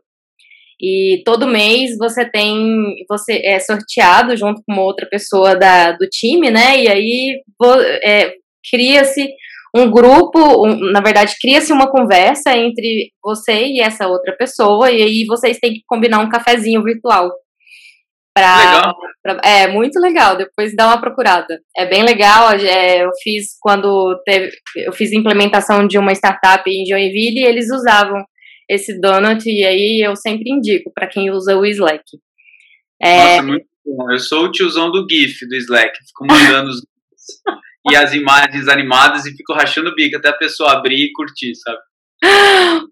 E 0.81 1.21
todo 1.23 1.47
mês 1.47 1.95
você 1.97 2.25
tem, 2.25 2.95
você 3.07 3.39
é 3.45 3.59
sorteado 3.59 4.35
junto 4.35 4.63
com 4.67 4.79
outra 4.79 5.07
pessoa 5.07 5.55
da, 5.55 5.91
do 5.91 6.07
time, 6.09 6.49
né? 6.49 6.81
E 6.81 6.89
aí 6.89 7.41
é, 8.03 8.33
cria-se 8.69 9.29
um 9.75 9.89
grupo, 9.89 10.39
um, 10.65 10.91
na 10.91 10.99
verdade, 10.99 11.35
cria-se 11.39 11.71
uma 11.71 11.89
conversa 11.89 12.57
entre 12.57 13.11
você 13.23 13.67
e 13.67 13.79
essa 13.79 14.07
outra 14.07 14.35
pessoa, 14.35 14.91
e 14.91 15.01
aí 15.01 15.25
vocês 15.25 15.59
têm 15.59 15.73
que 15.73 15.81
combinar 15.87 16.19
um 16.19 16.29
cafezinho 16.29 16.83
virtual. 16.83 17.31
Pra, 18.33 18.57
legal. 18.57 18.95
Pra, 19.21 19.41
é, 19.43 19.67
muito 19.67 19.99
legal, 19.99 20.35
depois 20.37 20.75
dá 20.75 20.87
uma 20.87 20.99
procurada. 20.99 21.59
É 21.77 21.85
bem 21.85 22.03
legal, 22.03 22.51
é, 22.53 23.03
eu 23.03 23.11
fiz 23.21 23.57
quando 23.61 24.19
teve, 24.25 24.51
eu 24.77 24.91
fiz 24.91 25.11
implementação 25.11 25.87
de 25.87 25.97
uma 25.97 26.13
startup 26.13 26.69
em 26.69 26.85
Joinville 26.85 27.41
e 27.41 27.45
eles 27.45 27.71
usavam 27.71 28.23
esse 28.71 28.99
donut, 28.99 29.43
e 29.45 29.65
aí 29.65 30.01
eu 30.05 30.15
sempre 30.15 30.49
indico 30.49 30.91
para 30.93 31.07
quem 31.07 31.29
usa 31.29 31.57
o 31.57 31.65
Slack. 31.65 32.03
É, 33.01 33.37
Nossa, 33.37 33.43
muito 33.43 33.65
bom. 33.85 34.11
Eu 34.11 34.19
sou 34.19 34.45
o 34.45 34.51
tiozão 34.51 34.91
do 34.91 35.05
GIF 35.09 35.47
do 35.47 35.55
Slack, 35.55 35.97
fico 36.07 36.25
mandando 36.25 36.69
os 36.69 36.81
e 37.91 37.95
as 37.95 38.13
imagens 38.13 38.67
animadas 38.67 39.25
e 39.25 39.35
fico 39.35 39.53
rachando 39.53 39.89
o 39.89 39.95
bico 39.95 40.17
até 40.17 40.29
a 40.29 40.37
pessoa 40.37 40.73
abrir 40.73 41.03
e 41.03 41.11
curtir, 41.11 41.53
sabe? 41.55 41.79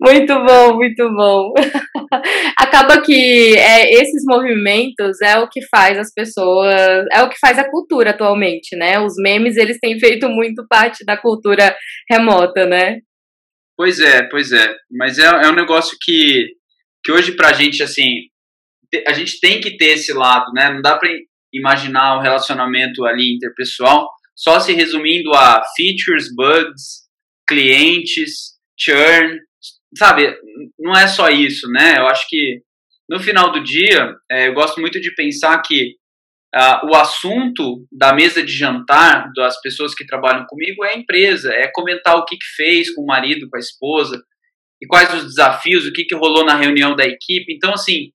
Muito 0.02 0.34
bom, 0.44 0.76
muito 0.76 1.08
bom. 1.14 1.54
Acaba 2.58 3.00
que 3.02 3.56
é, 3.56 3.94
esses 3.94 4.24
movimentos 4.26 5.22
é 5.22 5.38
o 5.38 5.48
que 5.48 5.62
faz 5.68 6.00
as 6.00 6.12
pessoas, 6.12 7.06
é 7.14 7.22
o 7.22 7.30
que 7.30 7.38
faz 7.40 7.60
a 7.60 7.70
cultura 7.70 8.10
atualmente, 8.10 8.76
né? 8.76 9.00
Os 9.00 9.14
memes 9.22 9.56
eles 9.56 9.78
têm 9.80 10.00
feito 10.00 10.28
muito 10.28 10.66
parte 10.68 11.06
da 11.06 11.16
cultura 11.16 11.76
remota, 12.10 12.66
né? 12.66 13.00
Pois 13.80 14.02
é, 14.02 14.24
pois 14.24 14.52
é. 14.52 14.76
Mas 14.92 15.18
é, 15.18 15.24
é 15.24 15.48
um 15.48 15.56
negócio 15.56 15.98
que, 16.02 16.50
que 17.02 17.14
hoje 17.14 17.32
pra 17.32 17.54
gente, 17.54 17.82
assim, 17.82 18.26
a 19.08 19.14
gente 19.14 19.40
tem 19.40 19.62
que 19.62 19.78
ter 19.78 19.92
esse 19.92 20.12
lado, 20.12 20.52
né? 20.52 20.70
Não 20.70 20.82
dá 20.82 20.98
pra 20.98 21.10
imaginar 21.54 22.18
o 22.18 22.22
relacionamento 22.22 23.06
ali 23.06 23.34
interpessoal 23.34 24.12
só 24.36 24.60
se 24.60 24.74
resumindo 24.74 25.34
a 25.34 25.62
features, 25.78 26.28
bugs, 26.36 27.08
clientes, 27.48 28.58
churn, 28.78 29.40
sabe? 29.98 30.38
Não 30.78 30.94
é 30.94 31.08
só 31.08 31.30
isso, 31.30 31.66
né? 31.72 32.00
Eu 32.00 32.08
acho 32.08 32.28
que 32.28 32.62
no 33.10 33.18
final 33.18 33.50
do 33.50 33.64
dia, 33.64 34.14
é, 34.30 34.50
eu 34.50 34.54
gosto 34.56 34.82
muito 34.82 35.00
de 35.00 35.16
pensar 35.16 35.58
que 35.62 35.96
uh, 36.56 36.88
o 36.90 36.96
assunto 36.96 37.86
da 37.92 38.14
mesa 38.14 38.44
de 38.44 38.52
jantar 38.52 39.32
das 39.36 39.60
pessoas 39.62 39.94
que 39.94 40.06
trabalham 40.06 40.46
comigo 40.48 40.84
é 40.84 40.94
a 40.94 40.98
empresa, 40.98 41.52
é 41.54 41.70
comentar 41.72 42.16
o 42.16 42.26
que, 42.26 42.38
que 42.38 42.56
fez 42.56 42.94
com 42.94 43.04
o 43.04 43.06
marido, 43.06 43.50
com 43.50 43.58
a 43.58 43.60
esposa. 43.60 44.22
e 44.82 44.88
quais 44.88 45.14
os 45.14 45.26
desafios, 45.26 45.86
o 45.86 45.92
que, 45.92 46.06
que 46.06 46.16
rolou 46.16 46.46
na 46.46 46.56
reunião 46.56 46.96
da 46.96 47.04
equipe. 47.04 47.54
Então, 47.54 47.74
assim, 47.74 48.12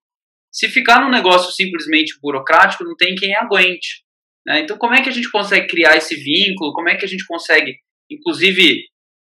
se 0.51 0.69
ficar 0.69 1.01
num 1.01 1.11
negócio 1.11 1.53
simplesmente 1.53 2.15
burocrático, 2.23 2.85
não 2.85 2.97
tem 2.97 3.15
quem 3.15 3.35
aguente. 3.35 4.03
Né? 4.47 4.61
Então, 4.61 4.79
como 4.79 4.95
é 4.95 5.03
que 5.03 5.09
a 5.09 5.13
gente 5.13 5.31
consegue 5.31 5.67
criar 5.67 5.97
esse 5.97 6.17
vínculo? 6.17 6.73
Como 6.73 6.89
é 6.89 6.97
que 6.97 7.05
a 7.05 7.09
gente 7.09 7.27
consegue, 7.27 7.77
inclusive, 8.11 8.85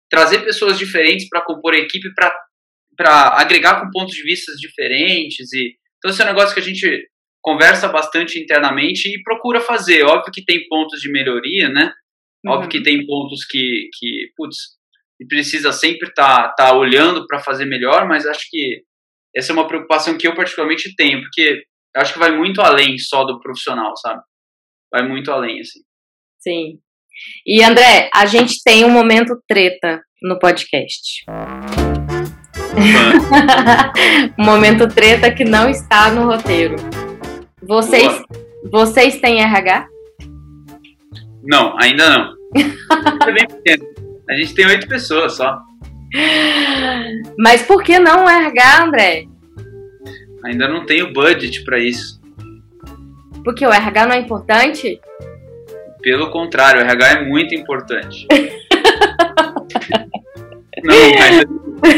trazer 0.09 0.45
pessoas 0.45 0.79
diferentes 0.79 1.29
para 1.29 1.43
compor 1.43 1.75
a 1.75 1.79
equipe, 1.79 2.09
para 2.15 3.39
agregar 3.39 3.81
com 3.81 3.91
pontos 3.91 4.15
de 4.15 4.23
vista 4.23 4.53
diferentes? 4.57 5.53
E, 5.53 5.75
então, 5.99 6.11
esse 6.11 6.23
é 6.23 6.25
um 6.25 6.29
negócio 6.29 6.55
que 6.55 6.61
a 6.61 6.63
gente 6.63 7.07
conversa 7.47 7.87
bastante 7.87 8.41
internamente 8.41 9.09
e 9.09 9.23
procura 9.23 9.61
fazer. 9.61 10.03
Óbvio 10.03 10.33
que 10.33 10.45
tem 10.45 10.67
pontos 10.67 11.01
de 11.01 11.09
melhoria, 11.09 11.69
né? 11.69 11.93
Uhum. 12.45 12.53
Óbvio 12.53 12.69
que 12.69 12.83
tem 12.83 13.07
pontos 13.07 13.45
que, 13.49 13.89
que 13.97 14.33
putz, 14.37 14.57
precisa 15.29 15.71
sempre 15.71 16.09
estar 16.09 16.49
tá, 16.49 16.71
tá 16.71 16.77
olhando 16.77 17.25
para 17.25 17.39
fazer 17.39 17.65
melhor, 17.65 18.09
mas 18.09 18.27
acho 18.27 18.49
que 18.51 18.83
essa 19.35 19.51
é 19.53 19.55
uma 19.55 19.69
preocupação 19.69 20.19
que 20.19 20.27
eu 20.27 20.35
particularmente 20.35 20.93
tenho, 20.97 21.21
porque 21.21 21.63
acho 21.95 22.15
que 22.15 22.19
vai 22.19 22.37
muito 22.37 22.61
além 22.61 22.99
só 22.99 23.23
do 23.23 23.41
profissional, 23.41 23.97
sabe? 23.97 24.21
Vai 24.91 25.07
muito 25.07 25.31
além, 25.31 25.61
assim. 25.61 25.79
Sim. 26.41 26.81
E 27.47 27.63
André, 27.63 28.11
a 28.13 28.27
gente 28.27 28.61
tem 28.65 28.85
um 28.85 28.91
momento 28.91 29.41
treta 29.47 30.03
no 30.21 30.37
podcast. 30.41 31.25
um 34.37 34.45
momento 34.45 34.89
treta 34.89 35.33
que 35.33 35.45
não 35.45 35.71
está 35.71 36.11
no 36.11 36.27
roteiro. 36.27 37.06
Vocês, 37.67 38.23
vocês 38.71 39.21
têm 39.21 39.41
RH? 39.41 39.89
Não, 41.43 41.77
ainda 41.79 42.11
não. 42.11 42.37
A 44.29 44.35
gente 44.35 44.55
tem 44.55 44.67
oito 44.67 44.89
pessoas 44.89 45.37
só. 45.37 45.59
Mas 47.39 47.63
por 47.63 47.83
que 47.83 47.99
não 47.99 48.29
RH, 48.29 48.85
André? 48.85 49.25
Ainda 50.45 50.69
não 50.69 50.85
tenho 50.87 51.13
budget 51.13 51.65
para 51.65 51.79
isso. 51.79 52.21
Porque 53.45 53.67
o 53.67 53.73
RH 53.73 54.07
não 54.07 54.15
é 54.15 54.19
importante? 54.19 55.01
Pelo 56.03 56.31
contrário, 56.31 56.81
o 56.81 56.85
RH 56.85 57.09
é 57.09 57.25
muito 57.25 57.55
importante. 57.55 58.27
não, 60.85 60.97
mas 61.19 61.45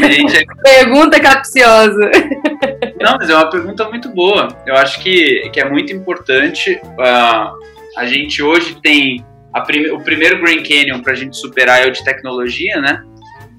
a 0.03 0.11
gente 0.11 0.37
é... 0.37 0.43
Pergunta 0.63 1.19
capciosa. 1.19 2.11
Não, 2.99 3.17
mas 3.17 3.29
é 3.29 3.35
uma 3.35 3.49
pergunta 3.49 3.87
muito 3.87 4.09
boa. 4.09 4.49
Eu 4.65 4.75
acho 4.75 5.01
que, 5.01 5.49
que 5.51 5.59
é 5.59 5.69
muito 5.69 5.93
importante. 5.93 6.81
Uh, 6.83 7.59
a 7.97 8.05
gente 8.05 8.43
hoje 8.43 8.79
tem 8.81 9.25
Prime, 9.65 9.89
o 9.91 10.03
primeiro 10.03 10.39
Grand 10.39 10.61
Canyon 10.63 11.01
para 11.01 11.13
a 11.13 11.15
gente 11.15 11.35
superar 11.37 11.81
é 11.81 11.87
o 11.87 11.91
de 11.91 12.03
tecnologia, 12.03 12.79
né? 12.81 13.03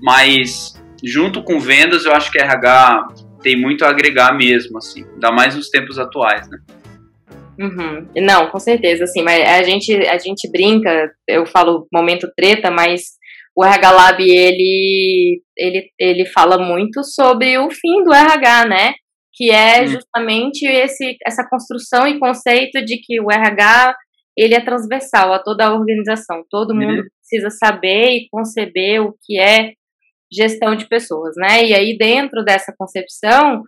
Mas 0.03 0.80
junto 1.03 1.43
com 1.43 1.59
vendas, 1.59 2.05
eu 2.05 2.12
acho 2.12 2.30
que 2.30 2.38
RH 2.38 3.09
tem 3.43 3.59
muito 3.59 3.84
a 3.84 3.88
agregar 3.88 4.36
mesmo, 4.36 4.78
assim, 4.78 5.05
ainda 5.14 5.32
mais 5.32 5.57
nos 5.57 5.70
tempos 5.70 5.99
atuais, 5.99 6.49
né? 6.49 6.59
Uhum. 7.59 8.07
Não, 8.16 8.49
com 8.49 8.59
certeza, 8.59 9.05
assim, 9.05 9.22
mas 9.22 9.47
a 9.47 9.62
gente, 9.62 9.95
a 10.07 10.18
gente 10.18 10.51
brinca, 10.51 11.11
eu 11.28 11.45
falo 11.47 11.86
momento 11.93 12.30
treta, 12.36 12.70
mas 12.70 13.18
o 13.55 13.64
RH 13.64 13.91
Lab, 13.91 14.22
ele, 14.22 15.43
ele, 15.57 15.91
ele 15.99 16.26
fala 16.26 16.57
muito 16.57 17.03
sobre 17.05 17.59
o 17.59 17.70
fim 17.70 18.03
do 18.05 18.12
RH, 18.12 18.64
né? 18.66 18.95
Que 19.41 19.51
é 19.51 19.86
justamente 19.86 20.66
esse, 20.66 21.16
essa 21.26 21.49
construção 21.49 22.07
e 22.07 22.18
conceito 22.18 22.84
de 22.84 22.99
que 22.99 23.18
o 23.22 23.30
RH 23.30 23.97
ele 24.36 24.55
é 24.55 24.61
transversal 24.61 25.32
a 25.32 25.38
toda 25.38 25.66
a 25.66 25.72
organização. 25.72 26.45
Todo 26.51 26.74
mundo 26.74 27.05
precisa 27.18 27.49
saber 27.49 28.11
e 28.11 28.28
conceber 28.30 29.01
o 29.01 29.14
que 29.24 29.41
é 29.41 29.72
gestão 30.30 30.76
de 30.76 30.86
pessoas, 30.86 31.34
né? 31.36 31.64
E 31.64 31.72
aí 31.72 31.97
dentro 31.97 32.45
dessa 32.45 32.70
concepção, 32.76 33.62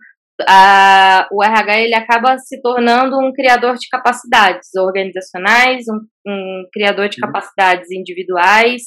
a, 0.47 1.27
o 1.31 1.43
RH 1.43 1.81
ele 1.81 1.95
acaba 1.95 2.37
se 2.37 2.61
tornando 2.61 3.17
um 3.17 3.33
criador 3.33 3.75
de 3.75 3.87
capacidades 3.89 4.69
organizacionais, 4.75 5.85
um, 5.89 5.99
um 6.31 6.67
criador 6.71 7.09
de 7.09 7.17
uhum. 7.19 7.31
capacidades 7.31 7.89
individuais, 7.89 8.83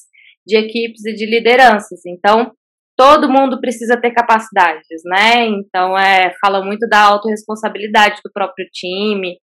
de 0.46 0.56
equipes 0.56 1.04
e 1.04 1.14
de 1.14 1.26
lideranças. 1.26 2.00
Então, 2.06 2.52
todo 2.96 3.30
mundo 3.30 3.60
precisa 3.60 4.00
ter 4.00 4.12
capacidades, 4.12 5.02
né? 5.04 5.46
Então, 5.46 5.96
é, 5.98 6.34
fala 6.40 6.64
muito 6.64 6.88
da 6.88 7.02
autorresponsabilidade 7.02 8.20
do 8.24 8.32
próprio 8.32 8.66
time, 8.72 9.36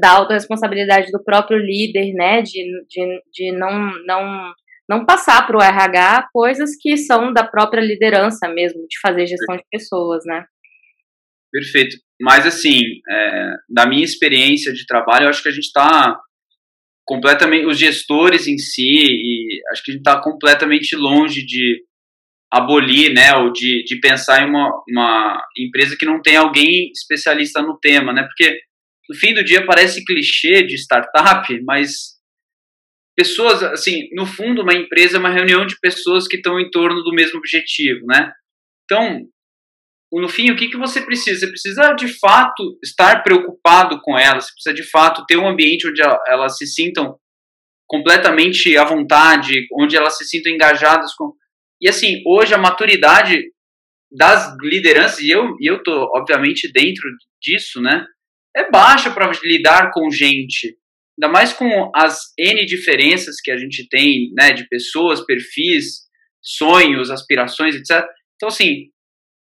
da 0.00 0.10
autorresponsabilidade 0.10 1.10
do 1.12 1.22
próprio 1.22 1.58
líder, 1.58 2.12
né, 2.14 2.42
de, 2.42 2.64
de, 2.88 3.20
de 3.32 3.52
não, 3.52 3.92
não, 4.06 4.52
não 4.88 5.04
passar 5.04 5.46
para 5.46 5.56
o 5.56 5.62
RH 5.62 6.28
coisas 6.32 6.70
que 6.80 6.96
são 6.96 7.32
da 7.32 7.44
própria 7.44 7.80
liderança 7.80 8.48
mesmo, 8.48 8.80
de 8.88 8.98
fazer 9.00 9.26
gestão 9.26 9.56
de 9.56 9.62
pessoas, 9.70 10.24
né. 10.26 10.44
Perfeito. 11.52 11.96
Mas, 12.20 12.46
assim, 12.46 12.80
é, 13.08 13.54
da 13.68 13.86
minha 13.86 14.04
experiência 14.04 14.72
de 14.72 14.86
trabalho, 14.86 15.24
eu 15.24 15.28
acho 15.28 15.42
que 15.42 15.48
a 15.48 15.52
gente 15.52 15.66
está 15.66 16.18
completamente, 17.04 17.66
os 17.66 17.78
gestores 17.78 18.48
em 18.48 18.58
si, 18.58 18.82
e 18.82 19.60
acho 19.70 19.84
que 19.84 19.90
a 19.90 19.94
gente 19.94 20.00
está 20.00 20.20
completamente 20.20 20.96
longe 20.96 21.44
de 21.44 21.82
abolir, 22.54 23.12
né, 23.12 23.34
ou 23.34 23.52
de, 23.52 23.82
de 23.84 23.98
pensar 24.00 24.42
em 24.42 24.48
uma, 24.48 24.70
uma 24.88 25.42
empresa 25.58 25.96
que 25.98 26.06
não 26.06 26.22
tem 26.22 26.36
alguém 26.36 26.90
especialista 26.92 27.60
no 27.60 27.78
tema, 27.78 28.12
né, 28.12 28.22
porque 28.22 28.60
no 29.08 29.16
fim 29.16 29.34
do 29.34 29.44
dia 29.44 29.66
parece 29.66 30.04
clichê 30.04 30.62
de 30.62 30.76
startup, 30.76 31.46
mas 31.64 32.14
pessoas, 33.16 33.62
assim, 33.62 34.08
no 34.12 34.26
fundo, 34.26 34.62
uma 34.62 34.74
empresa 34.74 35.16
é 35.16 35.20
uma 35.20 35.30
reunião 35.30 35.66
de 35.66 35.78
pessoas 35.80 36.26
que 36.26 36.36
estão 36.36 36.58
em 36.58 36.70
torno 36.70 37.02
do 37.02 37.12
mesmo 37.12 37.38
objetivo, 37.38 38.06
né? 38.06 38.32
Então, 38.84 39.20
no 40.12 40.28
fim, 40.28 40.50
o 40.50 40.56
que, 40.56 40.68
que 40.68 40.76
você 40.76 41.00
precisa? 41.00 41.40
Você 41.40 41.48
precisa, 41.48 41.92
de 41.92 42.08
fato, 42.18 42.78
estar 42.82 43.22
preocupado 43.22 44.00
com 44.00 44.18
elas, 44.18 44.46
você 44.46 44.52
precisa, 44.52 44.74
de 44.74 44.90
fato, 44.90 45.24
ter 45.26 45.36
um 45.36 45.48
ambiente 45.48 45.88
onde 45.88 46.02
elas 46.02 46.56
se 46.56 46.66
sintam 46.66 47.16
completamente 47.86 48.76
à 48.76 48.84
vontade, 48.84 49.66
onde 49.78 49.96
elas 49.96 50.16
se 50.16 50.24
sintam 50.24 50.52
engajadas 50.52 51.14
com... 51.14 51.32
E, 51.80 51.88
assim, 51.88 52.22
hoje 52.26 52.54
a 52.54 52.58
maturidade 52.58 53.42
das 54.10 54.56
lideranças, 54.62 55.18
e 55.20 55.30
eu, 55.30 55.56
e 55.60 55.70
eu 55.70 55.82
tô, 55.82 56.10
obviamente, 56.14 56.70
dentro 56.72 57.08
disso, 57.42 57.80
né? 57.80 58.06
é 58.56 58.70
baixa 58.70 59.10
para 59.10 59.30
lidar 59.42 59.90
com 59.92 60.10
gente. 60.10 60.76
Ainda 61.18 61.32
mais 61.32 61.52
com 61.52 61.90
as 61.94 62.32
N 62.38 62.64
diferenças 62.64 63.36
que 63.42 63.50
a 63.50 63.56
gente 63.56 63.86
tem, 63.88 64.30
né, 64.36 64.52
de 64.52 64.66
pessoas, 64.68 65.24
perfis, 65.24 66.04
sonhos, 66.42 67.10
aspirações, 67.10 67.74
etc. 67.74 68.04
Então, 68.36 68.48
assim, 68.48 68.90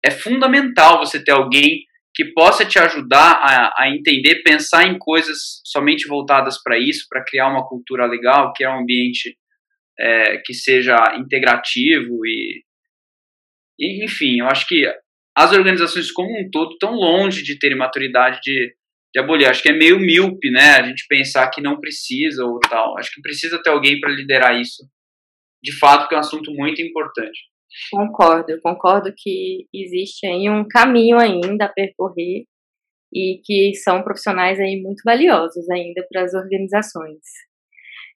é 0.03 0.11
fundamental 0.11 0.99
você 0.99 1.23
ter 1.23 1.32
alguém 1.32 1.86
que 2.13 2.25
possa 2.34 2.65
te 2.65 2.80
ajudar 2.80 3.34
a, 3.34 3.84
a 3.84 3.89
entender, 3.89 4.41
pensar 4.43 4.88
em 4.88 4.97
coisas 4.97 5.61
somente 5.63 6.07
voltadas 6.07 6.61
para 6.61 6.78
isso, 6.78 7.05
para 7.09 7.23
criar 7.23 7.47
uma 7.47 7.67
cultura 7.67 8.07
legal, 8.07 8.53
criar 8.53 8.75
um 8.75 8.82
ambiente 8.82 9.38
é, 9.99 10.37
que 10.37 10.53
seja 10.53 10.95
integrativo 11.17 12.25
e, 12.25 12.63
e, 13.79 14.05
enfim, 14.05 14.39
eu 14.39 14.47
acho 14.47 14.67
que 14.67 14.85
as 15.35 15.51
organizações 15.51 16.11
como 16.11 16.29
um 16.39 16.49
todo 16.49 16.73
estão 16.73 16.93
longe 16.93 17.43
de 17.43 17.59
terem 17.59 17.77
maturidade 17.77 18.39
de 18.41 18.75
de 19.13 19.19
abolir. 19.19 19.47
Acho 19.47 19.63
que 19.63 19.69
é 19.69 19.73
meio 19.73 19.99
míope, 19.99 20.51
né? 20.51 20.75
A 20.75 20.83
gente 20.83 21.05
pensar 21.07 21.49
que 21.49 21.61
não 21.61 21.79
precisa 21.79 22.45
ou 22.45 22.59
tal. 22.59 22.97
Acho 22.97 23.11
que 23.13 23.21
precisa 23.21 23.61
ter 23.61 23.69
alguém 23.69 23.99
para 23.99 24.11
liderar 24.11 24.59
isso. 24.59 24.83
De 25.61 25.77
fato, 25.77 26.07
que 26.07 26.13
é 26.13 26.17
um 26.17 26.21
assunto 26.21 26.53
muito 26.53 26.81
importante. 26.81 27.39
Concordo, 27.91 28.59
concordo 28.61 29.13
que 29.15 29.67
existe 29.73 30.25
aí 30.25 30.49
um 30.49 30.67
caminho 30.67 31.17
ainda 31.17 31.65
a 31.65 31.69
percorrer 31.69 32.45
e 33.13 33.41
que 33.43 33.73
são 33.75 34.03
profissionais 34.03 34.59
aí 34.59 34.81
muito 34.81 35.01
valiosos 35.03 35.69
ainda 35.69 36.05
para 36.09 36.23
as 36.23 36.33
organizações. 36.33 37.19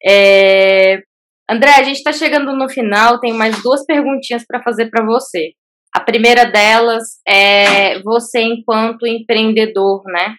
É... 0.05 1.03
André, 1.51 1.71
a 1.71 1.83
gente 1.83 1.97
está 1.97 2.13
chegando 2.13 2.55
no 2.55 2.69
final, 2.69 3.19
tem 3.19 3.33
mais 3.33 3.61
duas 3.61 3.85
perguntinhas 3.85 4.45
para 4.45 4.63
fazer 4.63 4.89
para 4.89 5.05
você. 5.05 5.53
A 5.93 5.99
primeira 5.99 6.45
delas 6.45 7.19
é 7.27 7.99
você 8.01 8.41
enquanto 8.41 9.05
empreendedor, 9.05 10.03
né? 10.05 10.35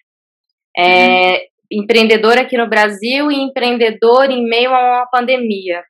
é, 0.77 1.33
uhum. 1.33 1.39
empreendedor 1.71 2.39
aqui 2.39 2.57
no 2.57 2.69
Brasil 2.69 3.31
e 3.31 3.37
empreendedor 3.37 4.31
em 4.31 4.45
meio 4.45 4.71
a 4.71 4.99
uma 4.99 5.07
pandemia. 5.07 5.83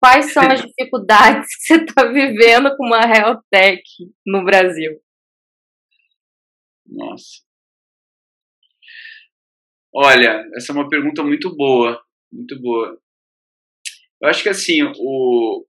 Quais 0.00 0.32
são 0.32 0.44
as 0.44 0.62
dificuldades 0.62 1.48
que 1.56 1.74
você 1.74 1.84
está 1.84 2.04
vivendo 2.04 2.76
com 2.76 2.86
uma 2.86 3.00
health 3.00 3.40
tech 3.50 3.82
no 4.24 4.44
Brasil? 4.44 5.00
Nossa. 6.86 7.42
Olha, 9.92 10.44
essa 10.54 10.72
é 10.72 10.74
uma 10.74 10.88
pergunta 10.88 11.24
muito 11.24 11.54
boa, 11.56 12.00
muito 12.32 12.60
boa. 12.60 13.00
Eu 14.22 14.28
acho 14.28 14.42
que 14.42 14.48
assim, 14.48 14.82
o, 14.82 15.64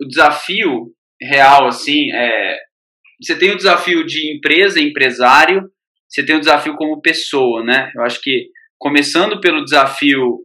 o 0.00 0.06
desafio 0.08 0.92
real, 1.20 1.66
assim, 1.66 2.12
é. 2.12 2.58
Você 3.20 3.38
tem 3.38 3.50
o 3.50 3.56
desafio 3.56 4.04
de 4.04 4.36
empresa, 4.36 4.78
empresário, 4.78 5.70
você 6.08 6.24
tem 6.24 6.36
o 6.36 6.40
desafio 6.40 6.76
como 6.76 7.00
pessoa, 7.00 7.64
né? 7.64 7.90
Eu 7.94 8.02
acho 8.02 8.20
que 8.20 8.48
começando 8.78 9.40
pelo 9.40 9.64
desafio 9.64 10.40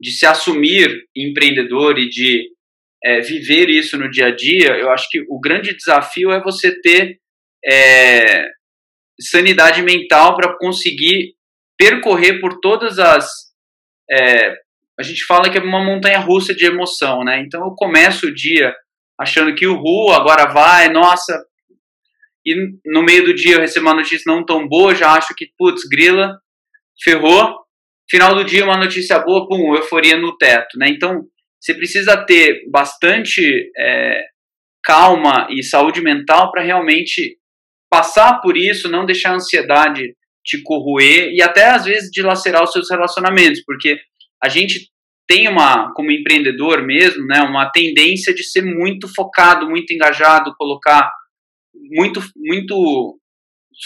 de 0.00 0.12
se 0.12 0.24
assumir 0.24 1.06
empreendedor 1.16 1.98
e 1.98 2.08
de 2.08 2.48
é, 3.04 3.20
viver 3.20 3.68
isso 3.68 3.98
no 3.98 4.10
dia 4.10 4.26
a 4.26 4.34
dia, 4.34 4.76
eu 4.78 4.90
acho 4.90 5.08
que 5.10 5.20
o 5.28 5.40
grande 5.40 5.76
desafio 5.76 6.30
é 6.30 6.42
você 6.42 6.80
ter 6.80 7.18
é, 7.64 8.48
sanidade 9.20 9.82
mental 9.82 10.36
para 10.36 10.56
conseguir 10.56 11.34
percorrer 11.76 12.40
por 12.40 12.60
todas 12.60 12.98
as. 12.98 13.28
É, 14.10 14.63
a 14.98 15.02
gente 15.02 15.24
fala 15.24 15.50
que 15.50 15.58
é 15.58 15.60
uma 15.60 15.84
montanha 15.84 16.18
russa 16.18 16.54
de 16.54 16.64
emoção, 16.64 17.24
né? 17.24 17.40
Então 17.40 17.64
eu 17.64 17.74
começo 17.74 18.26
o 18.26 18.34
dia 18.34 18.74
achando 19.18 19.54
que 19.54 19.66
o 19.66 19.74
Ru 19.74 20.12
agora 20.12 20.46
vai, 20.46 20.88
nossa. 20.88 21.44
E 22.46 22.54
no 22.84 23.02
meio 23.02 23.24
do 23.24 23.34
dia 23.34 23.56
eu 23.56 23.60
recebo 23.60 23.86
uma 23.86 23.94
notícia 23.94 24.30
não 24.32 24.44
tão 24.44 24.68
boa, 24.68 24.94
já 24.94 25.12
acho 25.12 25.34
que, 25.34 25.48
putz, 25.58 25.82
grila, 25.88 26.38
ferrou. 27.02 27.64
Final 28.10 28.34
do 28.34 28.44
dia, 28.44 28.64
uma 28.64 28.76
notícia 28.76 29.18
boa, 29.18 29.48
pum, 29.48 29.74
euforia 29.74 30.16
no 30.16 30.36
teto, 30.36 30.78
né? 30.78 30.88
Então, 30.90 31.22
você 31.58 31.72
precisa 31.72 32.22
ter 32.26 32.68
bastante 32.70 33.70
é, 33.76 34.20
calma 34.84 35.48
e 35.50 35.62
saúde 35.62 36.02
mental 36.02 36.52
para 36.52 36.62
realmente 36.62 37.38
passar 37.90 38.42
por 38.42 38.56
isso, 38.56 38.90
não 38.90 39.06
deixar 39.06 39.30
a 39.30 39.36
ansiedade 39.36 40.14
te 40.44 40.62
corroer 40.62 41.32
e 41.32 41.40
até 41.40 41.70
às 41.70 41.86
vezes 41.86 42.10
dilacerar 42.10 42.62
os 42.62 42.72
seus 42.72 42.90
relacionamentos, 42.90 43.62
porque 43.64 43.98
a 44.44 44.48
gente 44.48 44.90
tem 45.26 45.48
uma, 45.48 45.92
como 45.94 46.10
empreendedor 46.10 46.84
mesmo, 46.84 47.26
né, 47.26 47.40
uma 47.40 47.70
tendência 47.70 48.34
de 48.34 48.44
ser 48.44 48.62
muito 48.62 49.08
focado, 49.14 49.68
muito 49.68 49.92
engajado, 49.92 50.54
colocar 50.56 51.10
muito, 51.90 52.20
muito 52.36 53.18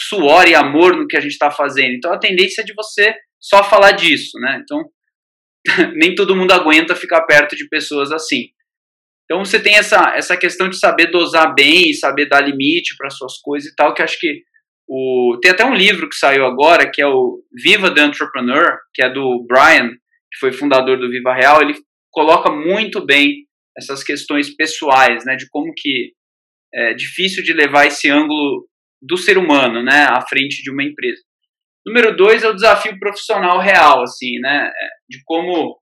suor 0.08 0.48
e 0.48 0.54
amor 0.54 0.96
no 0.96 1.06
que 1.06 1.16
a 1.16 1.20
gente 1.20 1.32
está 1.32 1.50
fazendo. 1.50 1.94
Então 1.94 2.12
a 2.12 2.18
tendência 2.18 2.62
é 2.62 2.64
de 2.64 2.74
você 2.74 3.14
só 3.40 3.62
falar 3.62 3.92
disso, 3.92 4.38
né? 4.40 4.60
Então 4.62 4.84
nem 5.94 6.14
todo 6.14 6.36
mundo 6.36 6.52
aguenta 6.52 6.96
ficar 6.96 7.22
perto 7.22 7.54
de 7.54 7.68
pessoas 7.68 8.10
assim. 8.10 8.48
Então 9.24 9.44
você 9.44 9.60
tem 9.60 9.76
essa, 9.76 10.14
essa 10.16 10.36
questão 10.36 10.68
de 10.68 10.78
saber 10.78 11.06
dosar 11.06 11.54
bem, 11.54 11.92
saber 11.92 12.28
dar 12.28 12.40
limite 12.40 12.96
para 12.96 13.10
suas 13.10 13.38
coisas 13.38 13.70
e 13.70 13.74
tal, 13.76 13.94
que 13.94 14.02
acho 14.02 14.18
que 14.18 14.42
o 14.88 15.38
tem 15.40 15.50
até 15.50 15.64
um 15.64 15.74
livro 15.74 16.08
que 16.08 16.16
saiu 16.16 16.46
agora, 16.46 16.90
que 16.90 17.00
é 17.00 17.06
o 17.06 17.42
Viva 17.52 17.94
the 17.94 18.02
Entrepreneur, 18.02 18.78
que 18.94 19.02
é 19.02 19.10
do 19.10 19.46
Brian, 19.46 19.90
que 20.38 20.40
foi 20.40 20.52
fundador 20.52 20.98
do 20.98 21.10
Viva 21.10 21.34
Real, 21.34 21.60
ele 21.60 21.74
coloca 22.10 22.50
muito 22.50 23.04
bem 23.04 23.46
essas 23.76 24.04
questões 24.04 24.54
pessoais, 24.54 25.24
né, 25.24 25.36
de 25.36 25.48
como 25.50 25.72
que 25.76 26.12
é 26.72 26.94
difícil 26.94 27.42
de 27.42 27.52
levar 27.52 27.86
esse 27.86 28.08
ângulo 28.08 28.68
do 29.02 29.16
ser 29.16 29.36
humano, 29.36 29.82
né, 29.82 30.06
à 30.08 30.20
frente 30.26 30.62
de 30.62 30.70
uma 30.70 30.84
empresa. 30.84 31.20
Número 31.86 32.16
dois 32.16 32.42
é 32.42 32.48
o 32.48 32.54
desafio 32.54 32.98
profissional 32.98 33.60
real, 33.60 34.02
assim, 34.02 34.38
né, 34.40 34.68
é, 34.68 34.88
de 35.08 35.20
como 35.24 35.78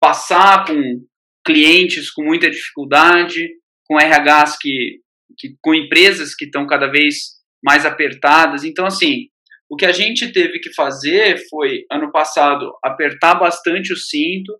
passar 0.00 0.64
com 0.66 1.04
clientes 1.44 2.10
com 2.10 2.24
muita 2.24 2.50
dificuldade, 2.50 3.48
com 3.86 3.98
RHs 3.98 4.56
que, 4.60 5.00
que 5.38 5.56
com 5.60 5.74
empresas 5.74 6.34
que 6.34 6.46
estão 6.46 6.66
cada 6.66 6.86
vez 6.86 7.40
mais 7.62 7.84
apertadas. 7.84 8.64
Então, 8.64 8.86
assim, 8.86 9.26
o 9.70 9.76
que 9.76 9.86
a 9.86 9.92
gente 9.92 10.32
teve 10.32 10.58
que 10.58 10.74
fazer 10.74 11.38
foi, 11.48 11.84
ano 11.90 12.10
passado, 12.10 12.72
apertar 12.84 13.36
bastante 13.36 13.92
o 13.92 13.96
cinto, 13.96 14.52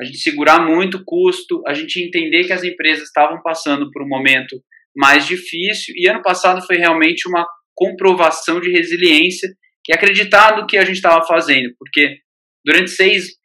a 0.00 0.04
gente 0.04 0.18
segurar 0.18 0.64
muito 0.64 0.96
o 0.96 1.04
custo, 1.04 1.62
a 1.66 1.74
gente 1.74 2.02
entender 2.02 2.44
que 2.44 2.52
as 2.54 2.64
empresas 2.64 3.04
estavam 3.04 3.42
passando 3.42 3.90
por 3.90 4.02
um 4.02 4.08
momento 4.08 4.56
mais 4.96 5.26
difícil, 5.26 5.94
e 5.94 6.08
ano 6.08 6.22
passado 6.22 6.64
foi 6.66 6.76
realmente 6.76 7.28
uma 7.28 7.46
comprovação 7.74 8.60
de 8.60 8.70
resiliência 8.70 9.48
e 9.86 9.94
acreditar 9.94 10.56
no 10.56 10.66
que 10.66 10.78
a 10.78 10.84
gente 10.84 10.96
estava 10.96 11.24
fazendo, 11.26 11.74
porque 11.78 12.16
durante 12.64 12.90
seis, 12.90 13.36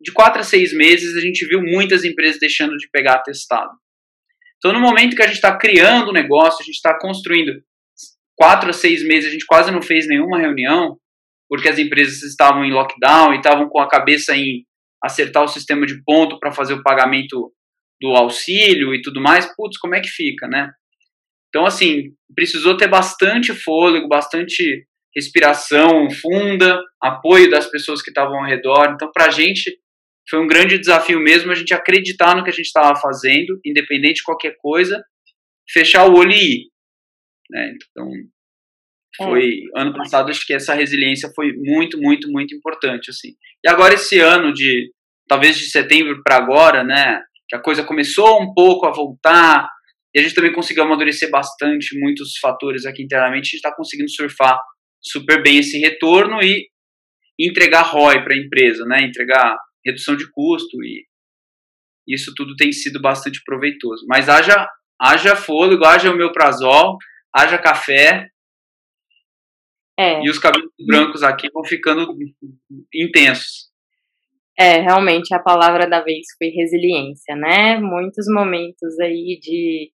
de 0.00 0.10
quatro 0.12 0.40
a 0.40 0.44
seis 0.44 0.72
meses, 0.72 1.16
a 1.16 1.20
gente 1.20 1.46
viu 1.46 1.60
muitas 1.60 2.02
empresas 2.02 2.40
deixando 2.40 2.76
de 2.78 2.88
pegar 2.90 3.16
atestado. 3.16 3.70
Então, 4.56 4.72
no 4.72 4.80
momento 4.80 5.14
que 5.14 5.22
a 5.22 5.26
gente 5.26 5.36
está 5.36 5.56
criando 5.56 6.08
o 6.08 6.10
um 6.10 6.14
negócio, 6.14 6.62
a 6.62 6.64
gente 6.64 6.76
está 6.76 6.98
construindo 6.98 7.52
quatro 8.38 8.70
a 8.70 8.72
seis 8.72 9.02
meses, 9.02 9.28
a 9.28 9.32
gente 9.32 9.44
quase 9.44 9.72
não 9.72 9.82
fez 9.82 10.06
nenhuma 10.06 10.38
reunião, 10.38 10.96
porque 11.48 11.68
as 11.68 11.78
empresas 11.78 12.22
estavam 12.22 12.64
em 12.64 12.70
lockdown 12.70 13.34
e 13.34 13.38
estavam 13.38 13.68
com 13.68 13.80
a 13.80 13.88
cabeça 13.88 14.36
em 14.36 14.64
acertar 15.02 15.42
o 15.42 15.48
sistema 15.48 15.84
de 15.84 16.02
ponto 16.04 16.38
para 16.38 16.52
fazer 16.52 16.74
o 16.74 16.82
pagamento 16.82 17.52
do 18.00 18.10
auxílio 18.10 18.94
e 18.94 19.02
tudo 19.02 19.20
mais. 19.20 19.52
Putz, 19.56 19.76
como 19.78 19.96
é 19.96 20.00
que 20.00 20.08
fica, 20.08 20.46
né? 20.46 20.70
Então, 21.48 21.66
assim, 21.66 22.12
precisou 22.34 22.76
ter 22.76 22.86
bastante 22.86 23.52
fôlego, 23.52 24.06
bastante 24.06 24.86
respiração 25.16 26.08
funda, 26.10 26.80
apoio 27.02 27.50
das 27.50 27.66
pessoas 27.66 28.02
que 28.02 28.10
estavam 28.10 28.38
ao 28.38 28.46
redor. 28.46 28.92
Então, 28.92 29.10
para 29.12 29.26
a 29.26 29.30
gente, 29.30 29.78
foi 30.28 30.38
um 30.38 30.46
grande 30.46 30.78
desafio 30.78 31.18
mesmo 31.18 31.50
a 31.50 31.54
gente 31.54 31.74
acreditar 31.74 32.36
no 32.36 32.44
que 32.44 32.50
a 32.50 32.52
gente 32.52 32.66
estava 32.66 32.94
fazendo, 33.00 33.58
independente 33.64 34.16
de 34.16 34.22
qualquer 34.22 34.54
coisa, 34.58 35.02
fechar 35.68 36.06
o 36.06 36.16
olho 36.16 36.32
e 36.32 36.36
ir. 36.36 36.77
Né? 37.50 37.74
Então, 37.90 38.10
foi 39.16 39.62
é. 39.76 39.80
ano 39.80 39.94
passado 39.94 40.30
acho 40.30 40.46
que 40.46 40.54
essa 40.54 40.74
resiliência 40.74 41.30
foi 41.34 41.52
muito, 41.52 41.98
muito, 41.98 42.30
muito 42.30 42.54
importante 42.54 43.10
assim. 43.10 43.30
E 43.64 43.68
agora 43.68 43.94
esse 43.94 44.18
ano 44.20 44.52
de 44.52 44.92
talvez 45.26 45.58
de 45.58 45.70
setembro 45.70 46.22
para 46.22 46.36
agora, 46.36 46.84
né, 46.84 47.20
que 47.48 47.56
a 47.56 47.60
coisa 47.60 47.84
começou 47.84 48.40
um 48.42 48.52
pouco 48.54 48.86
a 48.86 48.92
voltar 48.92 49.68
e 50.14 50.20
a 50.20 50.22
gente 50.22 50.34
também 50.34 50.52
conseguiu 50.52 50.84
amadurecer 50.84 51.30
bastante 51.30 51.98
muitos 51.98 52.38
fatores 52.38 52.86
aqui 52.86 53.02
internamente, 53.02 53.42
a 53.42 53.50
gente 53.50 53.54
está 53.54 53.74
conseguindo 53.74 54.10
surfar 54.10 54.58
super 55.00 55.42
bem 55.42 55.58
esse 55.58 55.78
retorno 55.78 56.42
e 56.42 56.68
entregar 57.38 57.82
ROI 57.82 58.24
para 58.24 58.34
a 58.34 58.38
empresa, 58.38 58.84
né? 58.84 59.02
Entregar 59.02 59.56
redução 59.84 60.16
de 60.16 60.30
custo 60.30 60.82
e 60.82 61.06
isso 62.08 62.32
tudo 62.34 62.56
tem 62.56 62.72
sido 62.72 63.00
bastante 63.00 63.42
proveitoso. 63.44 64.04
Mas 64.08 64.28
haja, 64.28 64.68
haja 65.00 65.36
fôlego, 65.36 65.84
haja 65.84 66.10
o 66.10 66.16
meu 66.16 66.32
prazol, 66.32 66.96
haja 67.34 67.58
café. 67.58 68.28
É. 69.98 70.22
E 70.24 70.30
os 70.30 70.38
cabelos 70.38 70.70
brancos 70.86 71.22
aqui 71.22 71.50
vão 71.52 71.64
ficando 71.64 72.16
intensos. 72.94 73.68
É, 74.58 74.80
realmente 74.80 75.32
a 75.34 75.38
palavra 75.38 75.88
da 75.88 76.02
vez 76.02 76.26
foi 76.36 76.48
resiliência, 76.48 77.36
né? 77.36 77.78
Muitos 77.78 78.26
momentos 78.28 78.98
aí 79.00 79.38
de 79.40 79.92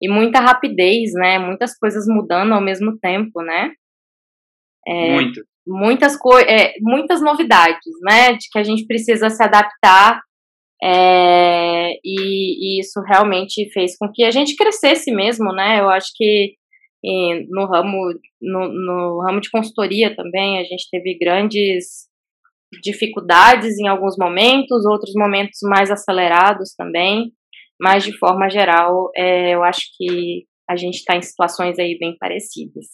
e 0.00 0.08
muita 0.08 0.40
rapidez, 0.40 1.12
né? 1.14 1.38
Muitas 1.38 1.76
coisas 1.78 2.04
mudando 2.06 2.52
ao 2.52 2.60
mesmo 2.60 2.98
tempo, 2.98 3.42
né? 3.42 3.72
É, 4.86 5.12
Muito. 5.12 5.42
Muitas, 5.66 6.16
é, 6.46 6.74
muitas 6.80 7.20
novidades, 7.20 7.92
né? 8.02 8.34
De 8.34 8.48
que 8.50 8.58
a 8.58 8.62
gente 8.62 8.86
precisa 8.86 9.28
se 9.28 9.42
adaptar. 9.42 10.20
É, 10.82 11.92
e, 12.04 12.76
e, 12.76 12.80
isso 12.80 13.00
realmente 13.00 13.68
fez 13.72 13.96
com 13.98 14.10
que 14.12 14.22
a 14.22 14.30
gente 14.30 14.54
crescesse 14.54 15.10
mesmo, 15.10 15.52
né? 15.52 15.80
Eu 15.80 15.88
acho 15.88 16.08
que 16.14 16.54
no 17.48 17.66
ramo, 17.66 18.12
no, 18.40 18.68
no 18.68 19.22
ramo 19.22 19.40
de 19.40 19.50
consultoria 19.50 20.14
também 20.16 20.58
a 20.58 20.64
gente 20.64 20.88
teve 20.90 21.16
grandes 21.18 22.08
dificuldades 22.82 23.78
em 23.78 23.86
alguns 23.86 24.16
momentos, 24.18 24.84
outros 24.84 25.12
momentos 25.14 25.58
mais 25.62 25.90
acelerados 25.90 26.74
também, 26.74 27.32
mas 27.80 28.04
de 28.04 28.16
forma 28.16 28.48
geral, 28.48 29.10
é, 29.16 29.54
eu 29.54 29.62
acho 29.62 29.82
que 29.96 30.46
a 30.68 30.76
gente 30.76 30.96
está 30.96 31.16
em 31.16 31.22
situações 31.22 31.78
aí 31.78 31.96
bem 31.98 32.16
parecidas. 32.18 32.86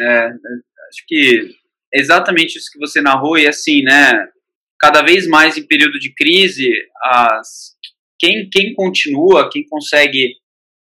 É, 0.00 0.26
acho 0.26 1.04
que 1.06 1.48
é 1.94 2.00
exatamente 2.00 2.58
isso 2.58 2.70
que 2.72 2.78
você 2.78 3.00
narrou, 3.00 3.38
e 3.38 3.46
assim, 3.46 3.82
né, 3.82 4.12
cada 4.80 5.02
vez 5.02 5.28
mais 5.28 5.56
em 5.56 5.66
período 5.66 5.98
de 5.98 6.12
crise, 6.14 6.68
as, 7.02 7.76
quem, 8.18 8.48
quem 8.50 8.74
continua, 8.74 9.48
quem 9.50 9.64
consegue 9.68 10.34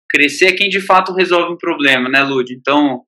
crescer 0.09 0.47
é 0.47 0.55
quem 0.55 0.69
de 0.69 0.81
fato 0.81 1.13
resolve 1.13 1.53
um 1.53 1.57
problema, 1.57 2.09
né, 2.09 2.21
Lud? 2.21 2.53
Então, 2.53 3.03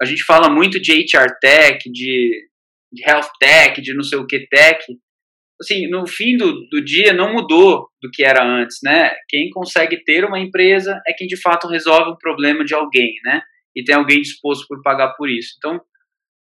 a 0.00 0.04
gente 0.04 0.22
fala 0.24 0.48
muito 0.48 0.80
de 0.80 0.92
HR 0.92 1.38
Tech, 1.40 1.90
de, 1.90 2.48
de 2.92 3.02
Health 3.08 3.30
Tech, 3.38 3.80
de 3.80 3.94
não 3.94 4.02
sei 4.02 4.18
o 4.18 4.26
que 4.26 4.46
Tech. 4.48 4.84
Assim, 5.60 5.88
no 5.88 6.06
fim 6.06 6.36
do, 6.36 6.66
do 6.68 6.82
dia 6.82 7.12
não 7.12 7.34
mudou 7.34 7.88
do 8.00 8.10
que 8.10 8.24
era 8.24 8.42
antes, 8.42 8.78
né? 8.82 9.12
Quem 9.28 9.50
consegue 9.50 10.02
ter 10.04 10.24
uma 10.24 10.40
empresa 10.40 11.00
é 11.06 11.12
quem 11.12 11.26
de 11.26 11.36
fato 11.40 11.68
resolve 11.68 12.12
um 12.12 12.16
problema 12.16 12.64
de 12.64 12.74
alguém, 12.74 13.14
né? 13.24 13.42
E 13.76 13.84
tem 13.84 13.94
alguém 13.94 14.22
disposto 14.22 14.66
por 14.66 14.82
pagar 14.82 15.14
por 15.16 15.28
isso. 15.28 15.54
Então, 15.58 15.80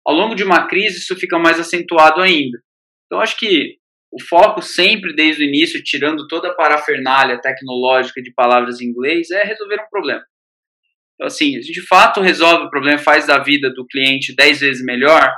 ao 0.05 0.15
longo 0.15 0.35
de 0.35 0.43
uma 0.43 0.67
crise, 0.67 0.97
isso 0.97 1.15
fica 1.15 1.37
mais 1.37 1.59
acentuado 1.59 2.21
ainda. 2.21 2.59
Então, 3.05 3.21
acho 3.21 3.37
que 3.37 3.77
o 4.13 4.21
foco 4.29 4.61
sempre 4.61 5.15
desde 5.15 5.43
o 5.43 5.47
início, 5.47 5.83
tirando 5.83 6.27
toda 6.27 6.49
a 6.49 6.53
parafernália 6.53 7.41
tecnológica 7.41 8.21
de 8.21 8.31
palavras 8.31 8.79
em 8.79 8.85
inglês, 8.85 9.31
é 9.31 9.43
resolver 9.43 9.81
um 9.81 9.89
problema. 9.89 10.23
Então, 11.15 11.25
assim, 11.27 11.57
a 11.57 11.61
gente 11.61 11.71
de 11.71 11.87
fato 11.87 12.21
resolve 12.21 12.65
o 12.65 12.69
problema, 12.69 12.99
faz 12.99 13.25
da 13.25 13.39
vida 13.39 13.73
do 13.73 13.87
cliente 13.87 14.35
10 14.35 14.59
vezes 14.59 14.85
melhor, 14.85 15.33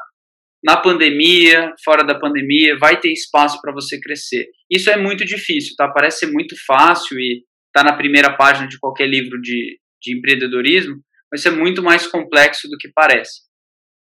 na 0.62 0.76
pandemia, 0.76 1.74
fora 1.86 2.04
da 2.04 2.20
pandemia, 2.20 2.78
vai 2.78 3.00
ter 3.00 3.14
espaço 3.14 3.62
para 3.62 3.72
você 3.72 4.00
crescer. 4.00 4.48
Isso 4.70 4.90
é 4.90 4.98
muito 4.98 5.24
difícil, 5.24 5.74
tá? 5.78 5.88
Parece 5.88 6.20
ser 6.20 6.32
muito 6.32 6.56
fácil 6.66 7.18
e 7.18 7.44
tá 7.72 7.84
na 7.84 7.96
primeira 7.96 8.36
página 8.36 8.68
de 8.68 8.80
qualquer 8.80 9.08
livro 9.08 9.40
de, 9.40 9.80
de 10.02 10.18
empreendedorismo, 10.18 10.96
mas 11.32 11.46
é 11.46 11.52
muito 11.52 11.84
mais 11.84 12.08
complexo 12.08 12.68
do 12.68 12.78
que 12.78 12.90
parece. 12.94 13.42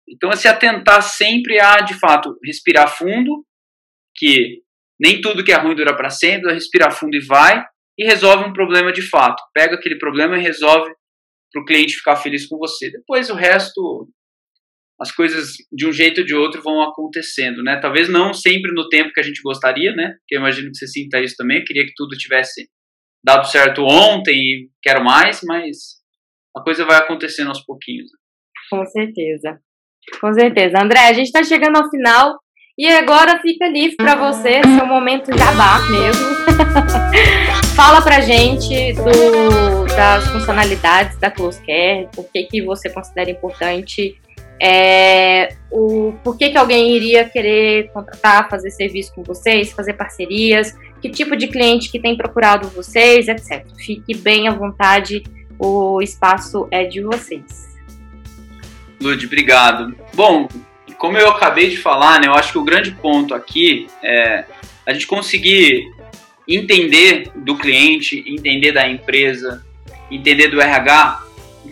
Então, 0.08 0.30
é 0.30 0.36
se 0.36 0.48
atentar 0.48 1.02
sempre 1.02 1.60
a, 1.60 1.76
de 1.82 1.94
fato, 1.94 2.36
respirar 2.42 2.88
fundo, 2.88 3.44
que 4.16 4.62
nem 4.98 5.20
tudo 5.20 5.44
que 5.44 5.52
é 5.52 5.56
ruim 5.56 5.74
dura 5.74 5.96
para 5.96 6.10
sempre, 6.10 6.52
respirar 6.52 6.92
fundo 6.92 7.14
e 7.16 7.24
vai, 7.24 7.64
e 7.98 8.04
resolve 8.04 8.44
um 8.48 8.52
problema 8.52 8.92
de 8.92 9.02
fato. 9.02 9.42
Pega 9.54 9.74
aquele 9.74 9.98
problema 9.98 10.36
e 10.36 10.42
resolve 10.42 10.90
para 11.52 11.62
o 11.62 11.64
cliente 11.64 11.96
ficar 11.96 12.16
feliz 12.16 12.46
com 12.46 12.58
você. 12.58 12.90
Depois 12.90 13.30
o 13.30 13.34
resto, 13.34 14.08
as 15.00 15.12
coisas 15.12 15.54
de 15.72 15.86
um 15.86 15.92
jeito 15.92 16.20
ou 16.20 16.26
de 16.26 16.34
outro 16.34 16.62
vão 16.62 16.82
acontecendo, 16.82 17.62
né? 17.62 17.78
Talvez 17.80 18.08
não 18.08 18.34
sempre 18.34 18.72
no 18.72 18.88
tempo 18.88 19.12
que 19.12 19.20
a 19.20 19.22
gente 19.22 19.40
gostaria, 19.42 19.94
né? 19.94 20.14
Porque 20.18 20.36
eu 20.36 20.40
imagino 20.40 20.70
que 20.70 20.76
você 20.76 20.86
sinta 20.86 21.20
isso 21.20 21.36
também. 21.36 21.58
Eu 21.58 21.64
queria 21.64 21.86
que 21.86 21.94
tudo 21.96 22.16
tivesse 22.16 22.68
dado 23.24 23.46
certo 23.46 23.82
ontem 23.82 24.34
e 24.34 24.70
quero 24.82 25.02
mais, 25.02 25.40
mas 25.42 25.76
a 26.56 26.62
coisa 26.62 26.84
vai 26.84 26.98
acontecendo 26.98 27.48
aos 27.48 27.64
pouquinhos. 27.64 28.10
Com 28.70 28.84
certeza. 28.86 29.58
Com 30.20 30.32
certeza. 30.32 30.82
André, 30.82 31.00
a 31.00 31.12
gente 31.12 31.26
está 31.26 31.42
chegando 31.42 31.76
ao 31.76 31.90
final 31.90 32.38
e 32.78 32.86
agora 32.88 33.38
fica 33.40 33.66
livre 33.66 33.96
para 33.96 34.14
você, 34.14 34.60
seu 34.62 34.86
momento 34.86 35.36
jabá 35.36 35.80
mesmo. 35.88 36.26
Fala 37.74 38.02
pra 38.02 38.20
gente 38.20 38.92
do, 38.92 39.86
das 39.86 40.26
funcionalidades 40.28 41.18
da 41.18 41.30
Close 41.30 41.58
Care, 41.60 42.08
por 42.14 42.30
que, 42.30 42.42
que 42.44 42.62
você 42.62 42.90
considera 42.90 43.30
importante, 43.30 44.20
é, 44.60 45.54
o, 45.70 46.14
por 46.22 46.36
que, 46.36 46.50
que 46.50 46.58
alguém 46.58 46.94
iria 46.94 47.24
querer 47.26 47.90
contratar, 47.92 48.48
fazer 48.50 48.70
serviço 48.70 49.14
com 49.14 49.22
vocês, 49.22 49.72
fazer 49.72 49.94
parcerias, 49.94 50.76
que 51.00 51.08
tipo 51.08 51.34
de 51.34 51.48
cliente 51.48 51.90
que 51.90 51.98
tem 51.98 52.16
procurado 52.16 52.68
vocês, 52.68 53.28
etc. 53.28 53.66
Fique 53.78 54.14
bem 54.16 54.48
à 54.48 54.52
vontade, 54.52 55.22
o 55.58 56.02
espaço 56.02 56.68
é 56.70 56.84
de 56.84 57.02
vocês. 57.02 57.74
Lud, 59.00 59.24
obrigado. 59.26 59.94
Bom, 60.14 60.48
como 60.98 61.18
eu 61.18 61.28
acabei 61.28 61.68
de 61.68 61.76
falar, 61.76 62.20
né, 62.20 62.26
eu 62.26 62.34
acho 62.34 62.52
que 62.52 62.58
o 62.58 62.64
grande 62.64 62.90
ponto 62.92 63.34
aqui 63.34 63.86
é 64.02 64.44
a 64.84 64.92
gente 64.92 65.06
conseguir 65.06 65.92
entender 66.46 67.30
do 67.34 67.56
cliente, 67.56 68.24
entender 68.26 68.72
da 68.72 68.88
empresa, 68.88 69.64
entender 70.10 70.48
do 70.48 70.60
RH, 70.60 71.24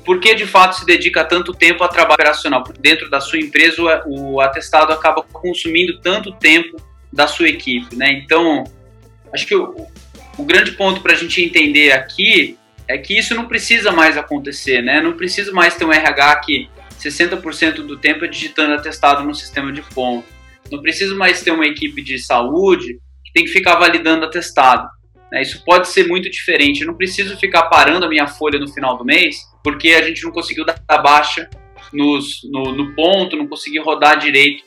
por 0.04 0.20
que 0.20 0.34
de 0.34 0.46
fato 0.46 0.76
se 0.76 0.84
dedica 0.84 1.24
tanto 1.24 1.54
tempo 1.54 1.84
a 1.84 1.88
trabalho 1.88 2.14
operacional. 2.14 2.64
Dentro 2.78 3.08
da 3.08 3.20
sua 3.20 3.38
empresa, 3.38 4.02
o 4.06 4.40
atestado 4.40 4.92
acaba 4.92 5.22
consumindo 5.22 6.00
tanto 6.00 6.32
tempo 6.32 6.76
da 7.12 7.26
sua 7.26 7.48
equipe. 7.48 7.94
Né? 7.94 8.12
Então, 8.12 8.64
acho 9.32 9.46
que 9.46 9.54
o, 9.54 9.86
o 10.36 10.44
grande 10.44 10.72
ponto 10.72 11.00
para 11.00 11.12
a 11.12 11.16
gente 11.16 11.42
entender 11.42 11.92
aqui 11.92 12.58
é 12.86 12.98
que 12.98 13.16
isso 13.16 13.34
não 13.34 13.46
precisa 13.46 13.90
mais 13.90 14.18
acontecer, 14.18 14.82
né? 14.82 15.00
Não 15.00 15.14
precisa 15.14 15.50
mais 15.52 15.74
ter 15.74 15.86
um 15.86 15.92
RH 15.92 16.36
que 16.40 16.68
60% 17.08 17.76
do 17.86 17.98
tempo 17.98 18.24
é 18.24 18.28
digitando 18.28 18.74
atestado 18.74 19.24
no 19.24 19.34
sistema 19.34 19.72
de 19.72 19.82
ponto. 19.82 20.26
Não 20.70 20.80
precisa 20.80 21.14
mais 21.14 21.42
ter 21.42 21.50
uma 21.50 21.66
equipe 21.66 22.02
de 22.02 22.18
saúde 22.18 22.98
que 23.24 23.32
tem 23.32 23.44
que 23.44 23.50
ficar 23.50 23.76
validando 23.76 24.24
atestado. 24.24 24.88
Né? 25.30 25.42
Isso 25.42 25.62
pode 25.64 25.88
ser 25.88 26.06
muito 26.08 26.30
diferente. 26.30 26.80
Eu 26.80 26.86
não 26.86 26.96
preciso 26.96 27.36
ficar 27.36 27.64
parando 27.64 28.06
a 28.06 28.08
minha 28.08 28.26
folha 28.26 28.58
no 28.58 28.68
final 28.68 28.96
do 28.96 29.04
mês 29.04 29.36
porque 29.62 29.90
a 29.90 30.02
gente 30.02 30.22
não 30.24 30.30
conseguiu 30.30 30.64
dar 30.64 30.98
baixa 31.02 31.48
nos, 31.92 32.40
no, 32.50 32.72
no 32.72 32.94
ponto, 32.94 33.36
não 33.36 33.46
conseguiu 33.46 33.82
rodar 33.82 34.18
direito 34.18 34.64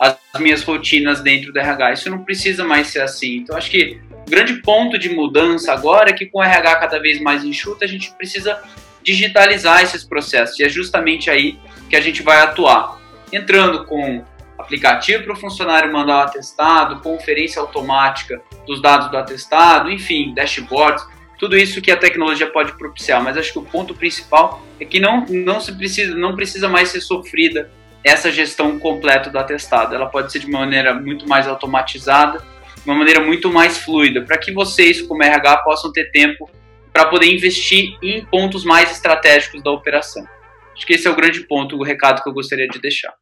as 0.00 0.16
minhas 0.40 0.62
rotinas 0.62 1.20
dentro 1.20 1.52
do 1.52 1.58
RH. 1.58 1.92
Isso 1.92 2.10
não 2.10 2.24
precisa 2.24 2.64
mais 2.64 2.86
ser 2.86 3.02
assim. 3.02 3.36
Então, 3.36 3.56
acho 3.56 3.70
que 3.70 4.00
o 4.26 4.30
grande 4.30 4.54
ponto 4.62 4.98
de 4.98 5.10
mudança 5.10 5.72
agora 5.72 6.08
é 6.08 6.12
que 6.14 6.24
com 6.26 6.38
o 6.38 6.42
RH 6.42 6.76
cada 6.76 6.98
vez 6.98 7.20
mais 7.20 7.44
enxuto, 7.44 7.84
a 7.84 7.86
gente 7.86 8.10
precisa 8.14 8.62
digitalizar 9.02 9.82
esses 9.82 10.04
processos. 10.04 10.58
E 10.58 10.64
é 10.64 10.68
justamente 10.68 11.30
aí 11.30 11.58
que 11.88 11.96
a 11.96 12.00
gente 12.00 12.22
vai 12.22 12.40
atuar. 12.40 12.98
Entrando 13.32 13.84
com 13.84 14.24
aplicativo 14.58 15.24
para 15.24 15.32
o 15.32 15.36
funcionário 15.36 15.92
mandar 15.92 16.18
o 16.18 16.20
atestado, 16.22 17.00
conferência 17.00 17.60
automática 17.60 18.40
dos 18.66 18.80
dados 18.82 19.10
do 19.10 19.16
atestado, 19.16 19.90
enfim, 19.90 20.34
dashboards, 20.34 21.04
tudo 21.38 21.56
isso 21.56 21.80
que 21.80 21.90
a 21.90 21.96
tecnologia 21.96 22.46
pode 22.46 22.76
propiciar. 22.76 23.22
Mas 23.22 23.36
acho 23.36 23.52
que 23.52 23.58
o 23.58 23.64
ponto 23.64 23.94
principal 23.94 24.62
é 24.78 24.84
que 24.84 25.00
não, 25.00 25.24
não, 25.26 25.60
se 25.60 25.72
precisa, 25.72 26.14
não 26.14 26.36
precisa 26.36 26.68
mais 26.68 26.90
ser 26.90 27.00
sofrida 27.00 27.70
essa 28.04 28.30
gestão 28.30 28.78
completa 28.78 29.30
do 29.30 29.38
atestado. 29.38 29.94
Ela 29.94 30.06
pode 30.06 30.30
ser 30.30 30.40
de 30.40 30.46
uma 30.46 30.60
maneira 30.60 30.94
muito 30.94 31.26
mais 31.28 31.46
automatizada, 31.48 32.38
de 32.38 32.84
uma 32.84 32.94
maneira 32.94 33.20
muito 33.20 33.50
mais 33.50 33.78
fluida, 33.78 34.22
para 34.22 34.38
que 34.38 34.52
vocês, 34.52 35.02
como 35.02 35.22
RH, 35.22 35.58
possam 35.58 35.92
ter 35.92 36.10
tempo 36.10 36.50
para 36.92 37.06
poder 37.06 37.32
investir 37.32 37.96
em 38.02 38.24
pontos 38.24 38.64
mais 38.64 38.90
estratégicos 38.90 39.62
da 39.62 39.70
operação. 39.70 40.26
Acho 40.74 40.86
que 40.86 40.94
esse 40.94 41.06
é 41.06 41.10
o 41.10 41.16
grande 41.16 41.40
ponto, 41.46 41.76
o 41.76 41.82
recado 41.82 42.22
que 42.22 42.28
eu 42.28 42.32
gostaria 42.32 42.66
de 42.66 42.80
deixar. 42.80 43.12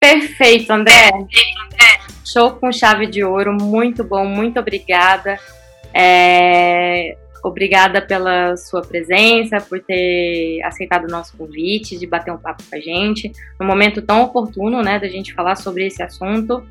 Perfeito, 0.00 0.70
André. 0.72 1.10
Show 2.24 2.52
com 2.52 2.70
chave 2.70 3.06
de 3.06 3.24
ouro, 3.24 3.52
muito 3.52 4.04
bom, 4.04 4.26
muito 4.26 4.60
obrigada. 4.60 5.38
É, 5.94 7.16
obrigada 7.42 8.00
pela 8.00 8.56
sua 8.56 8.82
presença, 8.82 9.60
por 9.60 9.80
ter 9.80 10.60
aceitado 10.62 11.04
o 11.04 11.10
nosso 11.10 11.36
convite 11.36 11.98
de 11.98 12.06
bater 12.06 12.30
um 12.30 12.38
papo 12.38 12.62
com 12.68 12.76
a 12.76 12.80
gente, 12.80 13.32
no 13.58 13.66
momento 13.66 14.02
tão 14.02 14.22
oportuno, 14.22 14.82
né, 14.82 14.98
da 14.98 15.08
gente 15.08 15.32
falar 15.32 15.56
sobre 15.56 15.86
esse 15.86 16.02
assunto. 16.02 16.62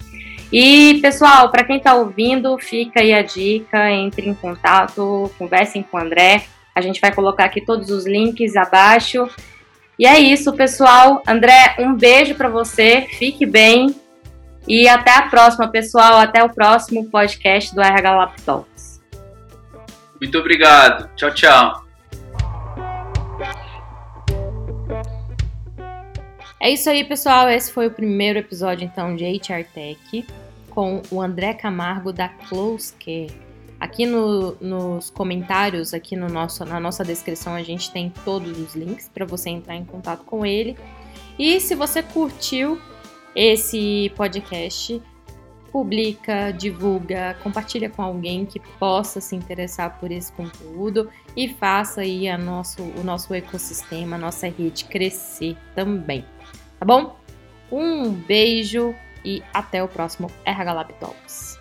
E, 0.52 1.00
pessoal, 1.02 1.50
para 1.50 1.64
quem 1.64 1.78
está 1.78 1.94
ouvindo, 1.96 2.58
fica 2.58 3.02
aí 3.02 3.14
a 3.14 3.22
dica, 3.22 3.92
entre 3.92 4.30
em 4.30 4.34
contato, 4.34 5.30
conversem 5.38 5.84
com 5.84 5.98
o 5.98 6.00
André, 6.00 6.46
a 6.78 6.82
gente 6.82 7.02
vai 7.02 7.12
colocar 7.12 7.46
aqui 7.46 7.60
todos 7.60 7.90
os 7.90 8.06
links 8.06 8.56
abaixo. 8.56 9.28
E 9.98 10.06
é 10.06 10.20
isso, 10.20 10.54
pessoal. 10.54 11.24
André, 11.28 11.76
um 11.80 11.96
beijo 11.96 12.36
para 12.36 12.50
você. 12.50 13.08
Fique 13.18 13.48
bem. 13.48 13.96
E 14.68 14.88
até 14.88 15.12
a 15.18 15.24
próxima, 15.24 15.68
pessoal. 15.70 16.20
Até 16.20 16.44
o 16.44 16.50
próximo 16.50 17.10
podcast 17.10 17.74
do 17.74 17.82
RH 17.82 18.16
Lab 18.16 18.42
Talks. 18.44 19.02
Muito 20.22 20.38
obrigado. 20.38 21.10
Tchau, 21.16 21.34
tchau. 21.34 21.87
É 26.60 26.72
isso 26.72 26.90
aí, 26.90 27.04
pessoal. 27.04 27.50
Esse 27.50 27.72
foi 27.72 27.88
o 27.88 27.92
primeiro 27.92 28.40
episódio, 28.40 28.86
então, 28.86 29.16
de 29.16 29.24
HR 29.24 29.64
Tech 29.74 30.26
com 30.72 31.02
o 31.12 31.22
André 31.22 31.54
Camargo 31.54 32.12
da 32.12 32.30
Close 32.30 32.94
Care. 32.94 33.32
Aqui 33.80 34.06
no, 34.08 34.56
nos 34.60 35.10
comentários, 35.12 35.94
aqui 35.94 36.16
no 36.16 36.28
nosso, 36.28 36.66
na 36.66 36.80
nossa 36.80 37.04
descrição, 37.04 37.54
a 37.54 37.62
gente 37.62 37.92
tem 37.92 38.12
todos 38.26 38.58
os 38.60 38.76
links 38.76 39.08
para 39.08 39.24
você 39.24 39.52
entrar 39.52 39.76
em 39.76 39.86
contato 39.86 40.24
com 40.24 40.46
ele. 40.46 40.76
E 41.38 41.60
se 41.60 41.76
você 41.76 42.02
curtiu 42.02 42.82
esse 43.36 44.12
podcast, 44.16 45.00
publica, 45.72 46.52
divulga, 46.52 47.38
compartilha 47.44 47.88
com 47.88 48.02
alguém 48.02 48.46
que 48.48 48.60
possa 48.80 49.22
se 49.22 49.36
interessar 49.36 50.00
por 50.00 50.12
esse 50.12 50.32
conteúdo 50.32 51.10
e 51.36 51.48
faça 51.50 52.02
aí 52.02 52.28
a 52.28 52.38
nosso, 52.38 52.82
o 52.82 53.04
nosso 53.04 53.32
ecossistema, 53.34 54.16
a 54.16 54.20
nossa 54.20 54.48
rede 54.48 54.86
crescer 54.86 55.56
também. 55.76 56.26
Tá 56.80 56.86
bom? 56.86 57.18
Um 57.72 58.12
beijo 58.12 58.96
e 59.26 59.44
até 59.54 59.84
o 59.84 59.88
próximo 59.88 60.32
RH 60.46 60.74
Lab 60.74 60.94
Talks. 60.94 61.57